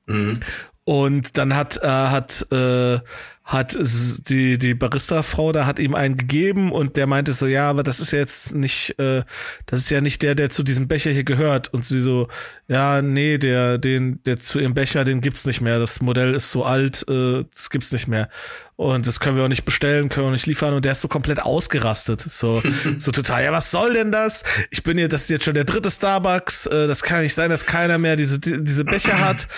Mhm. 0.05 0.39
Und 0.85 1.37
dann 1.37 1.55
hat, 1.55 1.77
äh, 1.83 1.87
hat, 1.87 2.47
äh, 2.51 2.99
hat 3.51 3.77
die, 4.29 4.57
die 4.57 4.73
Barista-Frau 4.73 5.51
da 5.51 5.65
hat 5.65 5.77
ihm 5.77 5.93
einen 5.93 6.15
gegeben 6.15 6.71
und 6.71 6.95
der 6.95 7.05
meinte 7.05 7.33
so, 7.33 7.47
ja, 7.47 7.69
aber 7.69 7.83
das 7.83 7.99
ist 7.99 8.11
jetzt 8.11 8.55
nicht, 8.55 8.97
äh, 8.97 9.23
das 9.65 9.81
ist 9.81 9.89
ja 9.89 9.99
nicht 9.99 10.21
der, 10.21 10.35
der 10.35 10.49
zu 10.49 10.63
diesem 10.63 10.87
Becher 10.87 11.11
hier 11.11 11.25
gehört. 11.25 11.73
Und 11.73 11.85
sie 11.85 11.99
so, 11.99 12.29
ja, 12.69 13.01
nee, 13.01 13.37
der, 13.37 13.77
den, 13.77 14.23
der 14.23 14.39
zu 14.39 14.59
ihrem 14.59 14.73
Becher, 14.73 15.03
den 15.03 15.19
gibt's 15.19 15.45
nicht 15.45 15.59
mehr. 15.59 15.79
Das 15.79 15.99
Modell 15.99 16.33
ist 16.33 16.49
so 16.49 16.63
alt, 16.63 17.05
äh, 17.09 17.43
das 17.53 17.69
gibt's 17.69 17.91
nicht 17.91 18.07
mehr. 18.07 18.29
Und 18.77 19.05
das 19.05 19.19
können 19.19 19.35
wir 19.35 19.43
auch 19.43 19.49
nicht 19.49 19.65
bestellen, 19.65 20.07
können 20.07 20.27
wir 20.27 20.29
auch 20.29 20.33
nicht 20.33 20.47
liefern. 20.47 20.73
Und 20.73 20.85
der 20.85 20.93
ist 20.93 21.01
so 21.01 21.09
komplett 21.09 21.41
ausgerastet. 21.41 22.21
So, 22.21 22.63
so 22.97 23.11
total, 23.11 23.43
ja, 23.43 23.51
was 23.51 23.69
soll 23.69 23.93
denn 23.93 24.13
das? 24.13 24.45
Ich 24.69 24.83
bin 24.83 24.97
hier, 24.97 25.09
das 25.09 25.23
ist 25.23 25.29
jetzt 25.29 25.43
schon 25.43 25.55
der 25.55 25.65
dritte 25.65 25.91
Starbucks. 25.91 26.67
Äh, 26.67 26.87
das 26.87 27.03
kann 27.03 27.21
nicht 27.21 27.35
sein, 27.35 27.49
dass 27.49 27.65
keiner 27.65 27.97
mehr 27.97 28.15
diese, 28.15 28.39
diese 28.39 28.85
Becher 28.85 29.19
hat. 29.19 29.49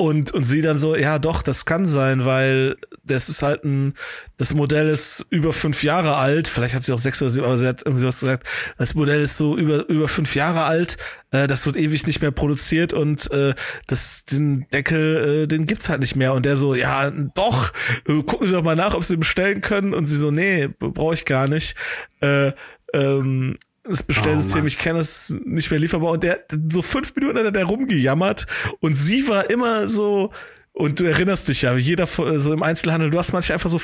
Und, 0.00 0.30
und 0.30 0.44
sie 0.44 0.62
dann 0.62 0.78
so, 0.78 0.94
ja 0.94 1.18
doch, 1.18 1.42
das 1.42 1.66
kann 1.66 1.84
sein, 1.86 2.24
weil 2.24 2.76
das 3.02 3.28
ist 3.28 3.42
halt 3.42 3.64
ein, 3.64 3.94
das 4.36 4.54
Modell 4.54 4.88
ist 4.88 5.26
über 5.30 5.52
fünf 5.52 5.82
Jahre 5.82 6.14
alt, 6.14 6.46
vielleicht 6.46 6.76
hat 6.76 6.84
sie 6.84 6.92
auch 6.92 7.00
sechs 7.00 7.20
oder 7.20 7.30
sieben, 7.30 7.46
aber 7.46 7.58
sie 7.58 7.66
hat 7.66 7.82
irgendwie 7.82 8.02
sowas 8.02 8.20
gesagt, 8.20 8.46
das 8.76 8.94
Modell 8.94 9.22
ist 9.22 9.36
so 9.36 9.56
über, 9.56 9.88
über 9.88 10.06
fünf 10.06 10.36
Jahre 10.36 10.62
alt, 10.62 10.98
äh, 11.32 11.48
das 11.48 11.66
wird 11.66 11.76
ewig 11.76 12.06
nicht 12.06 12.22
mehr 12.22 12.30
produziert 12.30 12.92
und 12.92 13.28
äh, 13.32 13.56
das, 13.88 14.24
den 14.24 14.66
Deckel, 14.72 15.42
äh, 15.42 15.46
den 15.48 15.66
gibt's 15.66 15.88
halt 15.88 15.98
nicht 15.98 16.14
mehr. 16.14 16.32
Und 16.32 16.46
der 16.46 16.56
so, 16.56 16.76
ja, 16.76 17.10
doch, 17.10 17.72
äh, 18.06 18.22
gucken 18.22 18.46
Sie 18.46 18.52
doch 18.52 18.62
mal 18.62 18.76
nach, 18.76 18.94
ob 18.94 19.02
Sie 19.02 19.16
bestellen 19.16 19.60
können. 19.60 19.94
Und 19.94 20.06
sie 20.06 20.16
so, 20.16 20.30
nee, 20.30 20.68
brauche 20.78 21.14
ich 21.14 21.24
gar 21.24 21.48
nicht. 21.48 21.74
Äh, 22.20 22.52
ähm, 22.94 23.58
das 23.88 24.02
Bestellsystem, 24.02 24.64
oh, 24.64 24.66
ich 24.66 24.78
kenne 24.78 24.98
es 24.98 25.34
nicht 25.44 25.70
mehr 25.70 25.80
lieferbar. 25.80 26.12
Und 26.12 26.24
der, 26.24 26.44
so 26.70 26.82
fünf 26.82 27.14
Minuten 27.14 27.38
hat 27.38 27.56
er 27.56 27.64
rumgejammert 27.64 28.46
und 28.80 28.94
sie 28.94 29.28
war 29.28 29.50
immer 29.50 29.88
so, 29.88 30.32
und 30.72 31.00
du 31.00 31.04
erinnerst 31.04 31.48
dich 31.48 31.62
ja, 31.62 31.76
wie 31.76 31.80
jeder 31.80 32.06
so 32.06 32.52
im 32.52 32.62
Einzelhandel, 32.62 33.10
du 33.10 33.18
hast 33.18 33.32
manchmal 33.32 33.54
einfach 33.54 33.70
so 33.70 33.80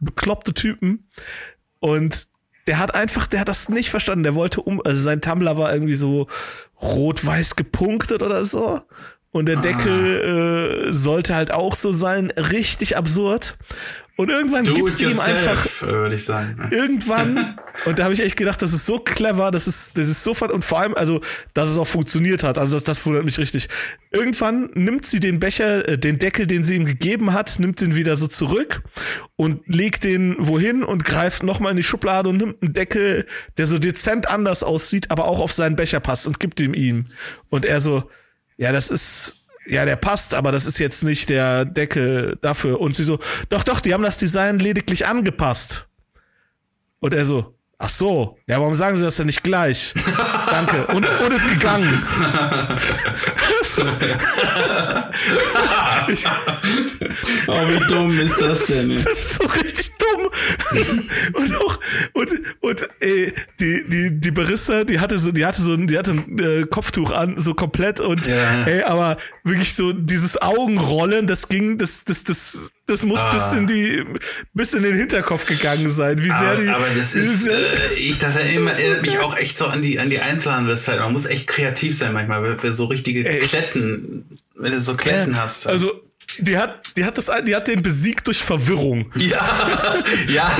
bekloppte 0.00 0.54
Typen 0.54 1.08
und 1.78 2.26
der 2.66 2.78
hat 2.78 2.94
einfach, 2.94 3.26
der 3.26 3.40
hat 3.40 3.48
das 3.48 3.68
nicht 3.68 3.90
verstanden. 3.90 4.22
Der 4.22 4.34
wollte 4.34 4.60
um, 4.60 4.80
also 4.84 5.00
sein 5.00 5.20
Tumblr 5.20 5.56
war 5.56 5.72
irgendwie 5.72 5.94
so 5.94 6.28
rot-weiß 6.80 7.56
gepunktet 7.56 8.22
oder 8.22 8.44
so. 8.44 8.82
Und 9.32 9.46
der 9.46 9.56
Deckel 9.56 10.22
ah. 10.22 10.88
äh, 10.88 10.92
sollte 10.92 11.34
halt 11.34 11.50
auch 11.50 11.74
so 11.74 11.90
sein, 11.90 12.30
richtig 12.30 12.96
absurd. 12.96 13.56
Und 14.22 14.28
irgendwann 14.28 14.62
Do 14.62 14.74
gibt's 14.74 15.00
ihm 15.00 15.18
einfach, 15.18 15.66
würde 15.82 16.14
ich 16.14 16.24
sagen. 16.24 16.68
Irgendwann, 16.70 17.58
und 17.86 17.98
da 17.98 18.04
habe 18.04 18.14
ich 18.14 18.20
echt 18.20 18.36
gedacht, 18.36 18.62
das 18.62 18.72
ist 18.72 18.86
so 18.86 19.00
clever, 19.00 19.50
das 19.50 19.66
ist, 19.66 19.98
das 19.98 20.08
ist 20.08 20.22
so 20.22 20.32
und 20.48 20.64
vor 20.64 20.78
allem, 20.78 20.94
also, 20.94 21.20
dass 21.54 21.68
es 21.68 21.76
auch 21.76 21.88
funktioniert 21.88 22.44
hat, 22.44 22.56
also 22.56 22.76
das, 22.76 22.84
das 22.84 23.04
wundert 23.04 23.24
mich 23.24 23.38
richtig. 23.38 23.68
Irgendwann 24.12 24.70
nimmt 24.74 25.06
sie 25.06 25.18
den 25.18 25.40
Becher, 25.40 25.88
äh, 25.88 25.98
den 25.98 26.20
Deckel, 26.20 26.46
den 26.46 26.62
sie 26.62 26.76
ihm 26.76 26.84
gegeben 26.84 27.32
hat, 27.32 27.58
nimmt 27.58 27.80
den 27.80 27.96
wieder 27.96 28.16
so 28.16 28.28
zurück 28.28 28.84
und 29.34 29.62
legt 29.66 30.04
den 30.04 30.36
wohin 30.38 30.84
und 30.84 31.04
greift 31.04 31.42
nochmal 31.42 31.72
in 31.72 31.76
die 31.76 31.82
Schublade 31.82 32.28
und 32.28 32.36
nimmt 32.36 32.62
einen 32.62 32.74
Deckel, 32.74 33.26
der 33.56 33.66
so 33.66 33.78
dezent 33.78 34.28
anders 34.28 34.62
aussieht, 34.62 35.10
aber 35.10 35.24
auch 35.24 35.40
auf 35.40 35.50
seinen 35.50 35.74
Becher 35.74 35.98
passt 35.98 36.28
und 36.28 36.38
gibt 36.38 36.60
ihm 36.60 36.74
ihn. 36.74 37.08
Und 37.48 37.64
er 37.64 37.80
so, 37.80 38.08
ja, 38.56 38.70
das 38.70 38.88
ist, 38.88 39.41
ja, 39.66 39.84
der 39.84 39.96
passt, 39.96 40.34
aber 40.34 40.52
das 40.52 40.66
ist 40.66 40.78
jetzt 40.78 41.04
nicht 41.04 41.28
der 41.28 41.64
Deckel 41.64 42.38
dafür. 42.42 42.80
Und 42.80 42.94
sie 42.94 43.04
so, 43.04 43.18
doch, 43.48 43.62
doch, 43.62 43.80
die 43.80 43.94
haben 43.94 44.02
das 44.02 44.18
Design 44.18 44.58
lediglich 44.58 45.06
angepasst. 45.06 45.88
Und 47.00 47.14
er 47.14 47.24
so, 47.24 47.54
ach 47.78 47.88
so, 47.88 48.38
ja, 48.46 48.60
warum 48.60 48.74
sagen 48.74 48.96
sie 48.96 49.04
das 49.04 49.16
denn 49.16 49.26
nicht 49.26 49.42
gleich? 49.42 49.94
Danke. 50.50 50.86
Und, 50.88 51.06
und 51.06 51.34
ist 51.34 51.48
gegangen. 51.48 51.90
so. 53.64 53.82
Oh, 57.46 57.68
wie 57.68 57.86
dumm 57.86 58.18
ist 58.20 58.40
das 58.40 58.66
denn? 58.66 58.96
Das 58.96 59.04
ist 59.04 59.34
so 59.34 59.44
richtig 59.46 59.92
dumm. 59.98 60.30
und 61.34 61.56
auch, 61.56 61.80
und, 62.14 62.30
und 62.60 62.88
ey, 63.00 63.32
die, 63.60 63.84
die, 63.88 64.20
die 64.20 64.30
Barista, 64.30 64.84
die 64.84 65.00
hatte 65.00 65.18
so, 65.18 65.32
die 65.32 65.44
hatte 65.44 65.62
so, 65.62 65.76
die 65.76 65.98
hatte 65.98 66.12
ein 66.12 66.38
äh, 66.38 66.66
Kopftuch 66.66 67.10
an, 67.10 67.38
so 67.38 67.54
komplett 67.54 68.00
und 68.00 68.26
ja. 68.26 68.64
ey, 68.64 68.82
aber 68.82 69.18
wirklich 69.44 69.74
so 69.74 69.92
dieses 69.92 70.40
Augenrollen, 70.40 71.26
das 71.26 71.48
ging, 71.48 71.78
das, 71.78 72.04
das, 72.04 72.24
das, 72.24 72.72
das 72.86 73.04
muss 73.04 73.20
ah. 73.20 73.32
bis 73.32 73.52
in 73.52 73.66
die, 73.66 74.04
bis 74.52 74.74
in 74.74 74.82
den 74.82 74.96
Hinterkopf 74.96 75.46
gegangen 75.46 75.88
sein. 75.88 76.18
Wie 76.18 76.30
sehr 76.30 76.52
aber, 76.52 76.60
die. 76.60 76.68
Aber 76.68 76.86
das 76.96 77.14
ist, 77.14 77.46
äh, 77.46 77.94
ich, 77.94 78.18
das 78.18 78.36
erinnert, 78.36 78.78
erinnert 78.78 79.02
mich 79.02 79.18
auch 79.18 79.36
echt 79.36 79.58
so 79.58 79.66
an 79.66 79.82
die, 79.82 79.98
an 79.98 80.10
die 80.10 80.20
Einzelhandelszeit. 80.20 80.98
Man 80.98 81.12
muss 81.12 81.26
echt 81.26 81.46
kreativ 81.46 81.96
sein 81.96 82.12
manchmal, 82.12 82.42
wenn 82.42 82.56
du 82.56 82.72
so 82.72 82.86
richtige 82.86 83.24
ey, 83.24 83.40
Kletten, 83.40 84.24
wenn 84.56 84.72
du 84.72 84.80
so 84.80 84.94
Kletten 84.94 85.34
äh, 85.34 85.36
hast. 85.36 85.66
Also, 85.66 86.02
die 86.38 86.56
hat, 86.56 86.96
die 86.96 87.04
hat 87.04 87.18
das, 87.18 87.30
die 87.46 87.54
hat 87.54 87.68
den 87.68 87.82
besiegt 87.82 88.26
durch 88.26 88.42
Verwirrung. 88.42 89.12
Ja, 89.16 89.38
ja. 90.28 90.50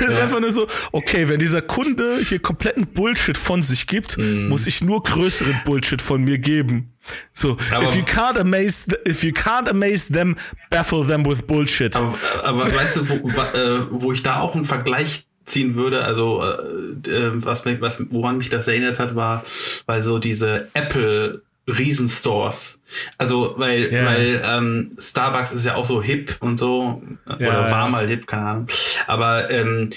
Das 0.00 0.08
ist 0.08 0.16
ja. 0.16 0.24
einfach 0.24 0.40
nur 0.40 0.52
so, 0.52 0.66
okay, 0.92 1.28
wenn 1.28 1.38
dieser 1.38 1.62
Kunde 1.62 2.18
hier 2.26 2.38
kompletten 2.38 2.86
Bullshit 2.86 3.38
von 3.38 3.62
sich 3.62 3.86
gibt, 3.86 4.18
mm. 4.18 4.48
muss 4.48 4.66
ich 4.66 4.82
nur 4.82 5.02
größeren 5.02 5.60
Bullshit 5.64 6.02
von 6.02 6.22
mir 6.22 6.38
geben. 6.38 6.92
So, 7.32 7.56
aber, 7.72 7.84
if 7.84 7.94
you 7.94 8.02
can't 8.02 8.38
amaze, 8.38 8.86
if 9.06 9.22
you 9.22 9.32
can't 9.32 9.68
amaze 9.68 10.12
them, 10.12 10.36
baffle 10.70 11.06
them 11.06 11.24
with 11.24 11.42
Bullshit. 11.42 11.94
Aber, 11.94 12.18
aber 12.42 12.74
weißt 12.74 12.96
du, 12.96 13.08
wo, 13.08 13.14
äh, 13.14 13.86
wo 13.90 14.12
ich 14.12 14.22
da 14.22 14.40
auch 14.40 14.54
einen 14.54 14.64
Vergleich 14.64 15.26
ziehen 15.44 15.76
würde, 15.76 16.04
also 16.04 16.42
äh, 16.42 17.08
äh 17.08 17.30
was, 17.34 17.64
was 17.64 18.02
woran 18.10 18.38
mich 18.38 18.50
das 18.50 18.66
erinnert 18.66 18.98
hat, 18.98 19.14
war, 19.14 19.44
weil 19.86 20.02
so 20.02 20.18
diese 20.18 20.68
Apple 20.74 21.42
Riesenstores. 21.66 22.80
Also, 23.18 23.54
weil, 23.56 23.92
yeah. 23.92 24.06
weil 24.06 24.42
ähm, 24.44 24.96
Starbucks 24.98 25.52
ist 25.52 25.64
ja 25.64 25.74
auch 25.74 25.84
so 25.84 26.02
hip 26.02 26.36
und 26.40 26.56
so, 26.56 27.02
oder 27.26 27.40
ja, 27.40 27.70
war 27.70 27.88
mal 27.88 28.06
hip, 28.06 28.26
keine 28.26 28.46
Ahnung. 28.46 28.66
Aber 29.06 29.50
ähm, 29.50 29.90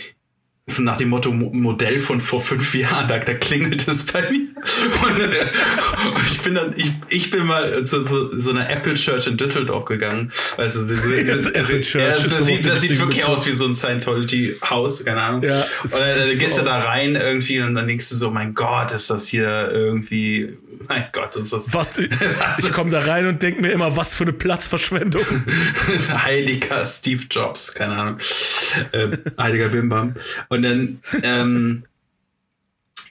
nach 0.78 0.98
dem 0.98 1.10
Motto 1.10 1.32
Modell 1.32 2.00
von 2.00 2.22
vor 2.22 2.42
fünf 2.42 2.74
Jahren, 2.76 3.08
da, 3.08 3.18
da 3.20 3.34
klingelt 3.34 3.88
es 3.88 4.06
bei 4.06 4.22
mir. 4.30 4.48
Und, 5.04 5.22
und, 6.16 6.28
ich 6.28 6.42
bin 6.42 6.56
dann, 6.56 6.74
ich, 6.76 6.92
ich 7.10 7.32
bin 7.32 7.46
mal 7.46 7.84
zu 7.84 8.04
so, 8.04 8.28
so 8.28 8.50
einer 8.52 8.70
Apple 8.70 8.94
Church 8.96 9.28
in 9.28 9.38
Düsseldorf 9.38 9.86
gegangen. 9.86 10.32
Weißt 10.58 10.76
du, 10.76 10.84
diese, 10.86 11.24
diese 11.24 11.56
Apple 11.56 11.82
Church. 11.82 12.04
Ja, 12.04 12.12
das, 12.12 12.28
das 12.28 12.46
sieht, 12.46 12.68
das 12.68 12.82
sieht 12.82 13.00
wirklich 13.00 13.26
aus 13.26 13.48
wie 13.48 13.54
so 13.54 13.66
ein 13.66 13.74
Scientology-Haus, 13.74 15.06
keine 15.06 15.22
Ahnung. 15.22 15.44
Ja, 15.44 15.66
und 15.84 15.94
dann, 15.94 16.20
dann 16.20 16.38
gehst 16.38 16.56
so 16.56 16.62
du 16.62 16.66
da 16.66 16.80
rein 16.80 17.16
irgendwie 17.16 17.62
und 17.62 17.76
dann 17.76 17.88
denkst 17.88 18.10
du 18.10 18.16
so, 18.16 18.32
mein 18.32 18.54
Gott, 18.54 18.92
ist 18.92 19.10
das 19.10 19.28
hier 19.28 19.70
irgendwie 19.72 20.58
mein 20.90 21.06
Gott, 21.12 21.36
ist 21.36 21.54
das. 21.54 21.72
Warte, 21.74 22.10
ich 22.58 22.72
komme 22.72 22.90
da 22.90 23.02
rein 23.02 23.28
und 23.28 23.44
denke 23.44 23.62
mir 23.62 23.72
immer, 23.72 23.96
was 23.96 24.16
für 24.16 24.24
eine 24.24 24.34
Platzverschwendung. 24.34 25.24
Heiliger 26.24 26.86
Steve 26.88 27.24
Jobs, 27.30 27.74
keine 27.74 27.94
Ahnung. 27.96 28.18
Äh, 28.92 29.10
heiliger 29.38 29.70
Bimbam. 29.70 30.16
Und 30.48 30.59
dann, 30.62 31.02
ähm, 31.24 31.86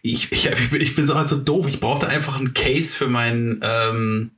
ich, 0.03 0.33
ich, 0.33 0.47
ich 0.73 0.95
bin 0.95 1.07
so 1.07 1.15
also 1.15 1.37
doof. 1.37 1.67
Ich 1.69 1.81
brauchte 1.81 2.09
einfach 2.09 2.39
ein 2.39 2.55
Case 2.55 2.97
für 2.97 3.09
mein, 3.09 3.61
ähm, 3.63 4.31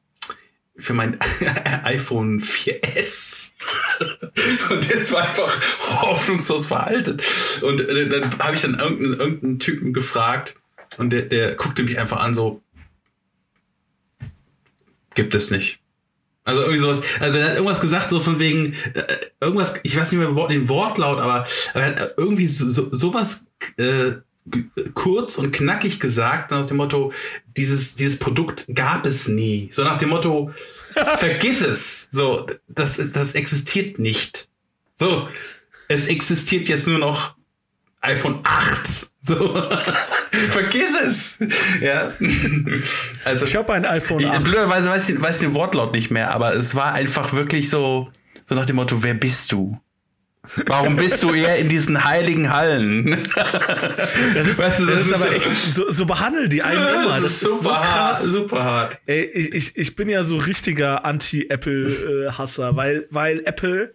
für 0.76 0.94
mein 0.94 1.18
iPhone 1.84 2.40
4S. 2.40 3.52
Und 4.70 4.92
das 4.92 5.12
war 5.12 5.28
einfach 5.28 5.60
hoffnungslos 6.02 6.66
veraltet. 6.66 7.22
Und 7.62 7.80
äh, 7.80 8.08
dann 8.08 8.38
habe 8.38 8.56
ich 8.56 8.62
dann 8.62 8.78
irgendeinen, 8.78 9.20
irgendeinen 9.20 9.58
Typen 9.58 9.92
gefragt 9.92 10.56
und 10.96 11.10
der, 11.10 11.22
der 11.22 11.54
guckte 11.54 11.82
mich 11.82 11.98
einfach 11.98 12.20
an 12.20 12.34
so, 12.34 12.62
gibt 15.14 15.34
es 15.34 15.50
nicht. 15.50 15.80
Also 16.50 16.62
irgendwie 16.62 16.80
sowas, 16.80 17.00
also 17.20 17.38
er 17.38 17.48
hat 17.48 17.54
irgendwas 17.54 17.80
gesagt, 17.80 18.10
so 18.10 18.18
von 18.18 18.40
wegen, 18.40 18.74
äh, 18.94 19.04
irgendwas, 19.40 19.74
ich 19.84 19.96
weiß 19.96 20.10
nicht 20.10 20.20
mehr 20.20 20.48
den 20.48 20.68
Wortlaut, 20.68 21.20
aber, 21.20 21.46
aber 21.74 21.80
er 21.80 21.86
hat 21.86 22.14
irgendwie 22.16 22.48
so, 22.48 22.68
so, 22.68 22.88
sowas 22.92 23.44
äh, 23.76 24.14
kurz 24.94 25.38
und 25.38 25.52
knackig 25.52 26.00
gesagt, 26.00 26.50
nach 26.50 26.66
dem 26.66 26.78
Motto, 26.78 27.12
dieses, 27.56 27.94
dieses 27.94 28.18
Produkt 28.18 28.66
gab 28.74 29.06
es 29.06 29.28
nie. 29.28 29.68
So 29.70 29.84
nach 29.84 29.98
dem 29.98 30.08
Motto, 30.08 30.50
vergiss 31.18 31.60
es. 31.60 32.08
So, 32.10 32.46
das, 32.66 33.12
das 33.12 33.34
existiert 33.36 34.00
nicht. 34.00 34.48
So, 34.96 35.28
es 35.86 36.08
existiert 36.08 36.68
jetzt 36.68 36.88
nur 36.88 36.98
noch 36.98 37.36
iPhone 38.00 38.40
8. 38.42 39.06
So, 39.22 39.54
vergiss 40.50 40.96
es. 41.06 41.38
Ja. 41.82 42.10
Also, 43.26 43.44
ich 43.44 43.54
habe 43.54 43.70
ein 43.74 43.84
iPhone 43.84 44.24
8. 44.24 44.42
Blöderweise 44.42 44.88
weiß 44.88 45.10
ich, 45.10 45.20
weiß 45.20 45.36
ich 45.36 45.46
den 45.46 45.54
Wortlaut 45.54 45.92
nicht 45.92 46.10
mehr, 46.10 46.30
aber 46.30 46.54
es 46.54 46.74
war 46.74 46.94
einfach 46.94 47.34
wirklich 47.34 47.68
so, 47.68 48.10
so 48.46 48.54
nach 48.54 48.64
dem 48.64 48.76
Motto, 48.76 49.02
wer 49.02 49.12
bist 49.12 49.52
du? 49.52 49.78
Warum 50.66 50.96
bist 50.96 51.22
du 51.22 51.34
eher 51.34 51.56
in 51.56 51.68
diesen 51.68 52.02
heiligen 52.04 52.50
Hallen? 52.50 53.28
Das 54.34 54.48
ist, 54.48 54.58
weißt 54.58 54.80
du, 54.80 54.86
das, 54.86 54.96
das 54.96 55.04
ist, 55.04 55.10
ist 55.10 55.14
aber 55.14 55.32
echt, 55.32 55.74
so, 55.74 55.90
so 55.90 56.06
behandeln 56.06 56.48
die 56.48 56.62
einen 56.62 56.80
immer. 56.80 57.20
Das, 57.20 57.22
das 57.22 57.32
ist, 57.32 57.40
super 57.40 57.54
ist 57.56 57.62
so 57.62 57.74
hart, 57.74 58.22
super 58.22 58.64
hart. 58.64 59.00
Ey, 59.06 59.22
ich, 59.24 59.76
ich 59.76 59.96
bin 59.96 60.08
ja 60.08 60.22
so 60.24 60.38
richtiger 60.38 61.04
Anti-Apple-Hasser, 61.04 62.76
weil, 62.76 63.06
weil 63.10 63.40
Apple, 63.44 63.94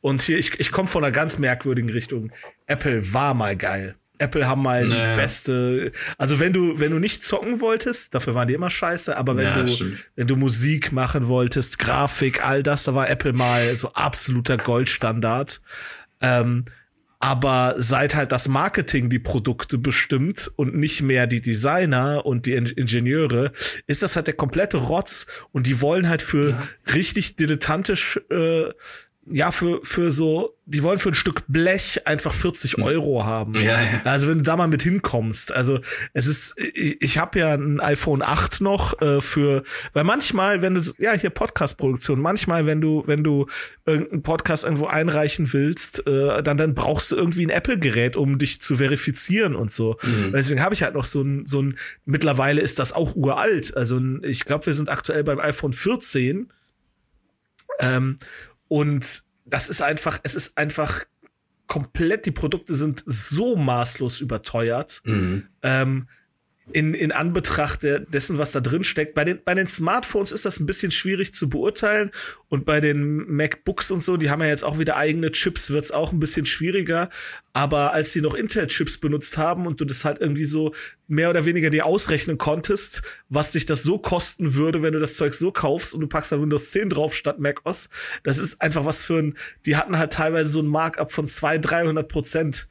und 0.00 0.22
hier, 0.22 0.38
ich, 0.38 0.58
ich 0.60 0.70
komme 0.70 0.88
von 0.88 1.04
einer 1.04 1.12
ganz 1.12 1.38
merkwürdigen 1.38 1.90
Richtung. 1.90 2.32
Apple 2.66 3.12
war 3.12 3.34
mal 3.34 3.56
geil. 3.56 3.96
Apple 4.18 4.48
haben 4.48 4.62
mal 4.62 4.84
naja. 4.84 5.14
die 5.14 5.20
beste. 5.20 5.92
Also 6.16 6.40
wenn 6.40 6.52
du 6.52 6.80
wenn 6.80 6.90
du 6.90 6.98
nicht 6.98 7.24
zocken 7.24 7.60
wolltest, 7.60 8.14
dafür 8.14 8.34
waren 8.34 8.48
die 8.48 8.54
immer 8.54 8.70
scheiße. 8.70 9.16
Aber 9.16 9.36
wenn 9.36 9.44
ja, 9.44 9.62
du 9.62 9.68
stimmt. 9.68 9.98
wenn 10.16 10.26
du 10.26 10.36
Musik 10.36 10.92
machen 10.92 11.28
wolltest, 11.28 11.78
Grafik, 11.78 12.44
all 12.44 12.62
das, 12.62 12.84
da 12.84 12.94
war 12.94 13.08
Apple 13.08 13.32
mal 13.32 13.74
so 13.76 13.92
absoluter 13.92 14.56
Goldstandard. 14.56 15.60
Ähm, 16.20 16.64
aber 17.20 17.74
seit 17.78 18.14
halt 18.14 18.30
das 18.30 18.46
Marketing 18.46 19.10
die 19.10 19.18
Produkte 19.18 19.76
bestimmt 19.76 20.50
und 20.54 20.76
nicht 20.76 21.02
mehr 21.02 21.26
die 21.26 21.40
Designer 21.40 22.24
und 22.24 22.46
die 22.46 22.54
Ingenieure, 22.54 23.52
ist 23.88 24.02
das 24.02 24.14
halt 24.14 24.28
der 24.28 24.34
komplette 24.34 24.76
Rotz 24.76 25.26
und 25.50 25.66
die 25.66 25.80
wollen 25.80 26.08
halt 26.08 26.22
für 26.22 26.50
ja. 26.50 26.68
richtig 26.94 27.34
dilettantisch 27.34 28.20
äh, 28.30 28.70
ja, 29.30 29.52
für, 29.52 29.80
für 29.82 30.10
so, 30.10 30.56
die 30.64 30.82
wollen 30.82 30.98
für 30.98 31.10
ein 31.10 31.14
Stück 31.14 31.42
Blech 31.48 32.06
einfach 32.06 32.32
40 32.32 32.74
hm. 32.74 32.82
Euro 32.82 33.24
haben. 33.24 33.54
Ja, 33.54 33.80
ja. 33.80 34.00
Also 34.04 34.28
wenn 34.28 34.38
du 34.38 34.44
da 34.44 34.56
mal 34.56 34.68
mit 34.68 34.82
hinkommst. 34.82 35.52
Also 35.52 35.80
es 36.12 36.26
ist, 36.26 36.58
ich, 36.58 37.00
ich 37.00 37.18
habe 37.18 37.38
ja 37.38 37.54
ein 37.54 37.80
iPhone 37.80 38.22
8 38.22 38.60
noch 38.60 39.00
äh, 39.00 39.20
für, 39.20 39.64
weil 39.92 40.04
manchmal, 40.04 40.62
wenn 40.62 40.74
du, 40.74 40.82
ja, 40.98 41.12
hier 41.12 41.30
Podcast-Produktion, 41.30 42.20
manchmal, 42.20 42.66
wenn 42.66 42.80
du, 42.80 43.02
wenn 43.06 43.24
du 43.24 43.46
irgendeinen 43.86 44.22
Podcast 44.22 44.64
irgendwo 44.64 44.86
einreichen 44.86 45.52
willst, 45.52 46.06
äh, 46.06 46.42
dann, 46.42 46.56
dann 46.56 46.74
brauchst 46.74 47.12
du 47.12 47.16
irgendwie 47.16 47.46
ein 47.46 47.50
Apple-Gerät, 47.50 48.16
um 48.16 48.38
dich 48.38 48.60
zu 48.60 48.76
verifizieren 48.76 49.54
und 49.54 49.72
so. 49.72 49.96
Mhm. 50.02 50.32
Deswegen 50.32 50.62
habe 50.62 50.74
ich 50.74 50.82
halt 50.82 50.94
noch 50.94 51.06
so 51.06 51.22
ein, 51.22 51.46
so 51.46 51.62
ein, 51.62 51.78
mittlerweile 52.04 52.60
ist 52.60 52.78
das 52.78 52.92
auch 52.92 53.16
uralt. 53.16 53.76
Also 53.76 54.00
ich 54.22 54.44
glaube, 54.44 54.66
wir 54.66 54.74
sind 54.74 54.88
aktuell 54.88 55.24
beim 55.24 55.40
iPhone 55.40 55.72
14. 55.72 56.50
Ähm, 57.80 58.18
und 58.68 59.22
das 59.44 59.68
ist 59.68 59.82
einfach, 59.82 60.20
es 60.22 60.34
ist 60.34 60.58
einfach 60.58 61.04
komplett, 61.66 62.26
die 62.26 62.30
Produkte 62.30 62.76
sind 62.76 63.02
so 63.06 63.56
maßlos 63.56 64.20
überteuert. 64.20 65.02
Mhm. 65.04 65.48
Ähm, 65.62 66.08
in, 66.72 66.94
in 66.94 67.12
Anbetracht 67.12 67.82
der, 67.82 68.00
dessen, 68.00 68.38
was 68.38 68.52
da 68.52 68.60
drin 68.60 68.84
steckt. 68.84 69.14
Bei 69.14 69.24
den, 69.24 69.40
bei 69.44 69.54
den 69.54 69.68
Smartphones 69.68 70.32
ist 70.32 70.44
das 70.44 70.60
ein 70.60 70.66
bisschen 70.66 70.90
schwierig 70.90 71.32
zu 71.32 71.48
beurteilen 71.48 72.10
und 72.48 72.64
bei 72.64 72.80
den 72.80 73.30
MacBooks 73.30 73.90
und 73.90 74.02
so, 74.02 74.16
die 74.16 74.30
haben 74.30 74.40
ja 74.40 74.48
jetzt 74.48 74.64
auch 74.64 74.78
wieder 74.78 74.96
eigene 74.96 75.32
Chips, 75.32 75.70
wird's 75.70 75.90
auch 75.90 76.12
ein 76.12 76.20
bisschen 76.20 76.46
schwieriger. 76.46 77.10
Aber 77.52 77.92
als 77.92 78.12
die 78.12 78.20
noch 78.20 78.34
Intel-Chips 78.34 78.98
benutzt 78.98 79.38
haben 79.38 79.66
und 79.66 79.80
du 79.80 79.84
das 79.84 80.04
halt 80.04 80.20
irgendwie 80.20 80.44
so 80.44 80.74
mehr 81.06 81.30
oder 81.30 81.44
weniger 81.44 81.70
dir 81.70 81.86
ausrechnen 81.86 82.38
konntest, 82.38 83.02
was 83.28 83.52
dich 83.52 83.66
das 83.66 83.82
so 83.82 83.98
kosten 83.98 84.54
würde, 84.54 84.82
wenn 84.82 84.92
du 84.92 85.00
das 85.00 85.16
Zeug 85.16 85.34
so 85.34 85.50
kaufst 85.50 85.94
und 85.94 86.00
du 86.00 86.06
packst 86.06 86.32
da 86.32 86.40
Windows 86.40 86.70
10 86.70 86.90
drauf 86.90 87.16
statt 87.16 87.38
Mac 87.38 87.64
OS, 87.64 87.88
das 88.22 88.38
ist 88.38 88.60
einfach 88.60 88.84
was 88.84 89.02
für 89.02 89.18
ein, 89.18 89.38
die 89.66 89.76
hatten 89.76 89.98
halt 89.98 90.12
teilweise 90.12 90.50
so 90.50 90.60
ein 90.60 90.66
Markup 90.66 91.12
von 91.12 91.26
200, 91.26 91.70
300 91.70 92.08
Prozent. 92.08 92.68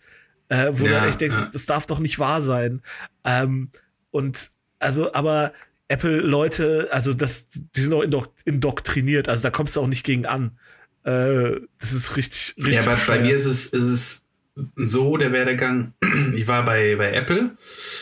Äh, 0.49 0.71
wo 0.79 0.85
ja, 0.85 1.01
du 1.01 1.09
echt 1.09 1.19
denkst, 1.19 1.35
ja. 1.37 1.49
das 1.51 1.65
darf 1.65 1.87
doch 1.87 1.99
nicht 1.99 2.19
wahr 2.19 2.41
sein. 2.41 2.81
Ähm, 3.25 3.69
und 4.11 4.51
also, 4.79 5.13
aber 5.13 5.53
Apple-Leute, 5.87 6.89
also 6.91 7.13
das, 7.13 7.47
die 7.49 7.81
sind 7.81 7.93
auch 7.93 8.03
indok 8.03 8.29
indoktriniert, 8.45 9.29
also 9.29 9.43
da 9.43 9.49
kommst 9.49 9.75
du 9.75 9.81
auch 9.81 9.87
nicht 9.87 10.03
gegen 10.03 10.25
an. 10.25 10.57
Äh, 11.03 11.61
das 11.79 11.93
ist 11.93 12.17
richtig, 12.17 12.55
richtig. 12.57 12.85
Ja, 12.85 12.91
aber 12.91 12.97
bei 13.07 13.19
mir 13.19 13.33
ist 13.33 13.45
es, 13.45 13.67
ist 13.67 13.81
es 13.81 14.25
so 14.75 15.17
der 15.17 15.31
Werdegang. 15.31 15.93
Ich 16.35 16.47
war 16.47 16.65
bei, 16.65 16.95
bei 16.97 17.13
Apple, 17.13 17.57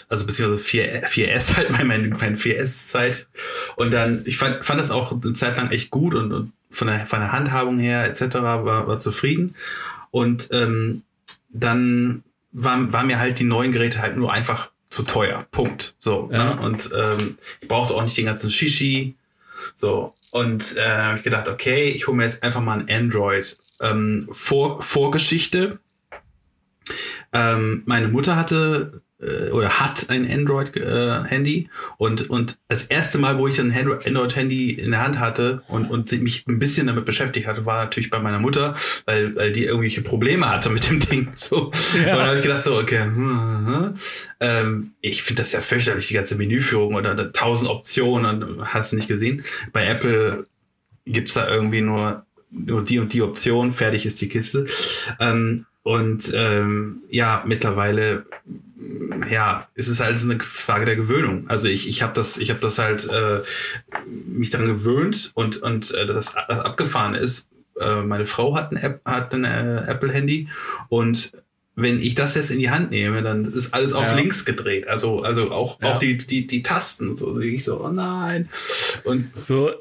also 0.09 0.25
beziehungsweise 0.25 0.63
4, 0.63 1.07
4S 1.07 1.55
halt, 1.55 1.69
meine, 1.69 2.09
meine 2.09 2.37
4S-Zeit. 2.37 3.27
Und 3.75 3.91
dann, 3.91 4.23
ich 4.25 4.37
fand, 4.37 4.65
fand 4.65 4.81
das 4.81 4.91
auch 4.91 5.11
eine 5.11 5.33
Zeit 5.33 5.57
lang 5.57 5.71
echt 5.71 5.91
gut 5.91 6.15
und, 6.15 6.33
und 6.33 6.51
von 6.69 6.87
der, 6.87 7.05
von 7.05 7.19
der 7.19 7.31
Handhabung 7.31 7.79
her 7.79 8.05
etc. 8.05 8.35
war, 8.35 8.87
war 8.87 8.99
zufrieden. 8.99 9.55
Und 10.11 10.49
ähm, 10.51 11.03
dann 11.49 12.23
war, 12.51 12.91
war 12.91 13.03
mir 13.03 13.19
halt 13.19 13.39
die 13.39 13.43
neuen 13.43 13.71
Geräte 13.71 14.01
halt 14.01 14.17
nur 14.17 14.33
einfach 14.33 14.71
zu 14.95 15.03
teuer. 15.03 15.45
Punkt. 15.51 15.95
So. 15.99 16.29
Ja. 16.31 16.55
Ne? 16.55 16.61
Und 16.61 16.89
ähm, 16.97 17.37
ich 17.61 17.67
brauchte 17.67 17.93
auch 17.93 18.03
nicht 18.03 18.17
den 18.17 18.25
ganzen 18.25 18.49
Shishi. 18.49 19.15
So. 19.75 20.13
Und 20.31 20.77
äh, 20.77 20.87
habe 20.87 21.17
ich 21.17 21.23
gedacht, 21.23 21.47
okay, 21.47 21.89
ich 21.89 22.07
hole 22.07 22.17
mir 22.17 22.23
jetzt 22.23 22.43
einfach 22.43 22.61
mal 22.61 22.79
ein 22.79 22.89
Android. 22.89 23.57
Ähm, 23.81 24.29
Vor 24.31 24.81
Vorgeschichte. 24.81 25.79
Ähm, 27.33 27.83
meine 27.85 28.07
Mutter 28.07 28.35
hatte 28.35 29.01
äh, 29.25 29.51
oder 29.51 29.79
hat 29.79 30.09
ein 30.09 30.29
Android-Handy 30.29 31.57
äh, 31.57 31.67
und 31.97 32.29
und 32.29 32.57
das 32.67 32.83
erste 32.83 33.17
Mal, 33.17 33.37
wo 33.37 33.47
ich 33.47 33.59
ein 33.59 33.71
Android-Handy 33.73 34.71
in 34.71 34.91
der 34.91 35.03
Hand 35.03 35.19
hatte 35.19 35.63
und 35.67 35.89
und 35.89 36.11
mich 36.21 36.45
ein 36.47 36.59
bisschen 36.59 36.87
damit 36.87 37.05
beschäftigt 37.05 37.47
hatte, 37.47 37.65
war 37.65 37.83
natürlich 37.83 38.09
bei 38.09 38.19
meiner 38.19 38.39
Mutter, 38.39 38.75
weil 39.05 39.35
weil 39.35 39.51
die 39.51 39.65
irgendwelche 39.65 40.01
Probleme 40.01 40.49
hatte 40.49 40.69
mit 40.69 40.89
dem 40.89 40.99
Ding. 41.11 41.31
So, 41.35 41.71
ja. 41.93 42.13
und 42.13 42.19
dann 42.19 42.27
habe 42.27 42.37
ich 42.37 42.43
gedacht 42.43 42.63
so, 42.63 42.77
okay, 42.77 43.03
hm, 43.03 43.15
hm, 43.15 43.67
hm. 43.67 43.95
Ähm, 44.39 44.91
ich 45.01 45.23
finde 45.23 45.41
das 45.41 45.51
ja 45.51 45.61
fürchterlich, 45.61 46.07
die 46.07 46.13
ganze 46.13 46.35
Menüführung 46.35 46.95
oder 46.95 47.31
tausend 47.31 47.69
Optionen 47.69 48.43
und 48.43 48.73
hast 48.73 48.91
du 48.91 48.95
nicht 48.95 49.07
gesehen. 49.07 49.43
Bei 49.71 49.85
Apple 49.85 50.45
gibt's 51.05 51.33
da 51.33 51.47
irgendwie 51.47 51.81
nur 51.81 52.25
nur 52.51 52.83
die 52.83 52.99
und 52.99 53.13
die 53.13 53.21
Option, 53.21 53.73
fertig 53.73 54.05
ist 54.05 54.21
die 54.21 54.29
Kiste. 54.29 54.65
Ähm, 55.19 55.65
und 55.83 56.31
ähm, 56.33 57.03
ja, 57.09 57.43
mittlerweile 57.45 58.25
ja, 59.29 59.67
es 59.75 59.87
ist 59.87 59.99
halt 59.99 60.21
eine 60.21 60.39
Frage 60.39 60.85
der 60.85 60.95
Gewöhnung. 60.95 61.45
Also 61.49 61.67
ich, 61.67 61.87
ich 61.87 62.01
habe 62.01 62.13
das, 62.13 62.37
ich 62.37 62.49
habe 62.49 62.59
das 62.59 62.77
halt 62.77 63.07
äh, 63.09 63.41
mich 64.27 64.49
daran 64.49 64.67
gewöhnt 64.67 65.31
und 65.35 65.57
und 65.57 65.93
äh, 65.93 66.05
das, 66.05 66.33
das 66.47 66.59
abgefahren 66.59 67.15
ist. 67.15 67.49
Äh, 67.79 68.03
meine 68.03 68.25
Frau 68.25 68.55
hat 68.55 68.71
ein, 68.71 68.77
App, 68.77 69.01
hat 69.05 69.33
ein 69.33 69.43
äh, 69.43 69.83
Apple 69.87 70.11
Handy 70.11 70.49
und 70.89 71.33
wenn 71.77 71.99
ich 71.99 72.15
das 72.15 72.35
jetzt 72.35 72.51
in 72.51 72.59
die 72.59 72.69
Hand 72.69 72.91
nehme, 72.91 73.21
dann 73.21 73.51
ist 73.51 73.73
alles 73.73 73.91
auf 73.91 74.05
ja. 74.05 74.15
links 74.15 74.45
gedreht. 74.45 74.87
Also 74.87 75.23
also 75.23 75.51
auch 75.51 75.81
ja. 75.81 75.89
auch 75.89 75.99
die 75.99 76.17
die 76.17 76.47
die 76.47 76.63
Tasten 76.63 77.17
so 77.17 77.33
sehe 77.33 77.51
ich 77.51 77.63
so 77.63 77.83
oh 77.83 77.89
nein 77.89 78.49
und 79.03 79.31
so 79.41 79.71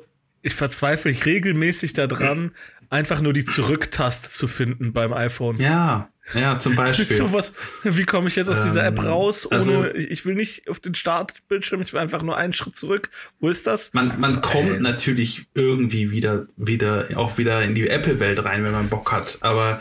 ich 0.42 0.54
verzweifle 0.54 1.10
ich 1.10 1.24
regelmäßig 1.24 1.94
daran, 1.94 2.52
einfach 2.90 3.20
nur 3.22 3.32
die 3.32 3.46
Zurücktaste 3.46 4.28
zu 4.28 4.46
finden 4.46 4.92
beim 4.92 5.12
iPhone. 5.12 5.56
Ja, 5.56 6.10
ja, 6.32 6.58
zum 6.58 6.74
Beispiel. 6.74 7.16
so 7.16 7.32
was, 7.32 7.52
wie 7.82 8.04
komme 8.04 8.28
ich 8.28 8.36
jetzt 8.36 8.48
aus 8.48 8.60
dieser 8.62 8.84
App 8.84 8.98
ähm, 8.98 9.06
raus? 9.06 9.46
Ohne, 9.46 9.56
also, 9.56 9.86
ich 9.94 10.24
will 10.24 10.34
nicht 10.34 10.68
auf 10.70 10.80
den 10.80 10.94
Startbildschirm, 10.94 11.82
ich 11.82 11.92
will 11.92 12.00
einfach 12.00 12.22
nur 12.22 12.36
einen 12.36 12.52
Schritt 12.52 12.76
zurück. 12.76 13.10
Wo 13.40 13.48
ist 13.48 13.66
das? 13.66 13.92
Man, 13.92 14.08
man 14.20 14.36
also, 14.36 14.40
kommt 14.40 14.70
ey. 14.70 14.80
natürlich 14.80 15.46
irgendwie 15.54 16.10
wieder, 16.10 16.46
wieder, 16.56 17.06
auch 17.16 17.36
wieder 17.36 17.62
in 17.62 17.74
die 17.74 17.88
Apple-Welt 17.88 18.42
rein, 18.44 18.64
wenn 18.64 18.72
man 18.72 18.88
Bock 18.88 19.12
hat. 19.12 19.38
Aber 19.42 19.80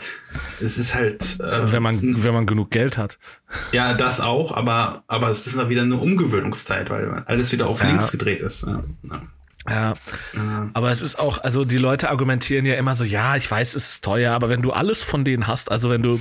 es 0.60 0.76
ist 0.76 0.94
halt. 0.94 1.40
Äh, 1.40 1.72
wenn 1.72 1.82
man, 1.82 2.22
wenn 2.22 2.34
man 2.34 2.46
genug 2.46 2.70
Geld 2.70 2.98
hat. 2.98 3.18
Ja, 3.72 3.94
das 3.94 4.20
auch, 4.20 4.52
aber, 4.52 5.04
aber 5.06 5.30
es 5.30 5.46
ist 5.46 5.56
dann 5.56 5.68
wieder 5.68 5.82
eine 5.82 5.96
Umgewöhnungszeit, 5.96 6.90
weil 6.90 7.22
alles 7.26 7.52
wieder 7.52 7.68
auf 7.68 7.80
ja. 7.80 7.88
links 7.88 8.10
gedreht 8.10 8.40
ist. 8.40 8.66
Ja. 8.66 8.84
ja. 9.04 9.22
Ja, 9.68 9.94
aber 10.74 10.90
es 10.90 11.00
ist 11.00 11.18
auch, 11.18 11.38
also 11.38 11.64
die 11.64 11.78
Leute 11.78 12.10
argumentieren 12.10 12.66
ja 12.66 12.74
immer 12.74 12.94
so, 12.94 13.04
ja, 13.04 13.36
ich 13.36 13.50
weiß, 13.50 13.74
es 13.74 13.88
ist 13.88 14.04
teuer, 14.04 14.34
aber 14.34 14.50
wenn 14.50 14.60
du 14.60 14.72
alles 14.72 15.02
von 15.02 15.24
denen 15.24 15.46
hast, 15.46 15.70
also 15.70 15.88
wenn 15.88 16.02
du 16.02 16.20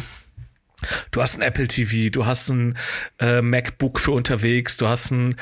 Du 1.11 1.21
hast 1.21 1.37
ein 1.37 1.41
Apple 1.41 1.67
TV, 1.67 2.09
du 2.11 2.25
hast 2.25 2.49
ein 2.49 2.77
äh, 3.19 3.41
MacBook 3.41 3.99
für 3.99 4.11
unterwegs, 4.11 4.77
du 4.77 4.87
hast 4.87 5.11
ein 5.11 5.35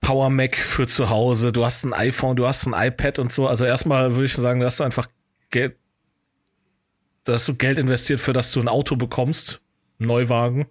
Power 0.00 0.30
Mac 0.30 0.56
für 0.56 0.86
zu 0.86 1.08
Hause, 1.08 1.52
du 1.52 1.64
hast 1.64 1.84
ein 1.84 1.92
iPhone, 1.92 2.36
du 2.36 2.46
hast 2.46 2.66
ein 2.66 2.74
iPad 2.74 3.18
und 3.18 3.32
so. 3.32 3.46
Also 3.46 3.64
erstmal 3.64 4.14
würde 4.14 4.24
ich 4.26 4.34
sagen, 4.34 4.60
da 4.60 4.66
hast 4.66 4.80
du 4.80 4.84
einfach 4.84 5.08
Geld, 5.50 5.76
da 7.24 7.34
hast 7.34 7.48
du 7.48 7.54
Geld 7.54 7.78
investiert, 7.78 8.20
für 8.20 8.32
das 8.32 8.52
du 8.52 8.60
ein 8.60 8.68
Auto 8.68 8.96
bekommst, 8.96 9.60
einen 9.98 10.08
Neuwagen, 10.08 10.66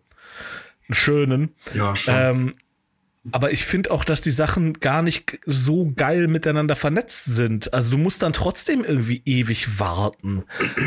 einen 0.87 0.95
schönen. 0.95 1.55
Ja, 1.73 1.95
schon. 1.95 2.13
Ähm, 2.15 2.53
aber 3.31 3.51
ich 3.51 3.65
finde 3.65 3.91
auch, 3.91 4.03
dass 4.03 4.21
die 4.21 4.31
Sachen 4.31 4.73
gar 4.73 5.01
nicht 5.01 5.39
so 5.45 5.91
geil 5.95 6.27
miteinander 6.27 6.75
vernetzt 6.75 7.25
sind. 7.25 7.73
Also 7.73 7.91
du 7.91 7.97
musst 7.97 8.21
dann 8.21 8.33
trotzdem 8.33 8.83
irgendwie 8.83 9.21
ewig 9.25 9.79
warten. 9.79 10.43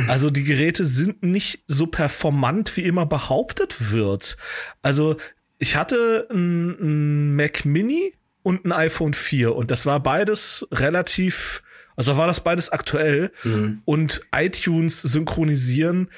Also 0.08 0.30
die 0.30 0.44
Geräte 0.44 0.84
sind 0.84 1.22
nicht 1.22 1.64
so 1.66 1.86
performant, 1.86 2.76
wie 2.76 2.82
immer 2.82 3.06
behauptet 3.06 3.92
wird. 3.92 4.36
Also 4.82 5.16
ich 5.58 5.76
hatte 5.76 6.26
ein, 6.30 6.70
ein 6.80 7.36
Mac 7.36 7.64
Mini 7.64 8.14
und 8.42 8.64
ein 8.64 8.72
iPhone 8.72 9.12
4 9.12 9.54
und 9.54 9.70
das 9.70 9.84
war 9.86 10.00
beides 10.00 10.66
relativ, 10.72 11.62
also 11.96 12.16
war 12.16 12.26
das 12.26 12.40
beides 12.40 12.70
aktuell 12.70 13.32
mhm. 13.44 13.82
und 13.84 14.22
iTunes 14.34 15.02
synchronisieren 15.02 16.08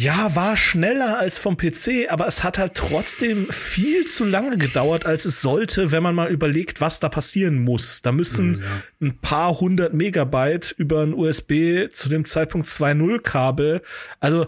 ja, 0.00 0.34
war 0.34 0.56
schneller 0.56 1.18
als 1.18 1.36
vom 1.36 1.58
PC, 1.58 2.08
aber 2.08 2.26
es 2.26 2.42
hat 2.42 2.56
halt 2.56 2.74
trotzdem 2.74 3.52
viel 3.52 4.06
zu 4.06 4.24
lange 4.24 4.56
gedauert, 4.56 5.04
als 5.04 5.26
es 5.26 5.42
sollte, 5.42 5.92
wenn 5.92 6.02
man 6.02 6.14
mal 6.14 6.30
überlegt, 6.30 6.80
was 6.80 7.00
da 7.00 7.10
passieren 7.10 7.58
muss. 7.58 8.00
Da 8.00 8.10
müssen 8.10 8.54
hm, 8.54 8.62
ja. 8.62 8.68
ein 9.02 9.18
paar 9.18 9.60
hundert 9.60 9.92
Megabyte 9.92 10.74
über 10.78 11.02
ein 11.02 11.12
USB 11.12 11.92
zu 11.92 12.08
dem 12.08 12.24
Zeitpunkt 12.24 12.66
2.0 12.68 13.20
Kabel. 13.20 13.82
Also 14.20 14.46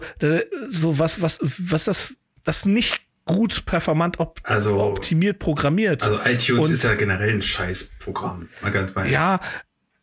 so 0.69 0.97
was, 0.97 1.21
was, 1.21 1.39
was 1.43 1.85
das, 1.85 2.15
das 2.43 2.65
nicht 2.65 3.01
gut 3.25 3.65
performant 3.67 4.19
op 4.19 4.41
also, 4.45 4.81
optimiert 4.81 5.37
programmiert. 5.37 6.01
Also 6.01 6.19
iTunes 6.25 6.67
Und, 6.67 6.73
ist 6.73 6.83
ja 6.83 6.95
generell 6.95 7.29
ein 7.29 7.43
Scheißprogramm. 7.43 8.49
Mal 8.63 8.71
ganz 8.71 8.91
bei. 8.91 9.07
Ja, 9.07 9.39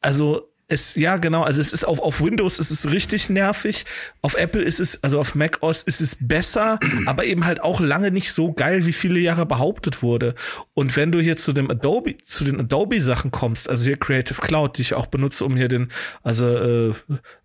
also 0.00 0.49
es, 0.70 0.94
ja, 0.94 1.16
genau, 1.16 1.42
also 1.42 1.60
es 1.60 1.72
ist 1.72 1.84
auf, 1.84 1.98
auf 1.98 2.20
Windows 2.20 2.58
ist 2.58 2.70
es 2.70 2.90
richtig 2.90 3.28
nervig. 3.28 3.84
Auf 4.22 4.34
Apple 4.34 4.62
ist 4.62 4.80
es, 4.80 5.02
also 5.02 5.20
auf 5.20 5.34
Mac 5.34 5.58
OS 5.62 5.82
ist 5.82 6.00
es 6.00 6.16
besser, 6.20 6.78
aber 7.06 7.24
eben 7.24 7.44
halt 7.44 7.62
auch 7.62 7.80
lange 7.80 8.10
nicht 8.10 8.32
so 8.32 8.52
geil, 8.52 8.86
wie 8.86 8.92
viele 8.92 9.18
Jahre 9.20 9.46
behauptet 9.46 10.02
wurde. 10.02 10.34
Und 10.74 10.96
wenn 10.96 11.12
du 11.12 11.20
hier 11.20 11.36
zu 11.36 11.52
dem 11.52 11.70
Adobe, 11.70 12.16
zu 12.24 12.44
den 12.44 12.60
Adobe 12.60 13.00
Sachen 13.00 13.30
kommst, 13.30 13.68
also 13.68 13.84
hier 13.84 13.96
Creative 13.96 14.40
Cloud, 14.40 14.78
die 14.78 14.82
ich 14.82 14.94
auch 14.94 15.06
benutze, 15.06 15.44
um 15.44 15.56
hier 15.56 15.68
den, 15.68 15.90
also 16.22 16.46
äh, 16.46 16.94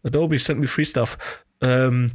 Adobe 0.04 0.38
send 0.40 0.60
me 0.60 0.68
free 0.68 0.86
stuff, 0.86 1.18
ähm, 1.62 2.12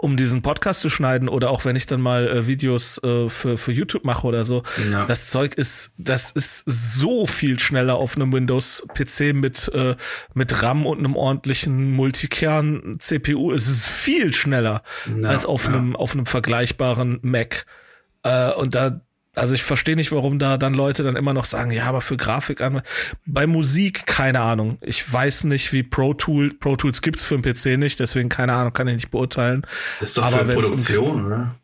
um 0.00 0.16
diesen 0.16 0.42
Podcast 0.42 0.80
zu 0.80 0.90
schneiden 0.90 1.28
oder 1.28 1.50
auch 1.50 1.64
wenn 1.64 1.74
ich 1.74 1.86
dann 1.86 2.00
mal 2.00 2.28
äh, 2.28 2.46
Videos 2.46 3.02
äh, 3.02 3.28
für, 3.28 3.58
für 3.58 3.72
YouTube 3.72 4.04
mache 4.04 4.26
oder 4.26 4.44
so. 4.44 4.62
Ja. 4.90 5.06
Das 5.06 5.28
Zeug 5.30 5.54
ist, 5.54 5.94
das 5.98 6.30
ist 6.30 6.64
so 6.66 7.26
viel 7.26 7.58
schneller 7.58 7.96
auf 7.96 8.16
einem 8.16 8.32
Windows-PC 8.32 9.34
mit, 9.34 9.68
äh, 9.74 9.96
mit 10.34 10.62
RAM 10.62 10.86
und 10.86 10.98
einem 10.98 11.16
ordentlichen 11.16 11.90
Multikern-CPU. 11.92 13.52
Es 13.52 13.68
ist 13.68 13.86
viel 13.86 14.32
schneller 14.32 14.82
ja, 15.20 15.28
als 15.28 15.44
auf 15.44 15.66
ja. 15.66 15.72
einem, 15.72 15.96
auf 15.96 16.14
einem 16.14 16.26
vergleichbaren 16.26 17.18
Mac. 17.22 17.66
Äh, 18.22 18.52
und 18.52 18.76
da, 18.76 19.00
also 19.38 19.54
ich 19.54 19.62
verstehe 19.62 19.96
nicht, 19.96 20.12
warum 20.12 20.38
da 20.38 20.56
dann 20.56 20.74
Leute 20.74 21.02
dann 21.02 21.16
immer 21.16 21.32
noch 21.32 21.44
sagen, 21.44 21.70
ja, 21.70 21.84
aber 21.84 22.00
für 22.00 22.16
Grafik 22.16 22.60
an. 22.60 22.82
Bei 23.26 23.46
Musik 23.46 24.06
keine 24.06 24.40
Ahnung. 24.40 24.78
Ich 24.80 25.10
weiß 25.10 25.44
nicht, 25.44 25.72
wie 25.72 25.82
Pro 25.82 26.14
Tool 26.14 26.54
Pro 26.54 26.76
Tools 26.76 27.02
gibt's 27.02 27.24
für 27.24 27.38
den 27.38 27.42
PC 27.42 27.78
nicht, 27.78 28.00
deswegen 28.00 28.28
keine 28.28 28.54
Ahnung, 28.54 28.72
kann 28.72 28.88
ich 28.88 28.94
nicht 28.94 29.10
beurteilen. 29.10 29.66
Das 30.00 30.10
ist 30.10 30.18
doch 30.18 30.24
aber 30.24 30.38
für 30.38 30.52
Produktion, 30.52 31.20
um, 31.20 31.26
oder? 31.26 31.54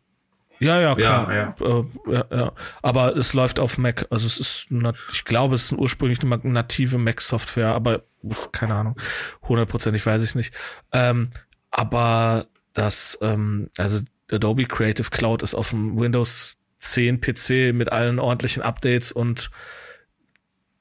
Ja, 0.59 0.79
ja, 0.79 0.95
klar. 0.95 1.33
Ja, 1.33 1.55
ja. 1.59 1.79
Äh, 1.79 2.13
ja, 2.13 2.25
ja. 2.31 2.51
Aber 2.81 3.15
es 3.17 3.33
läuft 3.33 3.59
auf 3.59 3.77
Mac. 3.77 4.07
Also 4.09 4.25
es 4.25 4.39
ist, 4.39 4.67
ich 5.11 5.25
glaube, 5.25 5.55
es 5.55 5.65
ist 5.65 5.77
ursprünglich 5.77 6.21
eine 6.21 6.39
native 6.43 6.97
Mac-Software, 6.97 7.73
aber 7.73 8.03
keine 8.51 8.75
Ahnung. 8.75 8.95
Hundertprozentig 9.43 10.05
weiß 10.05 10.21
ich 10.21 10.29
es 10.29 10.35
nicht. 10.35 10.53
Ähm, 10.93 11.31
aber 11.71 12.47
das, 12.73 13.17
ähm, 13.21 13.69
also 13.77 13.99
Adobe 14.31 14.65
Creative 14.65 15.09
Cloud 15.09 15.43
ist 15.43 15.55
auf 15.55 15.69
dem 15.69 15.99
Windows 15.99 16.55
10 16.91 17.21
PC 17.21 17.73
mit 17.73 17.91
allen 17.91 18.19
ordentlichen 18.19 18.63
Updates 18.63 19.11
und 19.11 19.49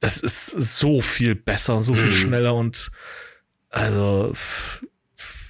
das 0.01 0.19
ist 0.19 0.47
so 0.47 1.01
viel 1.01 1.35
besser, 1.35 1.81
so 1.81 1.95
viel 1.95 2.11
mhm. 2.11 2.15
schneller 2.15 2.55
und 2.55 2.91
also 3.71 4.35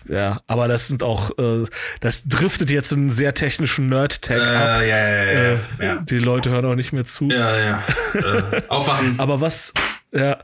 ja, 0.08 0.42
aber 0.46 0.68
das 0.68 0.88
sind 0.88 1.02
auch, 1.02 1.36
äh, 1.38 1.64
das 2.00 2.24
driftet 2.24 2.70
jetzt 2.70 2.92
in 2.92 3.00
einen 3.00 3.10
sehr 3.10 3.34
technischen 3.34 3.86
Nerd-Tag 3.86 4.36
äh, 4.36 4.40
ab. 4.40 4.80
Ja, 4.80 4.82
ja, 4.82 5.24
ja, 5.24 5.32
äh, 5.32 5.58
ja, 5.80 5.96
Die 6.02 6.18
Leute 6.18 6.50
hören 6.50 6.64
auch 6.66 6.74
nicht 6.74 6.92
mehr 6.92 7.04
zu. 7.04 7.28
Ja, 7.30 7.56
ja. 7.56 7.82
äh, 8.14 8.62
aufwachen. 8.68 9.14
aber 9.18 9.40
was, 9.40 9.72
ja. 10.12 10.38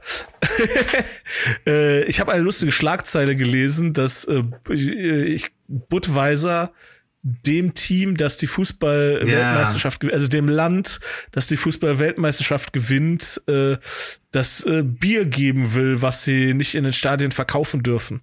äh, 1.66 2.04
ich 2.04 2.20
habe 2.20 2.32
eine 2.32 2.42
lustige 2.42 2.72
Schlagzeile 2.72 3.36
gelesen, 3.36 3.92
dass 3.92 4.24
äh, 4.24 4.42
ich, 4.72 5.50
Budweiser 5.68 6.72
dem 7.22 7.74
Team, 7.74 8.16
das 8.16 8.38
die 8.38 8.46
Fußball-Weltmeisterschaft, 8.46 10.02
yeah. 10.04 10.12
also 10.12 10.28
dem 10.28 10.48
Land, 10.48 11.00
das 11.32 11.48
die 11.48 11.58
Fußball-Weltmeisterschaft 11.58 12.72
gewinnt, 12.72 13.42
äh, 13.46 13.76
das 14.32 14.64
äh, 14.64 14.82
Bier 14.82 15.26
geben 15.26 15.74
will, 15.74 16.00
was 16.00 16.24
sie 16.24 16.54
nicht 16.54 16.74
in 16.74 16.84
den 16.84 16.92
Stadien 16.92 17.32
verkaufen 17.32 17.82
dürfen. 17.82 18.22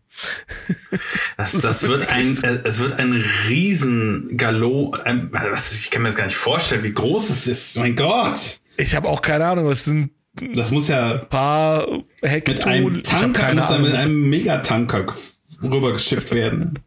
Das, 1.37 1.51
das 1.51 1.87
wird 1.87 2.09
ein, 2.11 2.41
äh, 2.41 2.61
es 2.63 2.79
wird 2.79 2.97
ein 2.97 3.23
riesen 3.47 4.37
Gallo, 4.37 4.95
ein, 5.03 5.29
was, 5.31 5.77
ich 5.79 5.91
kann 5.91 6.01
mir 6.01 6.09
das 6.09 6.17
gar 6.17 6.25
nicht 6.25 6.35
vorstellen, 6.35 6.83
wie 6.83 6.93
groß 6.93 7.29
es 7.29 7.47
ist. 7.47 7.77
Mein 7.77 7.95
Gott! 7.95 8.59
Ich 8.77 8.95
habe 8.95 9.07
auch 9.07 9.21
keine 9.21 9.45
Ahnung, 9.45 9.69
es 9.69 9.85
sind 9.85 10.11
das 10.53 10.71
muss 10.71 10.87
ja 10.87 11.13
ein 11.13 11.29
paar 11.29 11.87
Hektar 12.21 12.55
mit 12.55 12.67
einem 12.67 13.03
Tanker, 13.03 13.53
muss 13.53 13.67
dann 13.67 13.81
mit 13.81 13.93
einem 13.93 14.29
Megatanker 14.29 15.05
rübergeschifft 15.61 16.31
werden. 16.31 16.79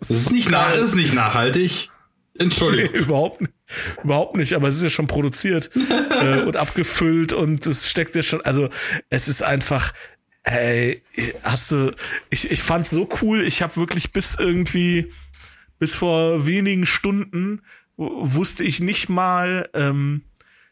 Das 0.00 0.10
ist 0.10 0.32
nicht, 0.32 0.50
nach, 0.50 0.72
das 0.72 0.80
ist 0.80 0.94
nicht 0.94 1.14
nachhaltig. 1.14 1.90
Entschuldigung. 2.38 2.92
Nee, 2.92 2.98
überhaupt 2.98 3.40
nicht. 3.40 3.52
Überhaupt 4.02 4.36
nicht, 4.36 4.52
aber 4.54 4.68
es 4.68 4.76
ist 4.76 4.82
ja 4.82 4.90
schon 4.90 5.06
produziert 5.06 5.70
äh, 5.74 6.42
und 6.46 6.56
abgefüllt 6.56 7.32
und 7.32 7.66
es 7.66 7.88
steckt 7.88 8.14
ja 8.14 8.22
schon, 8.22 8.42
also 8.42 8.68
es 9.08 9.28
ist 9.28 9.42
einfach, 9.42 9.94
ey, 10.42 11.02
hast 11.42 11.70
du, 11.70 11.92
ich, 12.30 12.50
ich 12.50 12.62
fand's 12.62 12.90
so 12.90 13.08
cool, 13.22 13.42
ich 13.42 13.62
habe 13.62 13.76
wirklich 13.76 14.12
bis 14.12 14.36
irgendwie, 14.38 15.12
bis 15.78 15.94
vor 15.94 16.46
wenigen 16.46 16.86
Stunden 16.86 17.62
wusste 17.96 18.64
ich 18.64 18.80
nicht 18.80 19.08
mal, 19.08 19.68
ähm, 19.72 20.22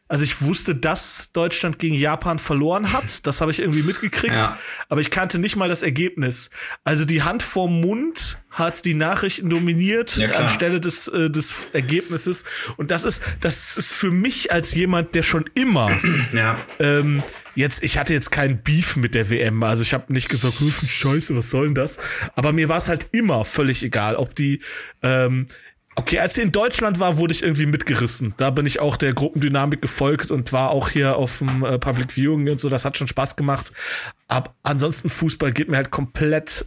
also 0.09 0.25
ich 0.25 0.43
wusste, 0.43 0.75
dass 0.75 1.33
Deutschland 1.33 1.79
gegen 1.79 1.95
Japan 1.95 2.39
verloren 2.39 2.93
hat. 2.93 3.27
Das 3.27 3.41
habe 3.41 3.51
ich 3.51 3.61
irgendwie 3.61 3.83
mitgekriegt. 3.83 4.35
Ja. 4.35 4.59
Aber 4.91 5.01
ich 5.01 5.11
kannte 5.11 5.39
nicht 5.39 5.57
mal 5.57 5.71
das 5.71 5.83
Ergebnis. 5.83 6.51
Also 6.85 7.07
die 7.07 7.23
Hand 7.23 7.43
vorm 7.43 7.81
Mund 7.81 8.39
hat 8.51 8.85
die 8.85 8.93
Nachrichten 8.93 9.49
dominiert 9.49 10.17
ja, 10.17 10.31
anstelle 10.33 10.81
des, 10.81 11.09
äh, 11.09 11.31
des 11.31 11.55
Ergebnisses. 11.73 12.45
Und 12.77 12.91
das 12.91 13.05
ist, 13.05 13.23
das 13.41 13.79
ist 13.79 13.95
für 13.95 14.11
mich 14.11 14.53
als 14.53 14.75
jemand, 14.75 15.15
der 15.15 15.23
schon 15.23 15.49
immer 15.55 15.99
ja. 16.35 16.59
ähm, 16.79 17.23
jetzt, 17.55 17.83
ich 17.83 17.97
hatte 17.97 18.13
jetzt 18.13 18.31
keinen 18.31 18.63
Beef 18.63 18.97
mit 18.97 19.15
der 19.15 19.31
WM. 19.31 19.63
Also 19.63 19.83
ich 19.83 19.95
habe 19.95 20.13
nicht 20.13 20.29
gesagt, 20.29 20.57
scheiße, 20.87 21.35
was 21.35 21.49
soll 21.49 21.67
denn 21.69 21.75
das? 21.75 21.99
Aber 22.35 22.53
mir 22.53 22.69
war 22.69 22.79
es 22.79 22.89
halt 22.89 23.07
immer 23.13 23.47
völlig 23.47 23.83
egal, 23.83 24.17
ob 24.17 24.35
die 24.35 24.61
ähm, 25.03 25.47
Okay, 25.95 26.19
als 26.19 26.35
sie 26.35 26.43
in 26.43 26.53
Deutschland 26.53 26.99
war, 27.01 27.19
wurde 27.19 27.33
ich 27.33 27.43
irgendwie 27.43 27.67
mitgerissen. 27.67 28.33
Da 28.39 28.51
bin 28.51 28.65
ich 28.65 28.81
auch 28.81 28.97
der 28.97 29.13
Gruppendynamik 29.13 29.83
gefolgt 29.83 30.31
und 30.31 30.53
war 30.53 30.71
auch 30.71 30.89
hier 30.89 31.17
auf 31.17 31.39
dem 31.39 31.65
äh, 31.65 31.79
Public 31.79 32.13
Viewing 32.17 32.49
und 32.49 32.61
so. 32.61 32.71
Das 32.71 32.85
hat 32.85 32.97
schon 32.97 33.09
Spaß 33.09 33.37
gemacht. 33.37 33.73
Aber 34.27 34.55
ansonsten 34.63 35.11
Fußball 35.11 35.53
geht 35.53 35.69
mir 35.69 35.77
halt 35.77 35.91
komplett 35.91 36.67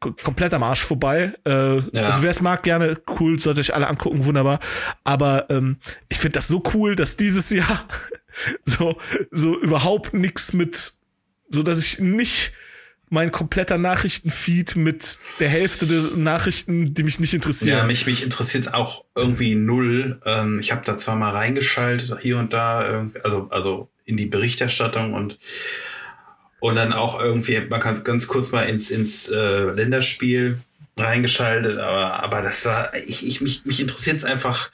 komplett 0.00 0.52
am 0.52 0.62
Arsch 0.62 0.82
vorbei. 0.82 1.32
Äh, 1.46 1.76
ja. 1.76 2.06
Also 2.06 2.22
wer 2.22 2.30
es 2.30 2.40
mag, 2.40 2.62
gerne 2.62 3.00
cool, 3.18 3.38
sollte 3.40 3.60
euch 3.60 3.74
alle 3.74 3.88
angucken, 3.88 4.24
wunderbar. 4.24 4.60
Aber 5.04 5.48
ähm, 5.48 5.78
ich 6.08 6.18
finde 6.18 6.34
das 6.34 6.48
so 6.48 6.62
cool, 6.74 6.94
dass 6.94 7.16
dieses 7.16 7.50
Jahr 7.50 7.86
so 8.64 8.98
so 9.30 9.58
überhaupt 9.58 10.12
nichts 10.12 10.52
mit, 10.52 10.92
so 11.48 11.62
dass 11.62 11.78
ich 11.78 11.98
nicht 11.98 12.52
mein 13.10 13.30
kompletter 13.32 13.78
Nachrichtenfeed 13.78 14.76
mit 14.76 15.18
der 15.40 15.48
Hälfte 15.48 15.86
der 15.86 16.16
Nachrichten, 16.16 16.94
die 16.94 17.02
mich 17.02 17.20
nicht 17.20 17.34
interessieren. 17.34 17.78
Ja, 17.78 17.84
mich, 17.84 18.06
mich 18.06 18.22
interessiert 18.22 18.66
es 18.66 18.74
auch 18.74 19.04
irgendwie 19.14 19.54
null. 19.54 20.20
Ähm, 20.24 20.60
ich 20.60 20.72
habe 20.72 20.82
da 20.84 20.98
zwar 20.98 21.16
mal 21.16 21.30
reingeschaltet, 21.30 22.18
hier 22.20 22.38
und 22.38 22.52
da, 22.52 23.10
also, 23.22 23.48
also 23.50 23.88
in 24.04 24.16
die 24.16 24.26
Berichterstattung 24.26 25.14
und 25.14 25.38
und 26.60 26.74
dann 26.74 26.92
auch 26.92 27.20
irgendwie, 27.20 27.60
man 27.68 27.80
kann 27.80 28.02
ganz 28.04 28.26
kurz 28.26 28.50
mal 28.50 28.64
ins, 28.64 28.90
ins 28.90 29.28
äh, 29.28 29.70
Länderspiel 29.70 30.58
reingeschaltet, 30.96 31.78
aber, 31.78 32.22
aber 32.22 32.42
das 32.42 32.64
war, 32.64 32.92
ich, 32.94 33.26
ich, 33.26 33.40
mich, 33.40 33.64
mich 33.64 33.80
interessiert 33.80 34.16
es 34.16 34.24
einfach 34.24 34.70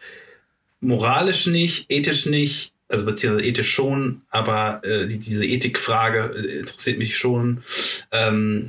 moralisch 0.80 1.46
nicht, 1.46 1.90
ethisch 1.90 2.26
nicht, 2.26 2.73
also 2.88 3.04
beziehungsweise 3.04 3.46
ethisch 3.46 3.72
schon, 3.72 4.22
aber 4.30 4.80
äh, 4.84 5.06
die, 5.06 5.18
diese 5.18 5.46
Ethikfrage 5.46 6.34
äh, 6.36 6.58
interessiert 6.58 6.98
mich 6.98 7.16
schon. 7.16 7.62
Ähm, 8.12 8.68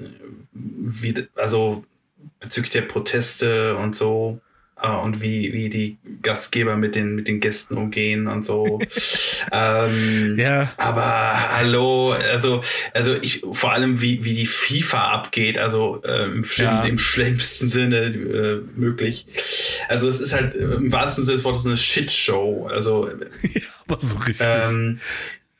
wie, 0.52 1.28
also 1.36 1.84
bezüglich 2.40 2.72
der 2.72 2.82
Proteste 2.82 3.76
und 3.76 3.96
so 3.96 4.40
äh, 4.82 4.90
und 4.90 5.22
wie, 5.22 5.54
wie 5.54 5.70
die 5.70 5.98
Gastgeber 6.22 6.76
mit 6.76 6.96
den, 6.96 7.16
mit 7.16 7.28
den 7.28 7.40
Gästen 7.40 7.78
umgehen 7.78 8.28
und 8.28 8.46
so. 8.46 8.80
ähm, 9.52 10.38
ja. 10.38 10.72
Aber 10.78 11.56
hallo, 11.58 12.12
also, 12.12 12.64
also 12.94 13.14
ich, 13.22 13.44
vor 13.52 13.74
allem 13.74 14.02
wie, 14.02 14.24
wie 14.24 14.34
die 14.34 14.48
FIFA 14.48 15.12
abgeht, 15.12 15.58
also 15.58 16.02
äh, 16.04 16.26
im, 16.26 16.46
ja. 16.56 16.84
im 16.84 16.98
schlimmsten 16.98 17.70
Sinne 17.70 18.06
äh, 18.06 18.62
möglich. 18.76 19.28
Also 19.88 20.10
es 20.10 20.20
ist 20.20 20.34
halt 20.34 20.56
im 20.56 20.92
wahrsten 20.92 21.24
Sinne 21.24 21.38
des 21.38 21.46
Wortes 21.46 21.66
eine 21.66 21.78
Shitshow. 21.78 22.68
Also, 22.70 23.08
ja, 23.42 23.62
aber 23.88 24.00
so 24.02 24.18
richtig. 24.18 24.48
Ähm, 24.48 25.00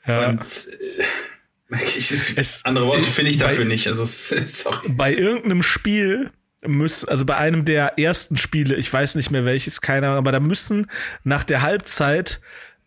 ja. 0.06 0.30
Und, 0.30 0.42
äh, 0.42 1.76
ich, 1.98 2.38
es, 2.38 2.64
andere 2.64 2.88
Worte 2.88 3.04
finde 3.04 3.32
ich 3.32 3.38
dafür 3.38 3.66
bei, 3.66 3.70
nicht. 3.70 3.88
Also 3.88 4.06
sorry. 4.46 4.90
Bei 4.90 5.14
irgendeinem 5.14 5.64
Spiel 5.64 6.32
müssen, 6.66 7.10
also 7.10 7.26
bei 7.26 7.38
einem 7.38 7.66
der 7.66 8.00
ersten 8.00 8.38
Spiele, 8.38 8.76
ich 8.76 8.92
weiß 8.92 9.16
nicht 9.16 9.32
mehr 9.32 9.46
welches, 9.46 9.82
keiner, 9.82 10.10
aber 10.10 10.32
da 10.32 10.40
müssen 10.40 10.88
nach 11.24 11.44
der 11.44 11.62
Halbzeit 11.62 12.42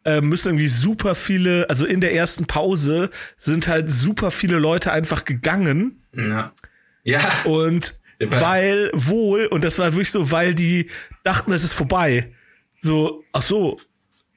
äh, 0.05 0.21
müssen 0.21 0.49
irgendwie 0.49 0.69
super 0.69 1.15
viele, 1.15 1.69
also 1.69 1.85
in 1.85 2.01
der 2.01 2.15
ersten 2.15 2.47
Pause 2.47 3.11
sind 3.37 3.69
halt 3.69 3.91
super 3.91 4.31
viele 4.31 4.59
Leute 4.59 4.93
einfach 4.93 5.25
gegangen. 5.25 6.03
Ja. 6.15 6.53
Ja. 7.05 7.21
Und 7.45 8.01
weil 8.21 8.91
wohl, 8.95 9.47
und 9.47 9.63
das 9.63 9.79
war 9.79 9.93
wirklich 9.93 10.11
so, 10.11 10.31
weil 10.31 10.55
die 10.55 10.91
dachten, 11.25 11.53
es 11.53 11.63
ist 11.63 11.73
vorbei. 11.73 12.33
So, 12.81 13.25
ach 13.33 13.43
so, 13.43 13.79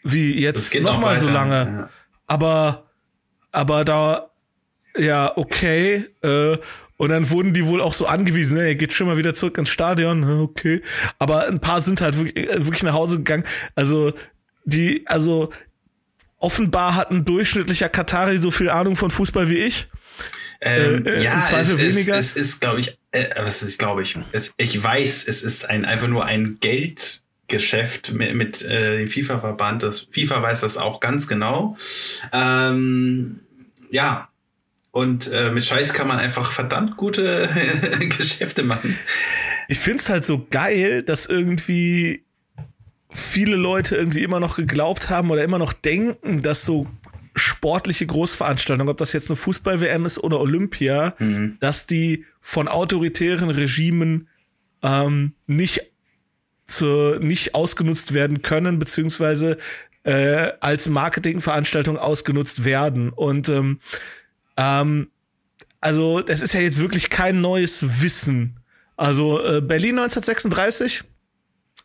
wie 0.04 0.40
jetzt 0.40 0.74
nochmal 0.76 1.18
so 1.18 1.30
lange. 1.30 1.56
Ja. 1.56 1.90
Aber, 2.28 2.90
aber 3.52 3.86
da, 3.86 4.32
ja, 4.98 5.36
okay, 5.36 6.06
äh, 6.22 6.58
und 6.98 7.10
dann 7.10 7.32
wurden 7.32 7.54
die 7.54 7.66
wohl 7.66 7.82
auch 7.82 7.96
so 7.96 8.06
angewiesen, 8.06 8.58
ne, 8.58 8.68
er 8.68 8.76
geht 8.76 8.94
schon 8.94 9.08
mal 9.08 9.18
wieder 9.18 9.34
zurück 9.34 9.58
ins 9.58 9.70
Stadion, 9.70 10.24
okay. 10.42 10.84
Aber 11.18 11.48
ein 11.48 11.60
paar 11.60 11.82
sind 11.82 12.00
halt 12.00 12.16
wirklich, 12.18 12.48
äh, 12.48 12.64
wirklich 12.64 12.84
nach 12.84 12.94
Hause 12.94 13.18
gegangen. 13.18 13.44
Also, 13.74 14.14
die, 14.66 15.02
also, 15.08 15.52
offenbar 16.38 16.96
hat 16.96 17.10
ein 17.10 17.26
durchschnittlicher 17.26 17.90
Katari 17.90 18.38
so 18.38 18.52
viel 18.52 18.70
Ahnung 18.70 18.96
von 18.96 19.10
Fußball 19.10 19.50
wie 19.50 19.58
ich. 19.58 19.88
Ähm, 20.62 21.08
äh, 21.08 21.24
ja, 21.24 21.42
es, 21.42 21.78
weniger. 21.80 22.16
es, 22.16 22.36
es 22.36 22.36
ist, 22.36 22.62
glaube 22.62 22.82
ich, 22.82 23.00
äh, 23.12 23.30
was 23.36 23.64
ist, 23.64 23.80
glaube 23.80 24.04
ich, 24.04 24.20
es, 24.32 24.54
ich 24.58 24.84
weiß, 24.84 25.28
es 25.28 25.42
ist 25.42 25.68
ein 25.68 25.86
einfach 25.86 26.08
nur 26.08 26.26
ein 26.26 26.60
Geldgeschäft 27.52 28.14
mit, 28.14 28.34
mit 28.34 28.62
äh, 28.64 29.00
dem 29.00 29.10
FIFA-Verband. 29.10 29.84
Das 29.84 30.08
FIFA 30.12 30.42
weiß 30.42 30.62
das 30.62 30.78
auch 30.78 31.00
ganz 31.00 31.28
genau. 31.28 31.78
Ähm, 32.32 33.42
ja, 33.92 34.30
und 34.92 35.32
äh, 35.32 35.52
mit 35.52 35.66
Scheiß 35.66 35.94
kann 35.94 36.08
man 36.08 36.18
einfach 36.18 36.52
verdammt 36.52 36.98
gute 36.98 37.50
Geschäfte 38.18 38.64
machen. 38.64 38.98
ich 39.68 39.80
find's 39.80 40.10
halt 40.10 40.26
so 40.26 40.48
geil, 40.50 41.04
dass 41.04 41.26
irgendwie 41.26 42.24
viele 43.10 43.58
Leute 43.58 43.96
irgendwie 43.96 44.24
immer 44.24 44.40
noch 44.40 44.56
geglaubt 44.56 45.10
haben 45.10 45.30
oder 45.32 45.44
immer 45.44 45.60
noch 45.60 45.74
denken, 45.74 46.42
dass 46.42 46.66
so 46.66 46.88
sportliche 47.36 48.06
Großveranstaltungen, 48.06 48.90
ob 48.90 48.98
das 48.98 49.14
jetzt 49.14 49.30
eine 49.30 49.36
Fußball-WM 49.36 50.06
ist 50.06 50.18
oder 50.20 50.40
Olympia, 50.40 51.16
mhm. 51.20 51.58
dass 51.60 51.88
die 51.88 52.26
von 52.42 52.68
autoritären 52.68 53.50
Regimen 53.50 54.28
ähm, 54.84 55.34
nicht 55.48 55.91
zu, 56.72 57.20
nicht 57.20 57.56
ausgenutzt 57.56 58.14
werden 58.14 58.42
können, 58.42 58.80
beziehungsweise 58.80 59.58
äh, 60.04 60.52
als 60.60 60.90
Marketingveranstaltung 60.90 61.98
ausgenutzt 61.98 62.66
werden. 62.66 63.10
Und 63.10 63.50
ähm, 63.50 63.80
ähm, 64.58 65.10
also 65.80 66.22
das 66.22 66.42
ist 66.42 66.54
ja 66.54 66.62
jetzt 66.62 66.80
wirklich 66.80 67.10
kein 67.10 67.42
neues 67.42 68.02
Wissen. 68.02 68.60
Also 68.98 69.44
äh, 69.44 69.62
Berlin 69.62 70.00
1936, 70.00 71.04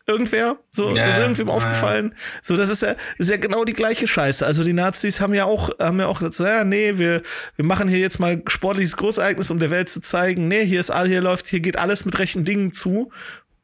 irgendwer? 0.07 0.57
So, 0.71 0.95
ja, 0.95 1.09
ist 1.09 1.17
irgendwem 1.17 1.49
aufgefallen? 1.49 2.15
So, 2.41 2.55
das 2.55 2.69
ist 2.69 2.81
ja, 2.81 2.93
das 2.93 3.27
ist 3.27 3.29
ja 3.29 3.37
genau 3.37 3.65
die 3.65 3.73
gleiche 3.73 4.07
Scheiße. 4.07 4.45
Also 4.45 4.63
die 4.63 4.73
Nazis 4.73 5.19
haben 5.19 5.33
ja 5.33 5.45
auch, 5.45 5.69
haben 5.79 5.99
ja 5.99 6.07
auch 6.07 6.21
so, 6.31 6.45
ja, 6.45 6.63
nee, 6.63 6.97
wir, 6.97 7.21
wir 7.55 7.65
machen 7.65 7.87
hier 7.87 7.99
jetzt 7.99 8.19
mal 8.19 8.41
sportliches 8.47 8.95
Großereignis, 8.97 9.51
um 9.51 9.59
der 9.59 9.69
Welt 9.69 9.89
zu 9.89 10.01
zeigen, 10.01 10.47
nee, 10.47 10.65
hier 10.65 10.79
ist 10.79 10.91
all, 10.91 11.07
hier 11.07 11.21
läuft, 11.21 11.47
hier 11.47 11.59
geht 11.59 11.77
alles 11.77 12.05
mit 12.05 12.17
rechten 12.19 12.45
Dingen 12.45 12.73
zu. 12.73 13.11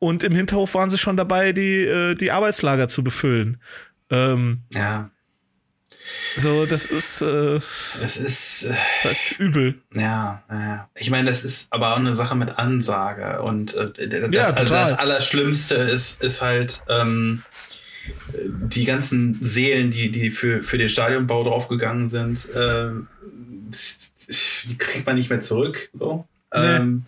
Und 0.04 0.22
im 0.22 0.36
Hinterhof 0.36 0.74
waren 0.74 0.90
sie 0.90 0.98
schon 0.98 1.16
dabei, 1.16 1.54
die, 1.54 1.86
äh, 1.86 2.16
die 2.16 2.30
Arbeitslager 2.30 2.90
zu 2.90 3.06
befüllen. 3.06 3.62
Ähm, 4.10 4.64
ja. 4.74 5.12
So, 6.36 6.66
das 6.66 6.86
ist, 6.86 7.22
äh, 7.22 7.62
das 8.02 8.18
ist, 8.18 8.64
äh, 8.64 8.74
halt 9.06 9.40
übel. 9.40 9.76
Ja, 9.94 10.44
ja. 10.52 10.90
Ich 10.96 11.10
meine, 11.10 11.30
das 11.30 11.46
ist 11.46 11.72
aber 11.72 11.94
auch 11.94 12.00
eine 12.00 12.16
Sache 12.16 12.36
mit 12.36 12.50
Ansage. 12.50 13.42
Und 13.44 13.76
äh, 13.76 14.10
das, 14.10 14.30
ja, 14.32 14.50
also 14.50 14.74
das 14.74 15.00
Allerschlimmste 15.00 15.76
ist, 15.76 16.22
ist 16.22 16.42
halt 16.42 16.84
ähm, 16.90 17.44
die 18.36 18.84
ganzen 18.84 19.38
Seelen, 19.42 19.90
die, 19.90 20.12
die 20.12 20.32
für, 20.32 20.62
für 20.64 20.78
den 20.78 20.90
Stadionbau 20.90 21.46
draufgegangen 21.46 22.10
sind, 22.10 22.50
äh, 22.50 22.90
die 24.66 24.78
kriegt 24.78 25.06
man 25.06 25.16
nicht 25.16 25.30
mehr 25.30 25.40
zurück. 25.40 25.90
So. 25.94 26.28
Nee. 26.54 26.76
Ähm, 26.76 27.06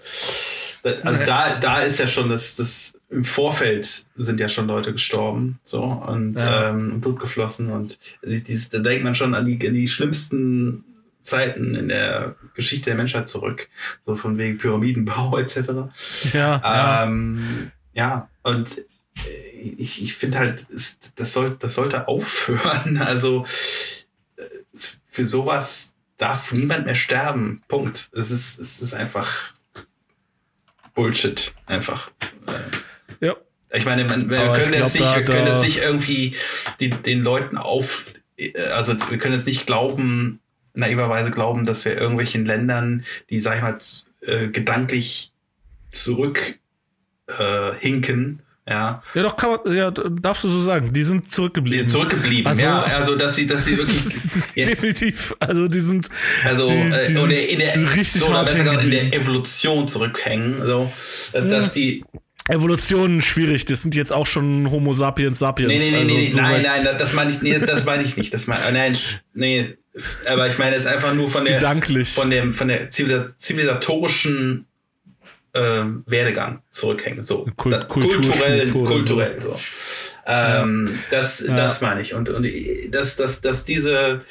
also 1.04 1.26
da, 1.26 1.56
da 1.60 1.80
ist 1.82 2.00
ja 2.00 2.08
schon 2.08 2.30
das, 2.30 2.56
das 2.56 3.00
im 3.10 3.26
Vorfeld 3.26 4.06
sind 4.16 4.40
ja 4.40 4.50
schon 4.50 4.68
Leute 4.68 4.92
gestorben, 4.92 5.60
so 5.64 5.84
und 5.84 6.40
ja. 6.40 6.70
ähm, 6.70 7.02
Blut 7.02 7.20
geflossen 7.20 7.72
und 7.72 8.00
dieses, 8.24 8.70
da 8.70 8.80
denkt 8.80 9.04
man 9.04 9.16
schon 9.16 9.34
an 9.34 9.46
die, 9.46 9.68
an 9.68 9.74
die 9.74 9.88
schlimmsten 9.88 10.84
Zeiten 11.22 11.76
in 11.76 11.90
der 11.90 12.36
Geschichte 12.54 12.86
der 12.92 12.98
Menschheit 12.98 13.28
zurück, 13.28 13.70
so 14.06 14.16
von 14.16 14.38
wegen 14.38 14.58
Pyramidenbau 14.58 15.38
etc. 15.40 15.58
Ja. 16.34 17.04
Ähm, 17.04 17.72
ja. 17.94 18.04
ja, 18.04 18.30
und 18.44 18.70
ich, 19.58 20.04
ich 20.04 20.16
finde 20.16 20.40
halt, 20.40 20.68
das 21.16 21.34
soll, 21.34 21.58
das 21.60 21.76
sollte 21.76 22.08
aufhören. 22.08 22.98
Also 23.06 23.46
für 25.06 25.26
sowas 25.26 25.96
darf 26.18 26.52
niemand 26.52 26.86
mehr 26.86 26.96
sterben. 26.96 27.64
Punkt. 27.68 28.10
Es 28.14 28.32
ist, 28.32 28.60
es 28.60 28.82
ist 28.82 28.94
einfach 28.94 29.55
Bullshit, 30.96 31.54
einfach. 31.68 32.10
Ja. 33.20 33.36
Ich 33.72 33.86
meine, 33.86 34.06
man, 34.06 34.30
wir 34.30 34.54
können 34.54 34.74
jetzt 34.74 34.94
nicht, 34.94 35.06
da, 35.06 35.18
wir 35.18 35.26
können 35.26 35.48
jetzt 35.48 35.62
nicht 35.62 35.80
irgendwie 35.80 36.36
die, 36.80 36.90
den 36.90 37.22
Leuten 37.22 37.58
auf, 37.58 38.06
also 38.74 38.96
wir 39.10 39.18
können 39.18 39.36
jetzt 39.36 39.46
nicht 39.46 39.68
glauben, 39.68 40.40
naiverweise 40.74 41.32
glauben, 41.32 41.66
dass 41.66 41.86
wir 41.86 41.98
irgendwelchen 41.98 42.46
Ländern, 42.46 43.06
die, 43.30 43.40
sag 43.40 43.58
ich 43.58 43.62
mal, 43.62 43.78
äh, 44.22 44.48
gedanklich 44.48 45.34
zurück 45.92 46.60
äh, 47.28 47.74
hinken, 47.80 48.42
ja. 48.68 49.04
Ja, 49.14 49.24
doch, 49.24 49.38
kann 49.38 49.52
man, 49.52 49.76
ja, 49.76 49.92
darfst 49.92 50.44
du 50.44 50.48
so 50.48 50.60
sagen. 50.60 50.92
Die 50.92 51.04
sind 51.04 51.32
zurückgeblieben. 51.32 51.86
Die 51.86 51.90
sind 51.90 51.92
zurückgeblieben, 51.92 52.48
also, 52.48 52.64
ja. 52.64 52.82
Also, 52.82 53.16
dass 53.16 53.36
sie, 53.36 53.46
dass 53.46 53.66
sie 53.66 53.78
wirklich. 53.78 54.02
ja. 54.56 54.66
Definitiv. 54.66 55.36
Also, 55.40 55.68
die 55.68 55.80
sind. 55.80 56.10
Also, 56.44 56.68
die, 56.68 56.74
die 57.08 57.14
äh, 57.14 57.18
oder 57.20 57.48
in 57.48 57.60
der, 57.60 57.96
richtig 57.96 58.22
so, 58.22 58.30
oder 58.30 58.44
besser 58.44 58.64
gesagt, 58.64 58.84
in 58.84 58.92
der 58.92 59.14
Evolution 59.14 59.88
zurückhängen, 59.88 60.66
so. 60.66 60.92
Dass, 61.32 61.46
ja. 61.46 61.52
dass 61.60 61.72
die, 61.74 62.04
Evolution 62.48 63.22
schwierig, 63.24 63.66
das 63.66 63.82
sind 63.82 63.96
jetzt 63.96 64.14
auch 64.14 64.28
schon 64.28 64.70
Homo 64.70 64.94
sapiens 64.94 65.40
sapiens. 65.40 65.70
Nee, 65.70 65.78
nee, 65.78 65.90
nee, 65.90 65.98
also 65.98 66.14
nee, 66.14 66.30
so 66.30 66.38
nein, 66.38 66.62
nein, 66.62 66.96
das 67.00 67.14
meine 67.14 67.32
ich, 67.32 67.42
nee, 67.42 67.58
das 67.58 67.86
meine 67.86 68.04
ich 68.04 68.18
nicht. 68.18 68.34
Das 68.34 68.46
meine, 68.46 68.62
nein, 68.72 68.96
nee, 69.34 69.76
aber 70.28 70.48
ich 70.48 70.58
meine 70.60 70.76
es 70.76 70.86
einfach 70.86 71.16
nur 71.16 71.32
von 71.32 71.46
der, 71.46 71.56
Gedanklich. 71.56 72.10
von 72.10 72.30
dem, 72.30 72.54
von 72.54 72.68
der 72.68 72.90
zivilisatorischen 72.90 74.68
äh, 75.56 75.86
Werdegang 76.06 76.62
zurückhängen. 76.70 77.24
So, 77.24 77.48
Kult 77.56 77.88
kulturell, 77.88 78.70
kulturell, 78.72 79.42
so. 79.42 79.52
so. 79.52 79.60
Ähm, 80.28 80.88
ja. 80.88 80.94
Das, 81.12 81.40
ja. 81.40 81.56
das 81.56 81.82
meine 81.82 82.02
ich. 82.02 82.14
Und, 82.14 82.30
und 82.30 82.48
dass, 82.92 83.16
dass, 83.16 83.42
dass 83.42 83.66
diese 83.66 84.22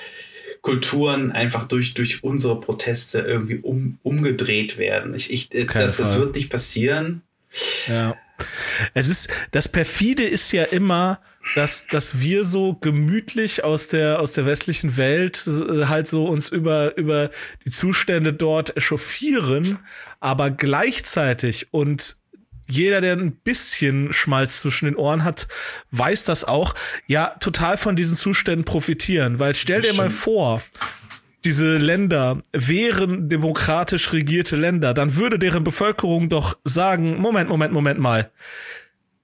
Kulturen 0.61 1.33
einfach 1.33 1.66
durch, 1.68 1.95
durch 1.95 2.22
unsere 2.25 2.61
Proteste 2.61 3.18
irgendwie 3.18 3.59
um, 3.59 3.99
umgedreht 4.03 4.79
werden. 4.79 5.14
Ich, 5.14 5.33
ich, 5.33 5.49
das, 5.51 5.97
das 5.97 6.18
wird 6.18 6.35
nicht 6.35 6.51
passieren. 6.51 7.22
Ja. 7.87 8.16
Es 8.95 9.09
ist, 9.09 9.29
das 9.53 9.68
perfide 9.68 10.25
ist 10.25 10.53
ja 10.53 10.64
immer, 10.64 11.20
dass, 11.55 11.86
dass 11.86 12.20
wir 12.20 12.45
so 12.45 12.74
gemütlich 12.74 13.64
aus 13.64 13.88
der, 13.88 14.20
aus 14.20 14.32
der 14.32 14.47
westlichen 14.47 14.97
Welt 14.97 15.47
äh, 15.47 15.86
halt 15.86 16.09
so 16.09 16.26
uns 16.26 16.49
über, 16.49 16.97
über 16.97 17.30
die 17.64 17.70
Zustände 17.70 18.32
dort 18.32 18.76
echauffieren, 18.76 19.78
aber 20.20 20.51
gleichzeitig 20.51 21.68
und 21.72 22.16
jeder, 22.66 23.03
der 23.03 23.12
ein 23.16 23.32
bisschen 23.32 24.12
Schmalz 24.12 24.61
zwischen 24.61 24.86
den 24.86 24.97
Ohren 24.97 25.22
hat, 25.22 25.49
weiß 25.90 26.24
das 26.24 26.45
auch, 26.45 26.74
ja, 27.07 27.36
total 27.40 27.76
von 27.76 27.95
diesen 27.95 28.16
Zuständen 28.16 28.64
profitieren. 28.64 29.38
Weil 29.38 29.55
stell 29.55 29.82
dir 29.82 29.92
mal 29.92 30.09
vor, 30.09 30.62
diese 31.45 31.76
Länder 31.76 32.42
wären 32.53 33.28
demokratisch 33.28 34.12
regierte 34.12 34.57
Länder, 34.57 34.95
dann 34.95 35.16
würde 35.16 35.38
deren 35.38 35.62
Bevölkerung 35.62 36.30
doch 36.30 36.57
sagen, 36.64 37.20
Moment, 37.20 37.51
Moment, 37.51 37.72
Moment 37.74 38.01
mal. 38.01 38.30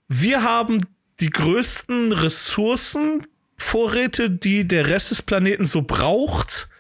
Wir 0.09 0.43
haben 0.43 0.81
die 1.21 1.31
größten 1.31 2.13
Ressourcenvorräte, 2.13 4.31
die 4.31 4.67
der 4.67 4.89
Rest 4.89 5.11
des 5.11 5.23
Planeten 5.23 5.67
so 5.67 5.83
braucht. 5.83 6.71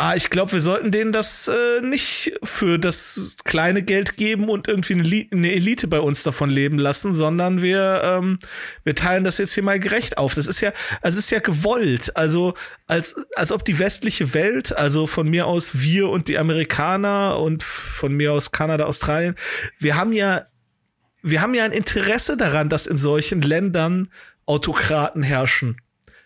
Ah, 0.00 0.14
ich 0.14 0.30
glaube, 0.30 0.52
wir 0.52 0.60
sollten 0.60 0.92
denen 0.92 1.10
das 1.10 1.48
äh, 1.48 1.80
nicht 1.80 2.32
für 2.44 2.78
das 2.78 3.36
kleine 3.44 3.82
Geld 3.82 4.16
geben 4.16 4.48
und 4.48 4.68
irgendwie 4.68 4.92
eine, 4.92 5.26
eine, 5.32 5.52
Elite 5.52 5.88
bei 5.88 5.98
uns 5.98 6.22
davon 6.22 6.50
leben 6.50 6.78
lassen, 6.78 7.14
sondern 7.14 7.62
wir 7.62 8.02
ähm, 8.04 8.38
wir 8.84 8.94
teilen 8.94 9.24
das 9.24 9.38
jetzt 9.38 9.54
hier 9.54 9.64
mal 9.64 9.80
gerecht 9.80 10.16
auf. 10.16 10.34
Das 10.34 10.46
ist 10.46 10.60
ja, 10.60 10.72
es 11.02 11.16
ist 11.16 11.30
ja 11.30 11.40
gewollt. 11.40 12.16
Also 12.16 12.54
als 12.86 13.16
als 13.34 13.50
ob 13.50 13.64
die 13.64 13.80
westliche 13.80 14.34
Welt, 14.34 14.76
also 14.76 15.08
von 15.08 15.28
mir 15.28 15.48
aus 15.48 15.80
wir 15.80 16.10
und 16.10 16.28
die 16.28 16.38
Amerikaner 16.38 17.40
und 17.40 17.64
von 17.64 18.12
mir 18.12 18.34
aus 18.34 18.52
Kanada, 18.52 18.84
Australien, 18.84 19.34
wir 19.80 19.96
haben 19.96 20.12
ja 20.12 20.46
wir 21.22 21.40
haben 21.40 21.54
ja 21.54 21.64
ein 21.64 21.72
Interesse 21.72 22.36
daran, 22.36 22.68
dass 22.68 22.86
in 22.86 22.96
solchen 22.96 23.42
Ländern 23.42 24.10
Autokraten 24.46 25.22
herrschen. 25.22 25.80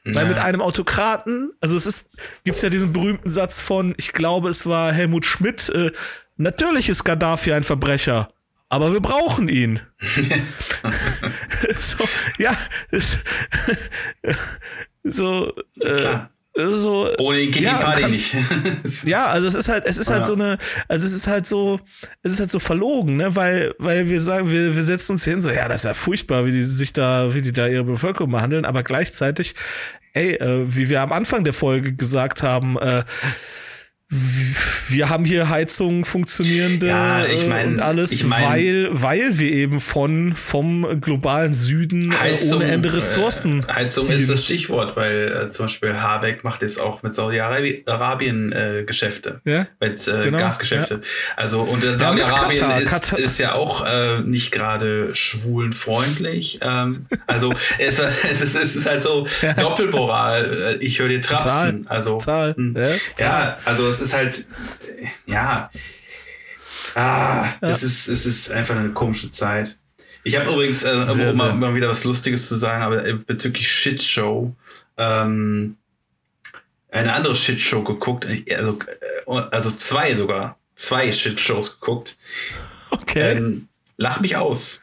Ja. 0.05 0.17
Weil 0.17 0.27
mit 0.27 0.39
einem 0.39 0.61
Autokraten, 0.61 1.53
also 1.61 1.77
es 1.77 1.87
ist, 1.87 2.11
gibt's 2.45 2.63
ja 2.63 2.71
diesen 2.71 2.93
berühmten 2.93 3.29
Satz 3.29 3.61
von, 3.61 3.95
ich 3.97 4.13
glaube, 4.13 4.49
es 4.49 4.67
war 4.67 4.93
Helmut 4.93 5.25
Schmidt, 5.27 5.69
äh, 5.69 5.93
natürlich 6.37 6.89
ist 6.89 7.05
Gaddafi 7.05 7.53
ein 7.53 7.63
Verbrecher, 7.63 8.29
aber 8.69 8.93
wir 8.93 9.01
brauchen 9.01 9.49
ihn. 9.49 9.81
so, 11.79 12.05
ja, 12.39 12.57
ist, 12.91 13.21
so, 15.05 15.55
äh, 15.81 16.19
so 16.55 17.09
ohne 17.19 17.47
geht 17.47 17.63
ja, 17.63 17.79
die 17.79 17.85
Party 17.85 18.07
nicht. 18.09 18.35
ja, 19.05 19.27
also 19.27 19.49
es 19.49 19.55
ist 19.55 19.69
halt, 19.69 19.85
es 19.87 19.97
ist 19.97 20.11
halt 20.11 20.21
ja. 20.21 20.25
so 20.25 20.35
eine, 20.35 20.59
also 20.89 21.07
es 21.07 21.13
ist 21.13 21.27
halt 21.27 21.47
so, 21.47 21.81
es 22.23 22.33
ist 22.33 22.41
halt 22.41 22.51
so 22.51 22.59
verlogen, 22.59 23.17
ne, 23.17 23.35
weil, 23.35 23.75
weil 23.79 24.09
wir 24.09 24.21
sagen, 24.21 24.51
wir, 24.51 24.77
wir 24.77 24.83
setzen 24.83 25.13
uns 25.13 25.25
hin, 25.25 25.41
so, 25.41 25.51
ja, 25.51 25.69
das 25.69 25.83
ist 25.83 25.85
ja 25.87 25.95
furchtbar, 25.95 26.45
wie 26.45 26.53
die 26.53 26.63
sich 26.63 26.93
da, 26.93 27.35
wie 27.35 27.41
die 27.41 27.53
da 27.53 27.69
ihre 27.69 27.85
Bevölkerung 27.85 28.31
behandeln, 28.33 28.65
aber 28.67 28.83
gleichzeitig, 28.83 29.55
ey, 30.13 30.35
äh, 30.35 30.65
wie 30.67 30.91
wir 30.91 31.01
am 31.01 31.13
Anfang 31.13 31.45
der 31.45 31.55
Folge 31.55 31.95
gesagt 31.95 32.43
haben, 32.43 32.79
äh, 32.79 33.05
wir 34.89 35.09
haben 35.09 35.25
hier 35.25 35.49
Heizungen 35.49 36.05
funktionierende 36.05 36.87
ja, 36.87 37.25
ich 37.25 37.47
mein, 37.47 37.75
und 37.75 37.81
alles, 37.81 38.13
ich 38.13 38.25
mein, 38.25 38.45
weil, 38.45 38.89
weil 38.93 39.39
wir 39.39 39.51
eben 39.51 39.81
von 39.81 40.35
vom 40.37 41.01
globalen 41.01 41.55
Süden 41.55 42.19
Heizung, 42.21 42.59
ohne 42.59 42.71
Ende 42.71 42.93
Ressourcen. 42.93 43.65
Äh, 43.67 43.73
Heizung 43.73 44.05
ziehen. 44.05 44.17
ist 44.17 44.29
das 44.29 44.45
Stichwort, 44.45 44.97
weil 44.97 45.49
äh, 45.49 45.53
zum 45.53 45.65
Beispiel 45.65 45.95
Habeck 45.95 46.45
macht 46.45 46.61
jetzt 46.61 46.79
auch 46.79 47.03
mit 47.03 47.15
Saudi-Arabien 47.15 48.53
äh, 48.53 48.85
Geschäfte, 48.85 49.41
ja, 49.47 49.67
mit 49.81 50.07
äh, 50.07 50.25
genau, 50.25 50.39
Gasgeschäfte. 50.39 50.95
Ja. 50.97 51.01
Also 51.37 51.63
und 51.63 51.83
in 51.83 51.99
Saudi-Arabien 51.99 52.71
ist, 52.83 53.13
ist 53.15 53.39
ja 53.39 53.55
auch 53.55 53.87
äh, 53.87 54.21
nicht 54.21 54.53
gerade 54.53 55.15
schwulenfreundlich. 55.15 56.61
Ähm, 56.61 57.07
also 57.27 57.55
es, 57.79 57.99
es, 57.99 58.43
ist, 58.43 58.57
es 58.57 58.77
ist 58.77 58.87
halt 58.87 59.03
so 59.03 59.27
Doppelmoral. 59.59 60.77
Äh, 60.81 60.85
ich 60.85 60.99
höre 60.99 61.09
dir 61.09 61.23
trapsen. 61.23 61.85
Total, 61.85 61.97
also 61.97 62.19
total. 62.19 62.55
Hm. 62.57 62.77
Ja, 62.77 62.83
total. 62.83 62.99
ja, 63.19 63.59
also 63.65 63.89
es 63.89 64.02
ist 64.03 64.13
halt, 64.13 64.47
ja, 65.27 65.71
Ah, 66.95 67.49
ja. 67.61 67.69
es 67.71 67.83
ist, 67.83 68.09
es 68.09 68.27
ist 68.27 68.51
einfach 68.51 68.77
eine 68.77 68.93
komische 68.93 69.31
Zeit. 69.31 69.79
Ich 70.25 70.37
habe 70.37 70.51
übrigens, 70.51 70.85
äh, 70.85 71.03
sehr, 71.05 71.31
um 71.31 71.37
mal, 71.37 71.55
mal, 71.55 71.75
wieder 71.75 71.89
was 71.89 72.05
Lustiges 72.05 72.49
zu 72.49 72.57
sagen, 72.57 72.83
aber 72.83 73.05
äh, 73.05 73.15
bezüglich 73.15 73.71
Shitshow, 73.71 74.55
ähm, 74.97 75.77
eine 76.91 77.13
andere 77.13 77.35
Shitshow 77.35 77.83
geguckt, 77.83 78.27
äh, 78.27 78.55
also, 78.55 78.79
äh, 79.27 79.33
also 79.51 79.71
zwei 79.71 80.15
sogar, 80.15 80.59
zwei 80.77 81.11
Shitshows 81.11 81.81
geguckt. 81.81 82.19
Okay. 82.91 83.33
Ähm, 83.33 83.69
lach 83.97 84.21
mich 84.21 84.37
aus. 84.37 84.83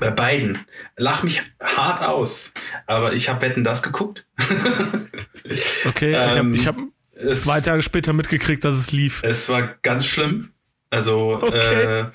Bei 0.00 0.10
beiden. 0.10 0.66
Lach 0.96 1.22
mich 1.22 1.42
hart 1.62 2.02
aus. 2.02 2.52
Aber 2.86 3.12
ich 3.12 3.28
habe 3.28 3.42
Wetten 3.42 3.62
das 3.62 3.84
geguckt. 3.84 4.26
okay, 5.84 6.12
ähm, 6.12 6.54
ich 6.54 6.66
habe 6.66 6.80
hab 6.80 6.86
zwei 7.34 7.60
Tage 7.60 7.82
später 7.82 8.12
mitgekriegt, 8.12 8.64
dass 8.64 8.74
es 8.76 8.92
lief. 8.92 9.22
Es 9.22 9.48
war 9.48 9.74
ganz 9.82 10.06
schlimm. 10.06 10.50
Also 10.90 11.40
okay. 11.42 12.00
äh, 12.00 12.06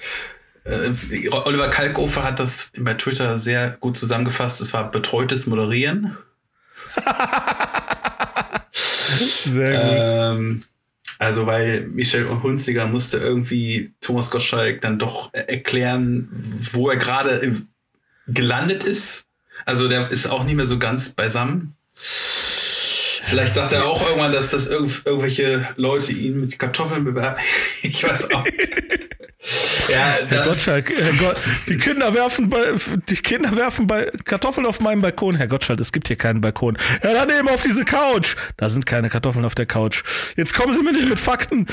äh, 0.63 1.29
Oliver 1.31 1.69
Kalkofer 1.69 2.23
hat 2.23 2.39
das 2.39 2.71
bei 2.77 2.93
Twitter 2.93 3.39
sehr 3.39 3.77
gut 3.79 3.97
zusammengefasst. 3.97 4.61
Es 4.61 4.73
war 4.73 4.91
betreutes 4.91 5.47
Moderieren. 5.47 6.17
sehr 9.45 9.73
gut. 9.73 10.05
Ähm, 10.05 10.63
also 11.19 11.45
weil 11.45 11.81
Michel 11.81 12.27
Hunziger 12.41 12.87
musste 12.87 13.17
irgendwie 13.17 13.93
Thomas 14.01 14.31
Gottschalk 14.31 14.81
dann 14.81 14.99
doch 14.99 15.33
erklären, 15.33 16.29
wo 16.71 16.89
er 16.89 16.97
gerade 16.97 17.61
gelandet 18.27 18.83
ist. 18.83 19.25
Also 19.65 19.87
der 19.87 20.09
ist 20.11 20.27
auch 20.27 20.43
nicht 20.43 20.55
mehr 20.55 20.65
so 20.65 20.79
ganz 20.79 21.09
beisammen. 21.09 21.75
Vielleicht 23.23 23.55
sagt 23.55 23.73
er 23.73 23.85
auch 23.85 24.05
irgendwann, 24.07 24.31
dass 24.31 24.49
das 24.49 24.67
irgendw 24.67 25.01
irgendwelche 25.05 25.67
Leute 25.75 26.11
ihn 26.13 26.41
mit 26.41 26.57
Kartoffeln 26.59 27.03
bewerben. 27.03 27.39
Ich 27.83 28.03
weiß 28.03 28.31
auch. 28.31 28.45
Ja, 29.89 30.17
Herr 30.29 30.45
Gottschalk, 30.45 30.91
Herr 30.95 31.13
Gott, 31.13 31.35
die 31.67 31.77
Kinder 31.77 32.13
werfen 32.13 32.49
bei, 32.49 32.73
die 33.09 33.15
Kinder 33.15 33.55
werfen 33.55 33.87
bei 33.87 34.11
Kartoffeln 34.23 34.67
auf 34.67 34.79
meinem 34.79 35.01
Balkon. 35.01 35.35
Herr 35.35 35.47
Gottschalk, 35.47 35.79
es 35.79 35.91
gibt 35.91 36.07
hier 36.07 36.15
keinen 36.15 36.41
Balkon. 36.41 36.77
Ja, 37.03 37.13
dann 37.13 37.29
eben 37.29 37.49
auf 37.49 37.63
diese 37.63 37.83
Couch. 37.83 38.35
Da 38.57 38.69
sind 38.69 38.85
keine 38.85 39.09
Kartoffeln 39.09 39.43
auf 39.43 39.55
der 39.55 39.65
Couch. 39.65 40.03
Jetzt 40.37 40.53
kommen 40.53 40.73
Sie 40.73 40.83
mir 40.83 40.93
nicht 40.93 41.09
mit 41.09 41.19
Fakten. 41.19 41.65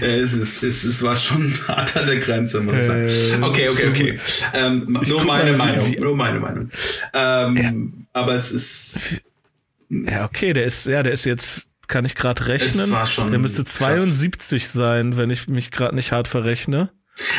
Ja, 0.00 0.06
es, 0.06 0.32
ist, 0.34 0.62
es, 0.62 0.84
es 0.84 1.02
war 1.02 1.16
schon 1.16 1.54
hart 1.66 1.96
an 1.96 2.06
der 2.06 2.16
Grenze, 2.16 2.60
muss 2.60 2.76
ich 2.76 2.84
sagen. 2.84 3.08
Äh, 3.08 3.46
okay, 3.46 3.68
okay, 3.68 3.88
okay. 3.88 4.20
Ähm, 4.52 4.98
nur 5.06 5.24
meine 5.24 5.52
Meinung. 5.54 5.90
Nur 5.98 6.16
meine 6.16 6.40
Meinung. 6.40 6.70
Ähm, 7.14 7.56
ja. 7.56 8.20
Aber 8.20 8.34
es 8.34 8.52
ist. 8.52 8.98
Ja, 9.88 10.24
okay, 10.24 10.52
der 10.52 10.64
ist, 10.64 10.86
ja, 10.86 11.02
der 11.02 11.12
ist 11.12 11.24
jetzt 11.24 11.68
kann 11.86 12.04
ich 12.04 12.14
gerade 12.14 12.46
rechnen. 12.46 12.84
Es 12.84 12.90
war 12.90 13.06
schon 13.06 13.30
der 13.30 13.38
müsste 13.38 13.64
72 13.64 14.62
krass. 14.62 14.72
sein, 14.72 15.16
wenn 15.16 15.30
ich 15.30 15.48
mich 15.48 15.70
gerade 15.70 15.94
nicht 15.94 16.12
hart 16.12 16.28
verrechne. 16.28 16.90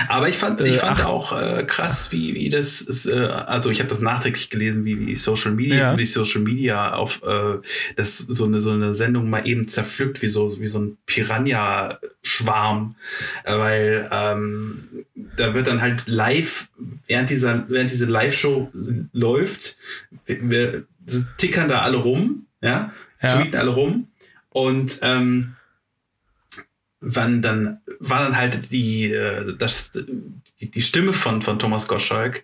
Aber 0.08 0.28
ich 0.28 0.38
fand, 0.38 0.60
ich 0.62 0.78
äh, 0.78 0.80
fand 0.80 1.06
auch 1.06 1.40
äh, 1.40 1.64
krass, 1.64 2.12
wie, 2.12 2.34
wie 2.34 2.50
das 2.50 2.82
ist, 2.82 3.06
äh, 3.06 3.14
also 3.14 3.70
ich 3.70 3.80
habe 3.80 3.90
das 3.90 4.00
nachträglich 4.00 4.50
gelesen, 4.50 4.86
wie, 4.86 5.06
wie 5.06 5.16
Social 5.16 5.52
Media, 5.52 5.76
ja. 5.76 5.98
wie 5.98 6.06
Social 6.06 6.42
Media 6.42 6.94
auf 6.94 7.22
äh, 7.24 7.60
das 7.96 8.18
so 8.18 8.46
eine 8.46 8.60
so 8.60 8.72
eine 8.72 8.96
Sendung 8.96 9.30
mal 9.30 9.46
eben 9.46 9.68
zerpflückt, 9.68 10.24
wie 10.24 10.30
so 10.30 10.60
wie 10.60 10.66
so 10.66 10.80
ein 10.80 10.98
Piranha-Schwarm, 11.06 12.96
äh, 13.44 13.56
weil 13.56 14.10
ähm, 14.12 15.06
da 15.36 15.54
wird 15.54 15.68
dann 15.68 15.82
halt 15.82 16.04
live 16.08 16.70
während 17.06 17.30
dieser 17.30 17.66
während 17.70 17.92
diese 17.92 18.06
Live-Show 18.06 18.72
läuft, 19.14 19.78
wir 20.26 20.86
tickern 21.38 21.70
da 21.70 21.82
alle 21.82 21.98
rum, 21.98 22.48
ja, 22.62 22.94
ja. 23.22 23.36
tweeten 23.36 23.56
alle 23.56 23.72
rum 23.72 24.08
und 24.50 25.00
ähm, 25.02 25.56
wann 27.00 27.42
dann 27.42 27.82
war 28.00 28.24
dann 28.24 28.38
halt 28.38 28.72
die 28.72 29.12
äh, 29.12 29.56
das 29.58 29.92
die, 30.60 30.72
die 30.72 30.82
Stimme 30.82 31.14
von 31.14 31.42
von 31.42 31.60
Thomas 31.60 31.88
Gottschalk 31.88 32.44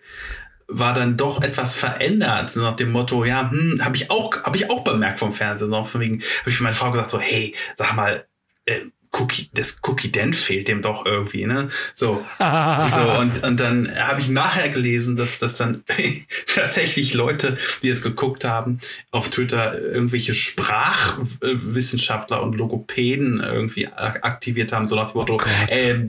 war 0.67 0.93
dann 0.93 1.17
doch 1.17 1.41
etwas 1.41 1.75
verändert 1.75 2.55
nach 2.55 2.75
dem 2.75 2.91
Motto 2.91 3.25
ja 3.25 3.49
hm, 3.49 3.83
habe 3.83 3.95
ich 3.95 4.11
auch 4.11 4.43
habe 4.43 4.57
ich 4.57 4.69
auch 4.69 4.83
bemerkt 4.83 5.19
vom 5.19 5.33
Fernsehen 5.33 5.71
so 5.71 5.83
von 5.83 6.01
wegen 6.01 6.21
habe 6.41 6.49
ich 6.49 6.57
für 6.57 6.63
meine 6.63 6.75
Frau 6.75 6.91
gesagt 6.91 7.09
so 7.09 7.19
hey 7.19 7.55
sag 7.77 7.95
mal 7.95 8.25
äh, 8.65 8.81
Cookie, 9.13 9.49
das 9.53 9.77
Cookie 9.83 10.11
Dent 10.11 10.35
fehlt 10.35 10.67
dem 10.67 10.81
doch 10.81 11.05
irgendwie, 11.05 11.45
ne? 11.45 11.69
So, 11.93 12.25
so 12.39 13.01
und 13.19 13.43
und 13.43 13.59
dann 13.59 13.95
habe 13.95 14.21
ich 14.21 14.29
nachher 14.29 14.69
gelesen, 14.69 15.15
dass 15.15 15.37
dass 15.39 15.57
dann 15.57 15.83
tatsächlich 16.53 17.13
Leute, 17.13 17.57
die 17.81 17.89
es 17.89 18.01
geguckt 18.01 18.43
haben, 18.43 18.79
auf 19.11 19.29
Twitter 19.29 19.79
irgendwelche 19.79 20.33
Sprachwissenschaftler 20.33 22.41
und 22.41 22.55
Logopäden 22.55 23.39
irgendwie 23.39 23.87
aktiviert 23.87 24.73
haben, 24.73 24.87
so 24.87 24.95
nach 24.95 25.11
dem 25.11 25.19
Motto, 25.19 25.35
oh 25.35 25.41
äh, 25.67 26.07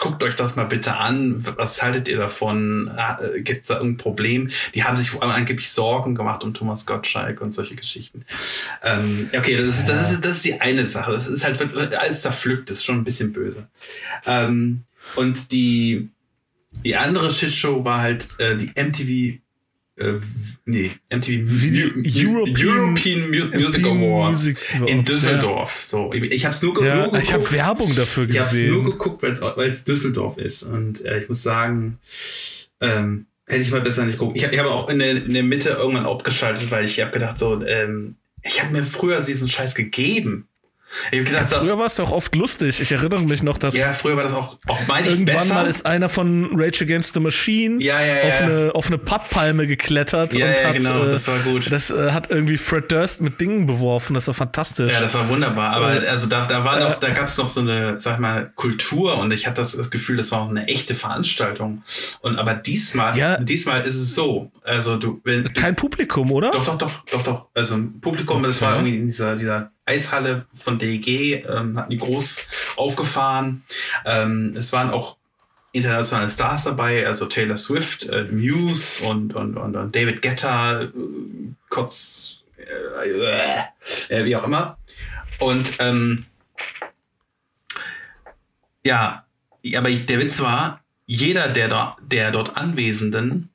guckt 0.00 0.22
euch 0.22 0.36
das 0.36 0.56
mal 0.56 0.64
bitte 0.64 0.96
an. 0.96 1.44
Was 1.56 1.82
haltet 1.82 2.08
ihr 2.08 2.18
davon? 2.18 2.90
Äh, 2.96 3.40
Gibt 3.40 3.62
es 3.62 3.66
da 3.68 3.76
irgendein 3.76 3.98
Problem? 3.98 4.50
Die 4.74 4.84
haben 4.84 4.96
sich 4.96 5.10
vor 5.10 5.22
allem 5.22 5.32
angeblich 5.32 5.70
Sorgen 5.70 6.14
gemacht 6.14 6.44
um 6.44 6.54
Thomas 6.54 6.86
Gottschalk 6.86 7.40
und 7.40 7.52
solche 7.52 7.74
Geschichten. 7.74 8.24
Ähm, 8.82 9.30
okay, 9.36 9.56
das 9.56 9.80
ist, 9.80 9.88
das, 9.88 10.12
ist, 10.12 10.24
das 10.24 10.32
ist 10.32 10.44
die 10.44 10.60
eine 10.60 10.86
Sache. 10.86 11.12
Das 11.12 11.26
ist 11.26 11.44
halt 11.44 11.60
alles 11.94 12.22
zerpflückt, 12.22 12.70
das 12.70 12.78
ist 12.78 12.84
schon 12.84 12.98
ein 12.98 13.04
bisschen 13.04 13.32
böse. 13.32 13.68
Ähm, 14.26 14.84
und 15.16 15.52
die, 15.52 16.08
die 16.84 16.96
andere 16.96 17.30
Shitshow 17.30 17.84
war 17.84 18.00
halt 18.00 18.28
äh, 18.38 18.56
die 18.56 18.72
MTV 18.74 19.43
äh, 19.96 20.14
nee, 20.64 20.92
MTV 21.10 21.28
Video, 21.44 21.86
European, 22.04 22.56
European 22.56 23.30
Music 23.30 23.84
Awards 23.86 24.44
Music 24.44 24.58
in 24.86 25.04
Düsseldorf. 25.04 25.82
Ja. 25.82 25.88
So, 25.88 26.12
ich, 26.12 26.22
ich 26.24 26.44
habe 26.44 26.54
es 26.54 26.62
nur, 26.62 26.84
ja, 26.84 26.96
nur 26.96 27.04
geguckt. 27.04 27.22
Ich 27.22 27.32
habe 27.32 27.52
Werbung 27.52 27.94
dafür 27.94 28.26
gesehen. 28.26 28.66
Ich 28.66 28.72
habe 28.72 28.82
nur 28.82 28.92
geguckt, 28.92 29.22
weil 29.22 29.70
es 29.70 29.84
Düsseldorf 29.84 30.38
ist. 30.38 30.64
Und 30.64 31.04
äh, 31.04 31.20
ich 31.20 31.28
muss 31.28 31.42
sagen, 31.42 31.98
ähm, 32.80 33.26
hätte 33.46 33.62
ich 33.62 33.70
mal 33.70 33.80
besser 33.80 34.04
nicht 34.04 34.18
gucken. 34.18 34.36
Ich 34.36 34.44
habe 34.44 34.58
hab 34.58 34.66
auch 34.66 34.88
in 34.88 34.98
der, 34.98 35.12
in 35.12 35.34
der 35.34 35.44
Mitte 35.44 35.70
irgendwann 35.70 36.06
abgeschaltet, 36.06 36.70
weil 36.70 36.84
ich 36.84 37.00
habe 37.00 37.12
gedacht 37.12 37.38
so, 37.38 37.64
ähm, 37.64 38.16
ich 38.42 38.62
habe 38.62 38.72
mir 38.72 38.82
früher 38.82 39.20
diesen 39.20 39.48
Scheiß 39.48 39.74
gegeben. 39.74 40.48
Gedacht, 41.10 41.52
ja, 41.52 41.58
früher 41.58 41.78
war 41.78 41.86
es 41.86 41.96
doch 41.96 42.10
oft 42.10 42.34
lustig. 42.34 42.80
Ich 42.80 42.92
erinnere 42.92 43.22
mich 43.22 43.42
noch, 43.42 43.58
dass. 43.58 43.76
Ja, 43.76 43.92
früher 43.92 44.16
war 44.16 44.24
das 44.24 44.32
auch, 44.32 44.56
auch 44.66 44.86
meine 44.86 45.06
ich 45.06 45.12
Irgendwann 45.14 45.36
besser. 45.36 45.54
mal 45.54 45.66
ist 45.66 45.86
einer 45.86 46.08
von 46.08 46.50
Rage 46.54 46.84
Against 46.84 47.14
the 47.14 47.20
Machine 47.20 47.82
ja, 47.82 48.00
ja, 48.00 48.14
ja. 48.14 48.22
Auf, 48.22 48.40
eine, 48.40 48.70
auf 48.74 48.86
eine 48.86 48.98
Papppalme 48.98 49.66
geklettert 49.66 50.34
ja, 50.34 50.46
und 50.46 50.52
ja, 50.52 50.68
hat. 50.68 50.74
Genau, 50.74 51.04
äh, 51.04 51.10
das 51.10 51.28
war 51.28 51.38
gut. 51.38 51.70
Das 51.70 51.90
äh, 51.90 52.12
hat 52.12 52.30
irgendwie 52.30 52.56
Fred 52.56 52.90
Durst 52.90 53.20
mit 53.20 53.40
Dingen 53.40 53.66
beworfen. 53.66 54.14
Das 54.14 54.26
war 54.26 54.34
fantastisch. 54.34 54.92
Ja, 54.92 55.00
das 55.00 55.14
war 55.14 55.28
wunderbar. 55.28 55.70
Aber 55.74 55.86
also 55.86 56.26
da, 56.26 56.46
da 56.46 56.64
war 56.64 56.80
noch, 56.80 56.94
da 56.96 57.10
gab 57.10 57.26
es 57.26 57.36
noch 57.36 57.48
so 57.48 57.60
eine, 57.60 58.00
sag 58.00 58.18
mal, 58.20 58.52
Kultur 58.54 59.18
und 59.18 59.32
ich 59.32 59.46
hatte 59.46 59.60
das, 59.60 59.76
das 59.76 59.90
Gefühl, 59.90 60.16
das 60.16 60.32
war 60.32 60.42
auch 60.42 60.50
eine 60.50 60.68
echte 60.68 60.94
Veranstaltung. 60.94 61.82
Und 62.20 62.38
aber 62.38 62.54
diesmal, 62.54 63.16
ja. 63.16 63.38
diesmal 63.38 63.82
ist 63.82 63.96
es 63.96 64.14
so. 64.14 64.52
Also 64.62 64.96
du, 64.96 65.20
wenn. 65.24 65.52
Kein 65.52 65.76
Publikum, 65.76 66.32
oder? 66.32 66.50
Doch, 66.50 66.64
doch, 66.64 66.78
doch, 66.78 67.04
doch, 67.10 67.22
doch. 67.22 67.46
Also 67.54 67.78
Publikum, 68.00 68.38
okay. 68.38 68.46
das 68.46 68.62
war 68.62 68.76
irgendwie 68.76 68.96
in 68.96 69.06
dieser, 69.06 69.36
dieser 69.36 69.73
Eishalle 69.86 70.46
von 70.54 70.78
DEG, 70.78 71.44
ähm, 71.46 71.78
hatten 71.78 71.90
die 71.90 71.98
groß 71.98 72.46
aufgefahren. 72.76 73.64
Ähm, 74.04 74.54
es 74.56 74.72
waren 74.72 74.90
auch 74.90 75.18
internationale 75.72 76.30
Stars 76.30 76.64
dabei, 76.64 77.06
also 77.06 77.26
Taylor 77.26 77.56
Swift, 77.56 78.08
äh, 78.08 78.24
Muse 78.24 79.04
und, 79.04 79.34
und, 79.34 79.56
und, 79.56 79.76
und 79.76 79.94
David 79.94 80.22
Guetta, 80.22 80.82
äh, 80.82 80.88
kurz, 81.68 82.44
äh, 82.56 83.58
äh, 84.08 84.24
wie 84.24 84.36
auch 84.36 84.44
immer. 84.44 84.78
Und 85.40 85.74
ähm, 85.80 86.24
ja, 88.84 89.26
aber 89.76 89.90
der 89.90 90.18
Witz 90.20 90.40
war, 90.40 90.80
jeder 91.06 91.48
der, 91.48 91.68
da, 91.68 91.96
der 92.00 92.30
dort 92.30 92.56
Anwesenden 92.56 93.50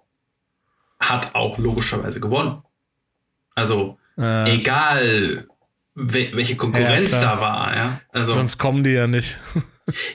hat 0.99 1.35
auch 1.35 1.57
logischerweise 1.57 2.19
gewonnen. 2.19 2.63
Also 3.55 3.97
äh. 4.17 4.55
egal 4.55 5.47
welche 5.99 6.55
Konkurrenz 6.55 7.11
ja, 7.11 7.21
da 7.21 7.41
war. 7.41 7.75
Ja? 7.75 8.01
Also, 8.11 8.33
Sonst 8.33 8.57
kommen 8.57 8.83
die 8.83 8.91
ja 8.91 9.07
nicht. 9.07 9.39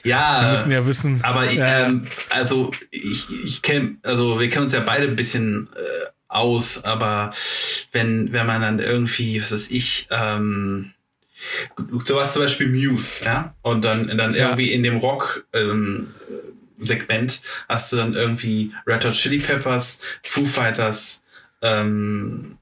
Ja, 0.05 0.43
wir 0.43 0.51
müssen 0.53 0.71
ja 0.71 0.87
wissen. 0.87 1.19
Aber 1.23 1.51
ja, 1.51 1.87
ähm, 1.87 2.07
also 2.29 2.71
ich, 2.91 3.27
ich 3.43 3.61
kenne, 3.61 3.97
also 4.03 4.39
wir 4.39 4.49
kennen 4.49 4.63
uns 4.63 4.73
ja 4.73 4.79
beide 4.79 5.05
ein 5.05 5.17
bisschen 5.17 5.69
äh, 5.75 6.05
aus, 6.29 6.85
aber 6.85 7.33
wenn 7.91 8.31
wenn 8.31 8.45
man 8.45 8.61
dann 8.61 8.79
irgendwie, 8.79 9.41
was 9.41 9.51
weiß 9.51 9.71
ich, 9.71 10.07
ähm, 10.11 10.93
sowas 12.05 12.31
zum 12.31 12.43
Beispiel 12.43 12.69
Muse, 12.69 13.25
ja, 13.25 13.53
und 13.63 13.83
dann 13.83 14.17
dann 14.17 14.33
irgendwie 14.33 14.71
in 14.71 14.83
dem 14.83 14.97
Rock 14.97 15.45
ähm, 15.53 16.13
Segment 16.79 17.41
hast 17.67 17.91
du 17.91 17.97
dann 17.97 18.13
irgendwie 18.13 18.73
Red 18.87 19.05
Hot 19.05 19.13
Chili 19.13 19.39
Peppers, 19.39 19.99
Foo 20.23 20.45
Fighters, 20.45 21.23
ähm, 21.61 22.57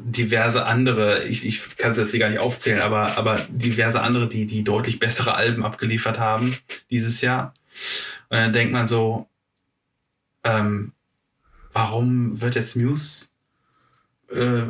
diverse 0.00 0.66
andere, 0.66 1.24
ich, 1.24 1.46
ich 1.46 1.76
kann 1.76 1.92
es 1.92 1.98
jetzt 1.98 2.10
hier 2.10 2.20
gar 2.20 2.28
nicht 2.28 2.38
aufzählen, 2.38 2.80
aber, 2.80 3.16
aber 3.16 3.46
diverse 3.48 4.02
andere, 4.02 4.28
die, 4.28 4.46
die 4.46 4.64
deutlich 4.64 4.98
bessere 4.98 5.34
Alben 5.34 5.64
abgeliefert 5.64 6.18
haben 6.18 6.58
dieses 6.90 7.20
Jahr. 7.20 7.54
Und 8.28 8.38
dann 8.38 8.52
denkt 8.52 8.72
man 8.72 8.86
so, 8.86 9.28
ähm, 10.44 10.92
warum 11.72 12.40
wird 12.40 12.54
jetzt 12.54 12.76
Muse 12.76 13.28
äh, 14.32 14.62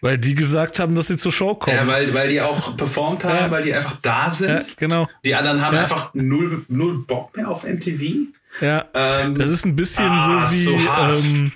Weil 0.00 0.18
die 0.18 0.34
gesagt 0.34 0.78
haben, 0.78 0.94
dass 0.94 1.06
sie 1.06 1.16
zur 1.16 1.32
Show 1.32 1.54
kommen. 1.54 1.76
Ja, 1.76 1.86
weil, 1.86 2.12
weil 2.14 2.28
die 2.28 2.40
auch 2.40 2.76
performt 2.76 3.24
haben, 3.24 3.36
ja. 3.36 3.50
weil 3.50 3.64
die 3.64 3.74
einfach 3.74 3.96
da 4.02 4.30
sind. 4.30 4.48
Ja, 4.48 4.62
genau. 4.76 5.08
Die 5.24 5.34
anderen 5.34 5.60
haben 5.62 5.74
ja. 5.74 5.82
einfach 5.82 6.12
null, 6.14 6.64
null 6.68 7.04
Bock 7.06 7.36
mehr 7.36 7.48
auf 7.48 7.64
MTV. 7.64 8.28
Ja. 8.60 8.86
Ähm, 8.94 9.36
das 9.38 9.50
ist 9.50 9.64
ein 9.64 9.76
bisschen 9.76 10.08
ah, 10.08 10.48
so 10.48 10.54
wie 10.54 10.62
so 10.62 10.72
ähm, 10.74 11.52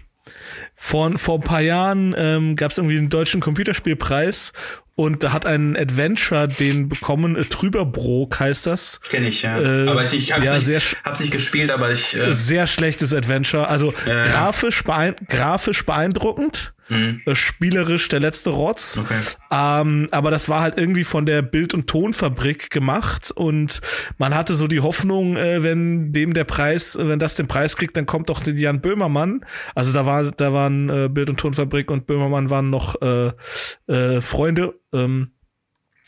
vor, 0.80 1.18
vor 1.18 1.38
ein 1.38 1.42
paar 1.42 1.60
Jahren 1.60 2.14
ähm, 2.16 2.54
gab 2.54 2.70
es 2.70 2.78
irgendwie 2.78 2.96
einen 2.96 3.10
deutschen 3.10 3.40
Computerspielpreis 3.40 4.52
und 4.94 5.22
da 5.22 5.32
hat 5.32 5.44
ein 5.44 5.76
Adventure 5.76 6.48
den 6.48 6.88
bekommen, 6.88 7.36
äh, 7.36 7.44
Trüberbrook 7.44 8.40
heißt 8.40 8.66
das. 8.66 9.00
Kenne 9.02 9.28
ich, 9.28 9.42
ja. 9.42 9.58
Äh, 9.60 9.88
aber 9.88 10.04
ich, 10.04 10.14
ich 10.14 10.32
hab's, 10.32 10.46
ja, 10.46 10.54
nicht, 10.54 10.66
sehr, 10.66 10.80
hab's 11.04 11.20
nicht 11.20 11.32
gespielt, 11.32 11.70
aber 11.70 11.90
ich. 11.90 12.16
Äh, 12.16 12.32
sehr 12.32 12.66
schlechtes 12.66 13.12
Adventure. 13.12 13.68
Also 13.68 13.92
äh, 14.06 14.28
grafisch, 14.28 14.82
beein 14.84 15.14
grafisch 15.28 15.84
beeindruckend. 15.84 16.72
Mhm. 16.88 17.22
Äh, 17.26 17.34
spielerisch 17.34 18.08
der 18.08 18.20
letzte 18.20 18.50
Rotz. 18.50 18.98
Okay. 18.98 19.18
Ähm, 19.50 20.08
aber 20.10 20.30
das 20.30 20.48
war 20.48 20.60
halt 20.60 20.78
irgendwie 20.78 21.04
von 21.04 21.26
der 21.26 21.42
Bild- 21.42 21.74
und 21.74 21.86
Tonfabrik 21.86 22.70
gemacht 22.70 23.30
und 23.30 23.80
man 24.16 24.34
hatte 24.34 24.54
so 24.54 24.66
die 24.66 24.80
Hoffnung, 24.80 25.36
äh, 25.36 25.62
wenn 25.62 26.12
dem 26.12 26.34
der 26.34 26.44
Preis, 26.44 26.96
wenn 27.00 27.18
das 27.18 27.34
den 27.34 27.48
Preis 27.48 27.76
kriegt, 27.76 27.96
dann 27.96 28.06
kommt 28.06 28.28
doch 28.28 28.46
Jan 28.46 28.80
Böhmermann. 28.80 29.44
Also 29.74 29.92
da 29.92 30.06
war, 30.06 30.30
da 30.32 30.52
waren 30.52 30.88
äh, 30.88 31.08
Bild- 31.08 31.30
und 31.30 31.38
Tonfabrik 31.38 31.90
und 31.90 32.06
Böhmermann 32.06 32.50
waren 32.50 32.70
noch 32.70 33.00
äh, 33.02 33.32
äh, 33.86 34.20
Freunde. 34.20 34.74
Ähm, 34.92 35.32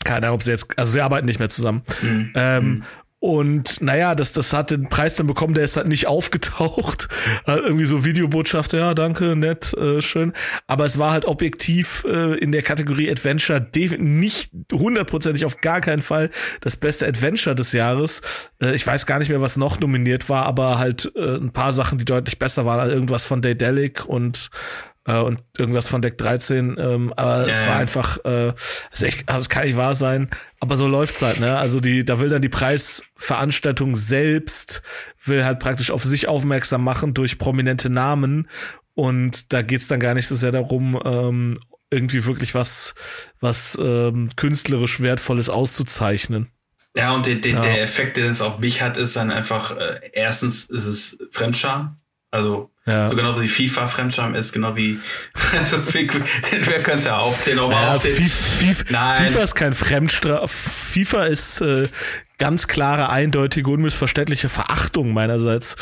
keine 0.03 0.27
Ahnung, 0.27 0.35
ob 0.35 0.43
sie 0.43 0.51
jetzt, 0.51 0.77
also 0.77 0.91
sie 0.91 1.01
arbeiten 1.01 1.27
nicht 1.27 1.39
mehr 1.39 1.49
zusammen. 1.49 1.83
Mhm. 2.01 2.31
Ähm, 2.35 2.65
mhm. 2.65 2.83
Und 3.23 3.81
naja, 3.81 4.15
das, 4.15 4.33
das 4.33 4.51
hat 4.51 4.71
den 4.71 4.89
Preis 4.89 5.15
dann 5.15 5.27
bekommen, 5.27 5.53
der 5.53 5.63
ist 5.63 5.77
halt 5.77 5.87
nicht 5.87 6.07
aufgetaucht. 6.07 7.07
Hat 7.45 7.59
irgendwie 7.59 7.85
so 7.85 8.03
Videobotschaft, 8.03 8.73
ja, 8.73 8.95
danke, 8.95 9.35
nett, 9.35 9.75
äh, 9.75 10.01
schön. 10.01 10.33
Aber 10.65 10.85
es 10.85 10.97
war 10.97 11.11
halt 11.11 11.25
objektiv 11.25 12.03
äh, 12.09 12.39
in 12.39 12.51
der 12.51 12.63
Kategorie 12.63 13.11
Adventure 13.11 13.63
nicht 13.99 14.51
hundertprozentig 14.73 15.45
auf 15.45 15.61
gar 15.61 15.81
keinen 15.81 16.01
Fall 16.01 16.31
das 16.61 16.77
beste 16.77 17.05
Adventure 17.05 17.53
des 17.53 17.73
Jahres. 17.73 18.23
Äh, 18.59 18.73
ich 18.73 18.87
weiß 18.87 19.05
gar 19.05 19.19
nicht 19.19 19.29
mehr, 19.29 19.41
was 19.41 19.55
noch 19.55 19.79
nominiert 19.79 20.27
war, 20.27 20.47
aber 20.47 20.79
halt 20.79 21.11
äh, 21.15 21.35
ein 21.35 21.53
paar 21.53 21.73
Sachen, 21.73 21.99
die 21.99 22.05
deutlich 22.05 22.39
besser 22.39 22.65
waren. 22.65 22.79
Also 22.79 22.93
irgendwas 22.93 23.23
von 23.23 23.43
Daedalic 23.43 24.03
und 24.03 24.49
und 25.05 25.39
irgendwas 25.57 25.87
von 25.87 26.01
Deck 26.01 26.17
13. 26.17 26.75
Ähm, 26.77 27.13
aber 27.15 27.39
yeah. 27.39 27.47
es 27.47 27.67
war 27.67 27.75
einfach, 27.77 28.17
äh, 28.23 28.53
also 28.91 29.05
echt, 29.05 29.27
also 29.27 29.39
es 29.39 29.49
kann 29.49 29.65
nicht 29.65 29.77
wahr 29.77 29.95
sein. 29.95 30.29
Aber 30.59 30.77
so 30.77 30.87
läuft's 30.87 31.21
halt, 31.21 31.39
ne? 31.39 31.57
Also 31.57 31.79
die, 31.79 32.05
da 32.05 32.19
will 32.19 32.29
dann 32.29 32.41
die 32.41 32.49
Preisveranstaltung 32.49 33.95
selbst 33.95 34.83
will 35.23 35.43
halt 35.43 35.59
praktisch 35.59 35.91
auf 35.91 36.03
sich 36.03 36.27
aufmerksam 36.27 36.83
machen 36.83 37.13
durch 37.13 37.39
prominente 37.39 37.89
Namen. 37.89 38.47
Und 38.93 39.53
da 39.53 39.61
geht's 39.61 39.87
dann 39.87 39.99
gar 39.99 40.13
nicht 40.13 40.27
so 40.27 40.35
sehr 40.35 40.51
darum, 40.51 40.99
ähm, 41.03 41.59
irgendwie 41.89 42.25
wirklich 42.25 42.55
was, 42.55 42.95
was 43.39 43.77
ähm, 43.81 44.29
künstlerisch 44.35 45.01
Wertvolles 45.01 45.49
auszuzeichnen. 45.49 46.49
Ja, 46.95 47.13
und 47.13 47.25
die, 47.25 47.39
die, 47.39 47.51
ja. 47.51 47.61
der 47.61 47.81
Effekt, 47.81 48.17
den 48.17 48.25
es 48.25 48.41
auf 48.41 48.59
mich 48.59 48.81
hat, 48.81 48.97
ist 48.97 49.15
dann 49.15 49.31
einfach, 49.31 49.77
äh, 49.77 49.99
erstens 50.13 50.65
ist 50.65 50.85
es 50.85 51.19
Fremdscham. 51.31 51.99
Also 52.31 52.70
ja. 52.85 53.05
So 53.07 53.15
genau 53.15 53.39
wie 53.39 53.47
FIFA 53.47 53.87
Fremdscham 53.87 54.33
ist, 54.33 54.53
genau 54.53 54.75
wie 54.75 54.99
also, 55.59 55.77
wir 55.93 56.83
können 56.83 56.99
es 56.99 57.05
ja 57.05 57.17
aufzählen, 57.17 57.59
aber 57.59 57.73
ja, 57.73 57.95
aufzählen. 57.95 58.17
FIFA, 58.17 59.13
FIFA 59.15 59.39
ist 59.43 59.55
kein 59.55 59.73
Fremdstraf. 59.73 60.51
FIFA 60.51 61.25
ist 61.25 61.61
äh, 61.61 61.87
ganz 62.39 62.67
klare, 62.67 63.09
eindeutige, 63.09 63.69
unmissverständliche 63.69 64.49
Verachtung 64.49 65.13
meinerseits. 65.13 65.75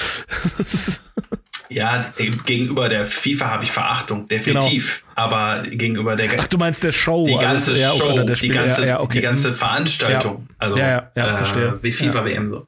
ja, 1.70 2.14
gegenüber 2.46 2.90
der 2.90 3.06
FIFA 3.06 3.50
habe 3.50 3.64
ich 3.64 3.72
Verachtung, 3.72 4.28
definitiv. 4.28 5.06
Genau. 5.06 5.28
Aber 5.28 5.64
gegenüber 5.64 6.18
der 6.18 6.32
Ach, 6.38 6.48
du 6.48 6.58
meinst 6.58 6.84
der 6.84 6.92
Show, 6.92 7.26
die 7.26 7.38
ganze 7.38 7.72
also, 7.72 7.98
Show, 7.98 8.12
ja, 8.12 8.24
die 8.26 8.50
ganze, 8.50 8.86
ja, 8.86 9.00
okay. 9.00 9.14
die 9.14 9.22
ganze 9.22 9.54
Veranstaltung, 9.54 10.50
also 10.58 10.78
ja, 10.78 11.12
ja, 11.16 11.34
verstehe. 11.38 11.80
wie 11.82 11.94
FIFA 11.94 12.26
WM 12.26 12.52
so. 12.52 12.68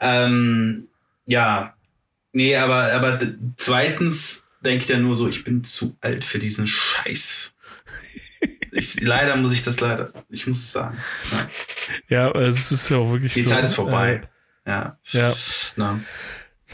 Ähm, 0.00 0.86
ja, 1.26 1.74
Nee, 2.32 2.56
aber, 2.56 2.92
aber 2.92 3.20
zweitens 3.56 4.44
denke 4.64 4.82
ich 4.82 4.86
dann 4.86 5.02
nur 5.02 5.16
so, 5.16 5.28
ich 5.28 5.44
bin 5.44 5.64
zu 5.64 5.96
alt 6.00 6.24
für 6.24 6.38
diesen 6.38 6.66
Scheiß. 6.66 7.54
Ich, 8.72 9.00
leider 9.00 9.36
muss 9.36 9.52
ich 9.52 9.64
das 9.64 9.80
leider, 9.80 10.12
ich 10.28 10.46
muss 10.46 10.58
es 10.58 10.72
sagen. 10.72 10.96
Ja, 12.08 12.30
es 12.30 12.70
ist 12.70 12.88
ja 12.88 12.98
auch 12.98 13.10
wirklich 13.10 13.34
Die 13.34 13.40
so. 13.40 13.48
Die 13.48 13.54
Zeit 13.54 13.64
ist 13.64 13.74
vorbei. 13.74 14.22
Äh, 14.64 14.70
ja. 14.70 14.98
Ja. 15.10 15.34
Na. 15.76 16.00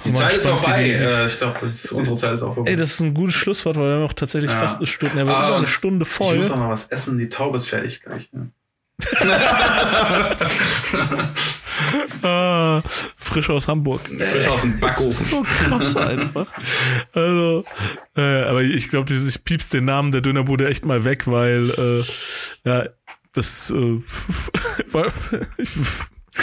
Die 0.04 0.12
Zeit 0.12 0.36
ist 0.36 0.46
vorbei. 0.46 0.90
Äh, 0.90 1.26
ich 1.26 1.38
glaube, 1.38 1.72
unsere 1.90 2.16
Zeit 2.16 2.34
ist 2.34 2.42
auch 2.42 2.54
vorbei. 2.54 2.70
Ey, 2.70 2.76
das 2.76 2.92
ist 2.92 3.00
ein 3.00 3.14
gutes 3.14 3.34
Schlusswort, 3.34 3.76
weil 3.76 3.88
wir 3.88 3.94
haben 3.96 4.04
auch 4.04 4.12
tatsächlich 4.12 4.50
ja. 4.50 4.59
fast 4.59 4.76
eine 4.76 4.86
Stunde, 4.86 5.16
ja, 5.16 5.26
wir 5.26 5.36
ah, 5.36 5.57
eine 5.57 5.66
Stunde 5.66 6.04
voll. 6.04 6.34
Ich 6.34 6.42
muss 6.42 6.50
noch 6.50 6.59
mal 6.59 6.68
was 6.68 6.88
essen, 6.88 7.18
die 7.18 7.28
Taube 7.28 7.57
ist 7.57 7.68
fertig 7.68 8.02
gleich. 8.02 8.30
Ne? 8.32 8.50
Ah, 12.22 12.82
frisch 13.16 13.51
aus 13.51 13.68
Hamburg. 13.68 14.01
Frisch 14.09 14.49
aus 14.49 14.62
dem 14.62 14.80
Backofen. 14.80 15.12
so 15.12 15.42
krass 15.42 15.94
einfach. 15.97 16.47
Also, 17.12 17.64
äh, 18.16 18.42
aber 18.42 18.62
ich 18.62 18.88
glaube, 18.88 19.12
ich 19.12 19.44
piepst 19.44 19.74
den 19.74 19.84
Namen 19.84 20.12
der 20.12 20.22
Dönerbude 20.22 20.68
echt 20.68 20.84
mal 20.86 21.05
weg, 21.05 21.26
weil 21.26 21.70
äh, 21.70 22.05
ja, 22.68 22.86
das 23.34 23.70
äh, 23.70 24.01
ich, 25.59 25.70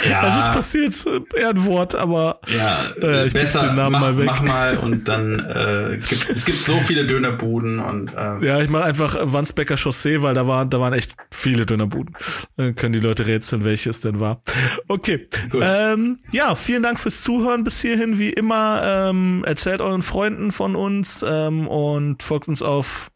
ja. 0.08 0.22
Was 0.22 0.38
ist 0.38 0.52
passiert? 0.52 1.24
Eher 1.34 1.50
ein 1.50 1.64
Wort, 1.64 1.94
aber 1.94 2.40
ja, 2.46 3.06
äh, 3.06 3.26
ich 3.26 3.32
besser 3.32 3.68
den 3.68 3.76
Namen 3.76 3.92
mach, 3.92 4.00
mal 4.00 4.18
weg. 4.18 4.26
Mach 4.26 4.42
mal 4.42 4.76
und 4.78 5.08
dann 5.08 5.38
äh, 5.40 5.98
gibt, 5.98 6.28
es 6.30 6.44
gibt 6.44 6.58
so 6.58 6.80
viele 6.80 7.06
Dönerbuden 7.06 7.78
und 7.78 8.12
äh, 8.14 8.44
ja, 8.44 8.60
ich 8.60 8.68
mache 8.68 8.84
einfach 8.84 9.16
Wandsbecker 9.20 9.76
Chaussee, 9.76 10.22
weil 10.22 10.34
da 10.34 10.46
waren 10.46 10.70
da 10.70 10.80
waren 10.80 10.92
echt 10.92 11.16
viele 11.30 11.66
Dönerbuden. 11.66 12.16
Dann 12.56 12.74
können 12.74 12.92
die 12.92 13.00
Leute 13.00 13.26
rätseln, 13.26 13.64
welche 13.64 13.90
es 13.90 14.00
denn 14.00 14.20
war. 14.20 14.42
Okay, 14.88 15.28
Gut. 15.50 15.62
Ähm, 15.64 16.18
ja, 16.32 16.54
vielen 16.54 16.82
Dank 16.82 16.98
fürs 16.98 17.22
Zuhören 17.22 17.64
bis 17.64 17.80
hierhin. 17.80 18.18
Wie 18.18 18.30
immer 18.30 18.82
ähm, 18.84 19.44
erzählt 19.46 19.80
euren 19.80 20.02
Freunden 20.02 20.50
von 20.50 20.76
uns 20.76 21.24
ähm, 21.26 21.68
und 21.68 22.22
folgt 22.22 22.48
uns 22.48 22.62
auf 22.62 23.10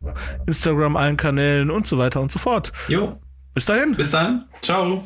Instagram, 0.46 0.96
allen 0.96 1.16
Kanälen 1.16 1.70
und 1.70 1.86
so 1.86 1.98
weiter 1.98 2.20
und 2.20 2.32
so 2.32 2.38
fort. 2.38 2.72
Jo. 2.88 3.20
Bis 3.54 3.66
dahin. 3.66 3.94
Bis 3.96 4.10
dann. 4.10 4.46
Ciao. 4.62 5.04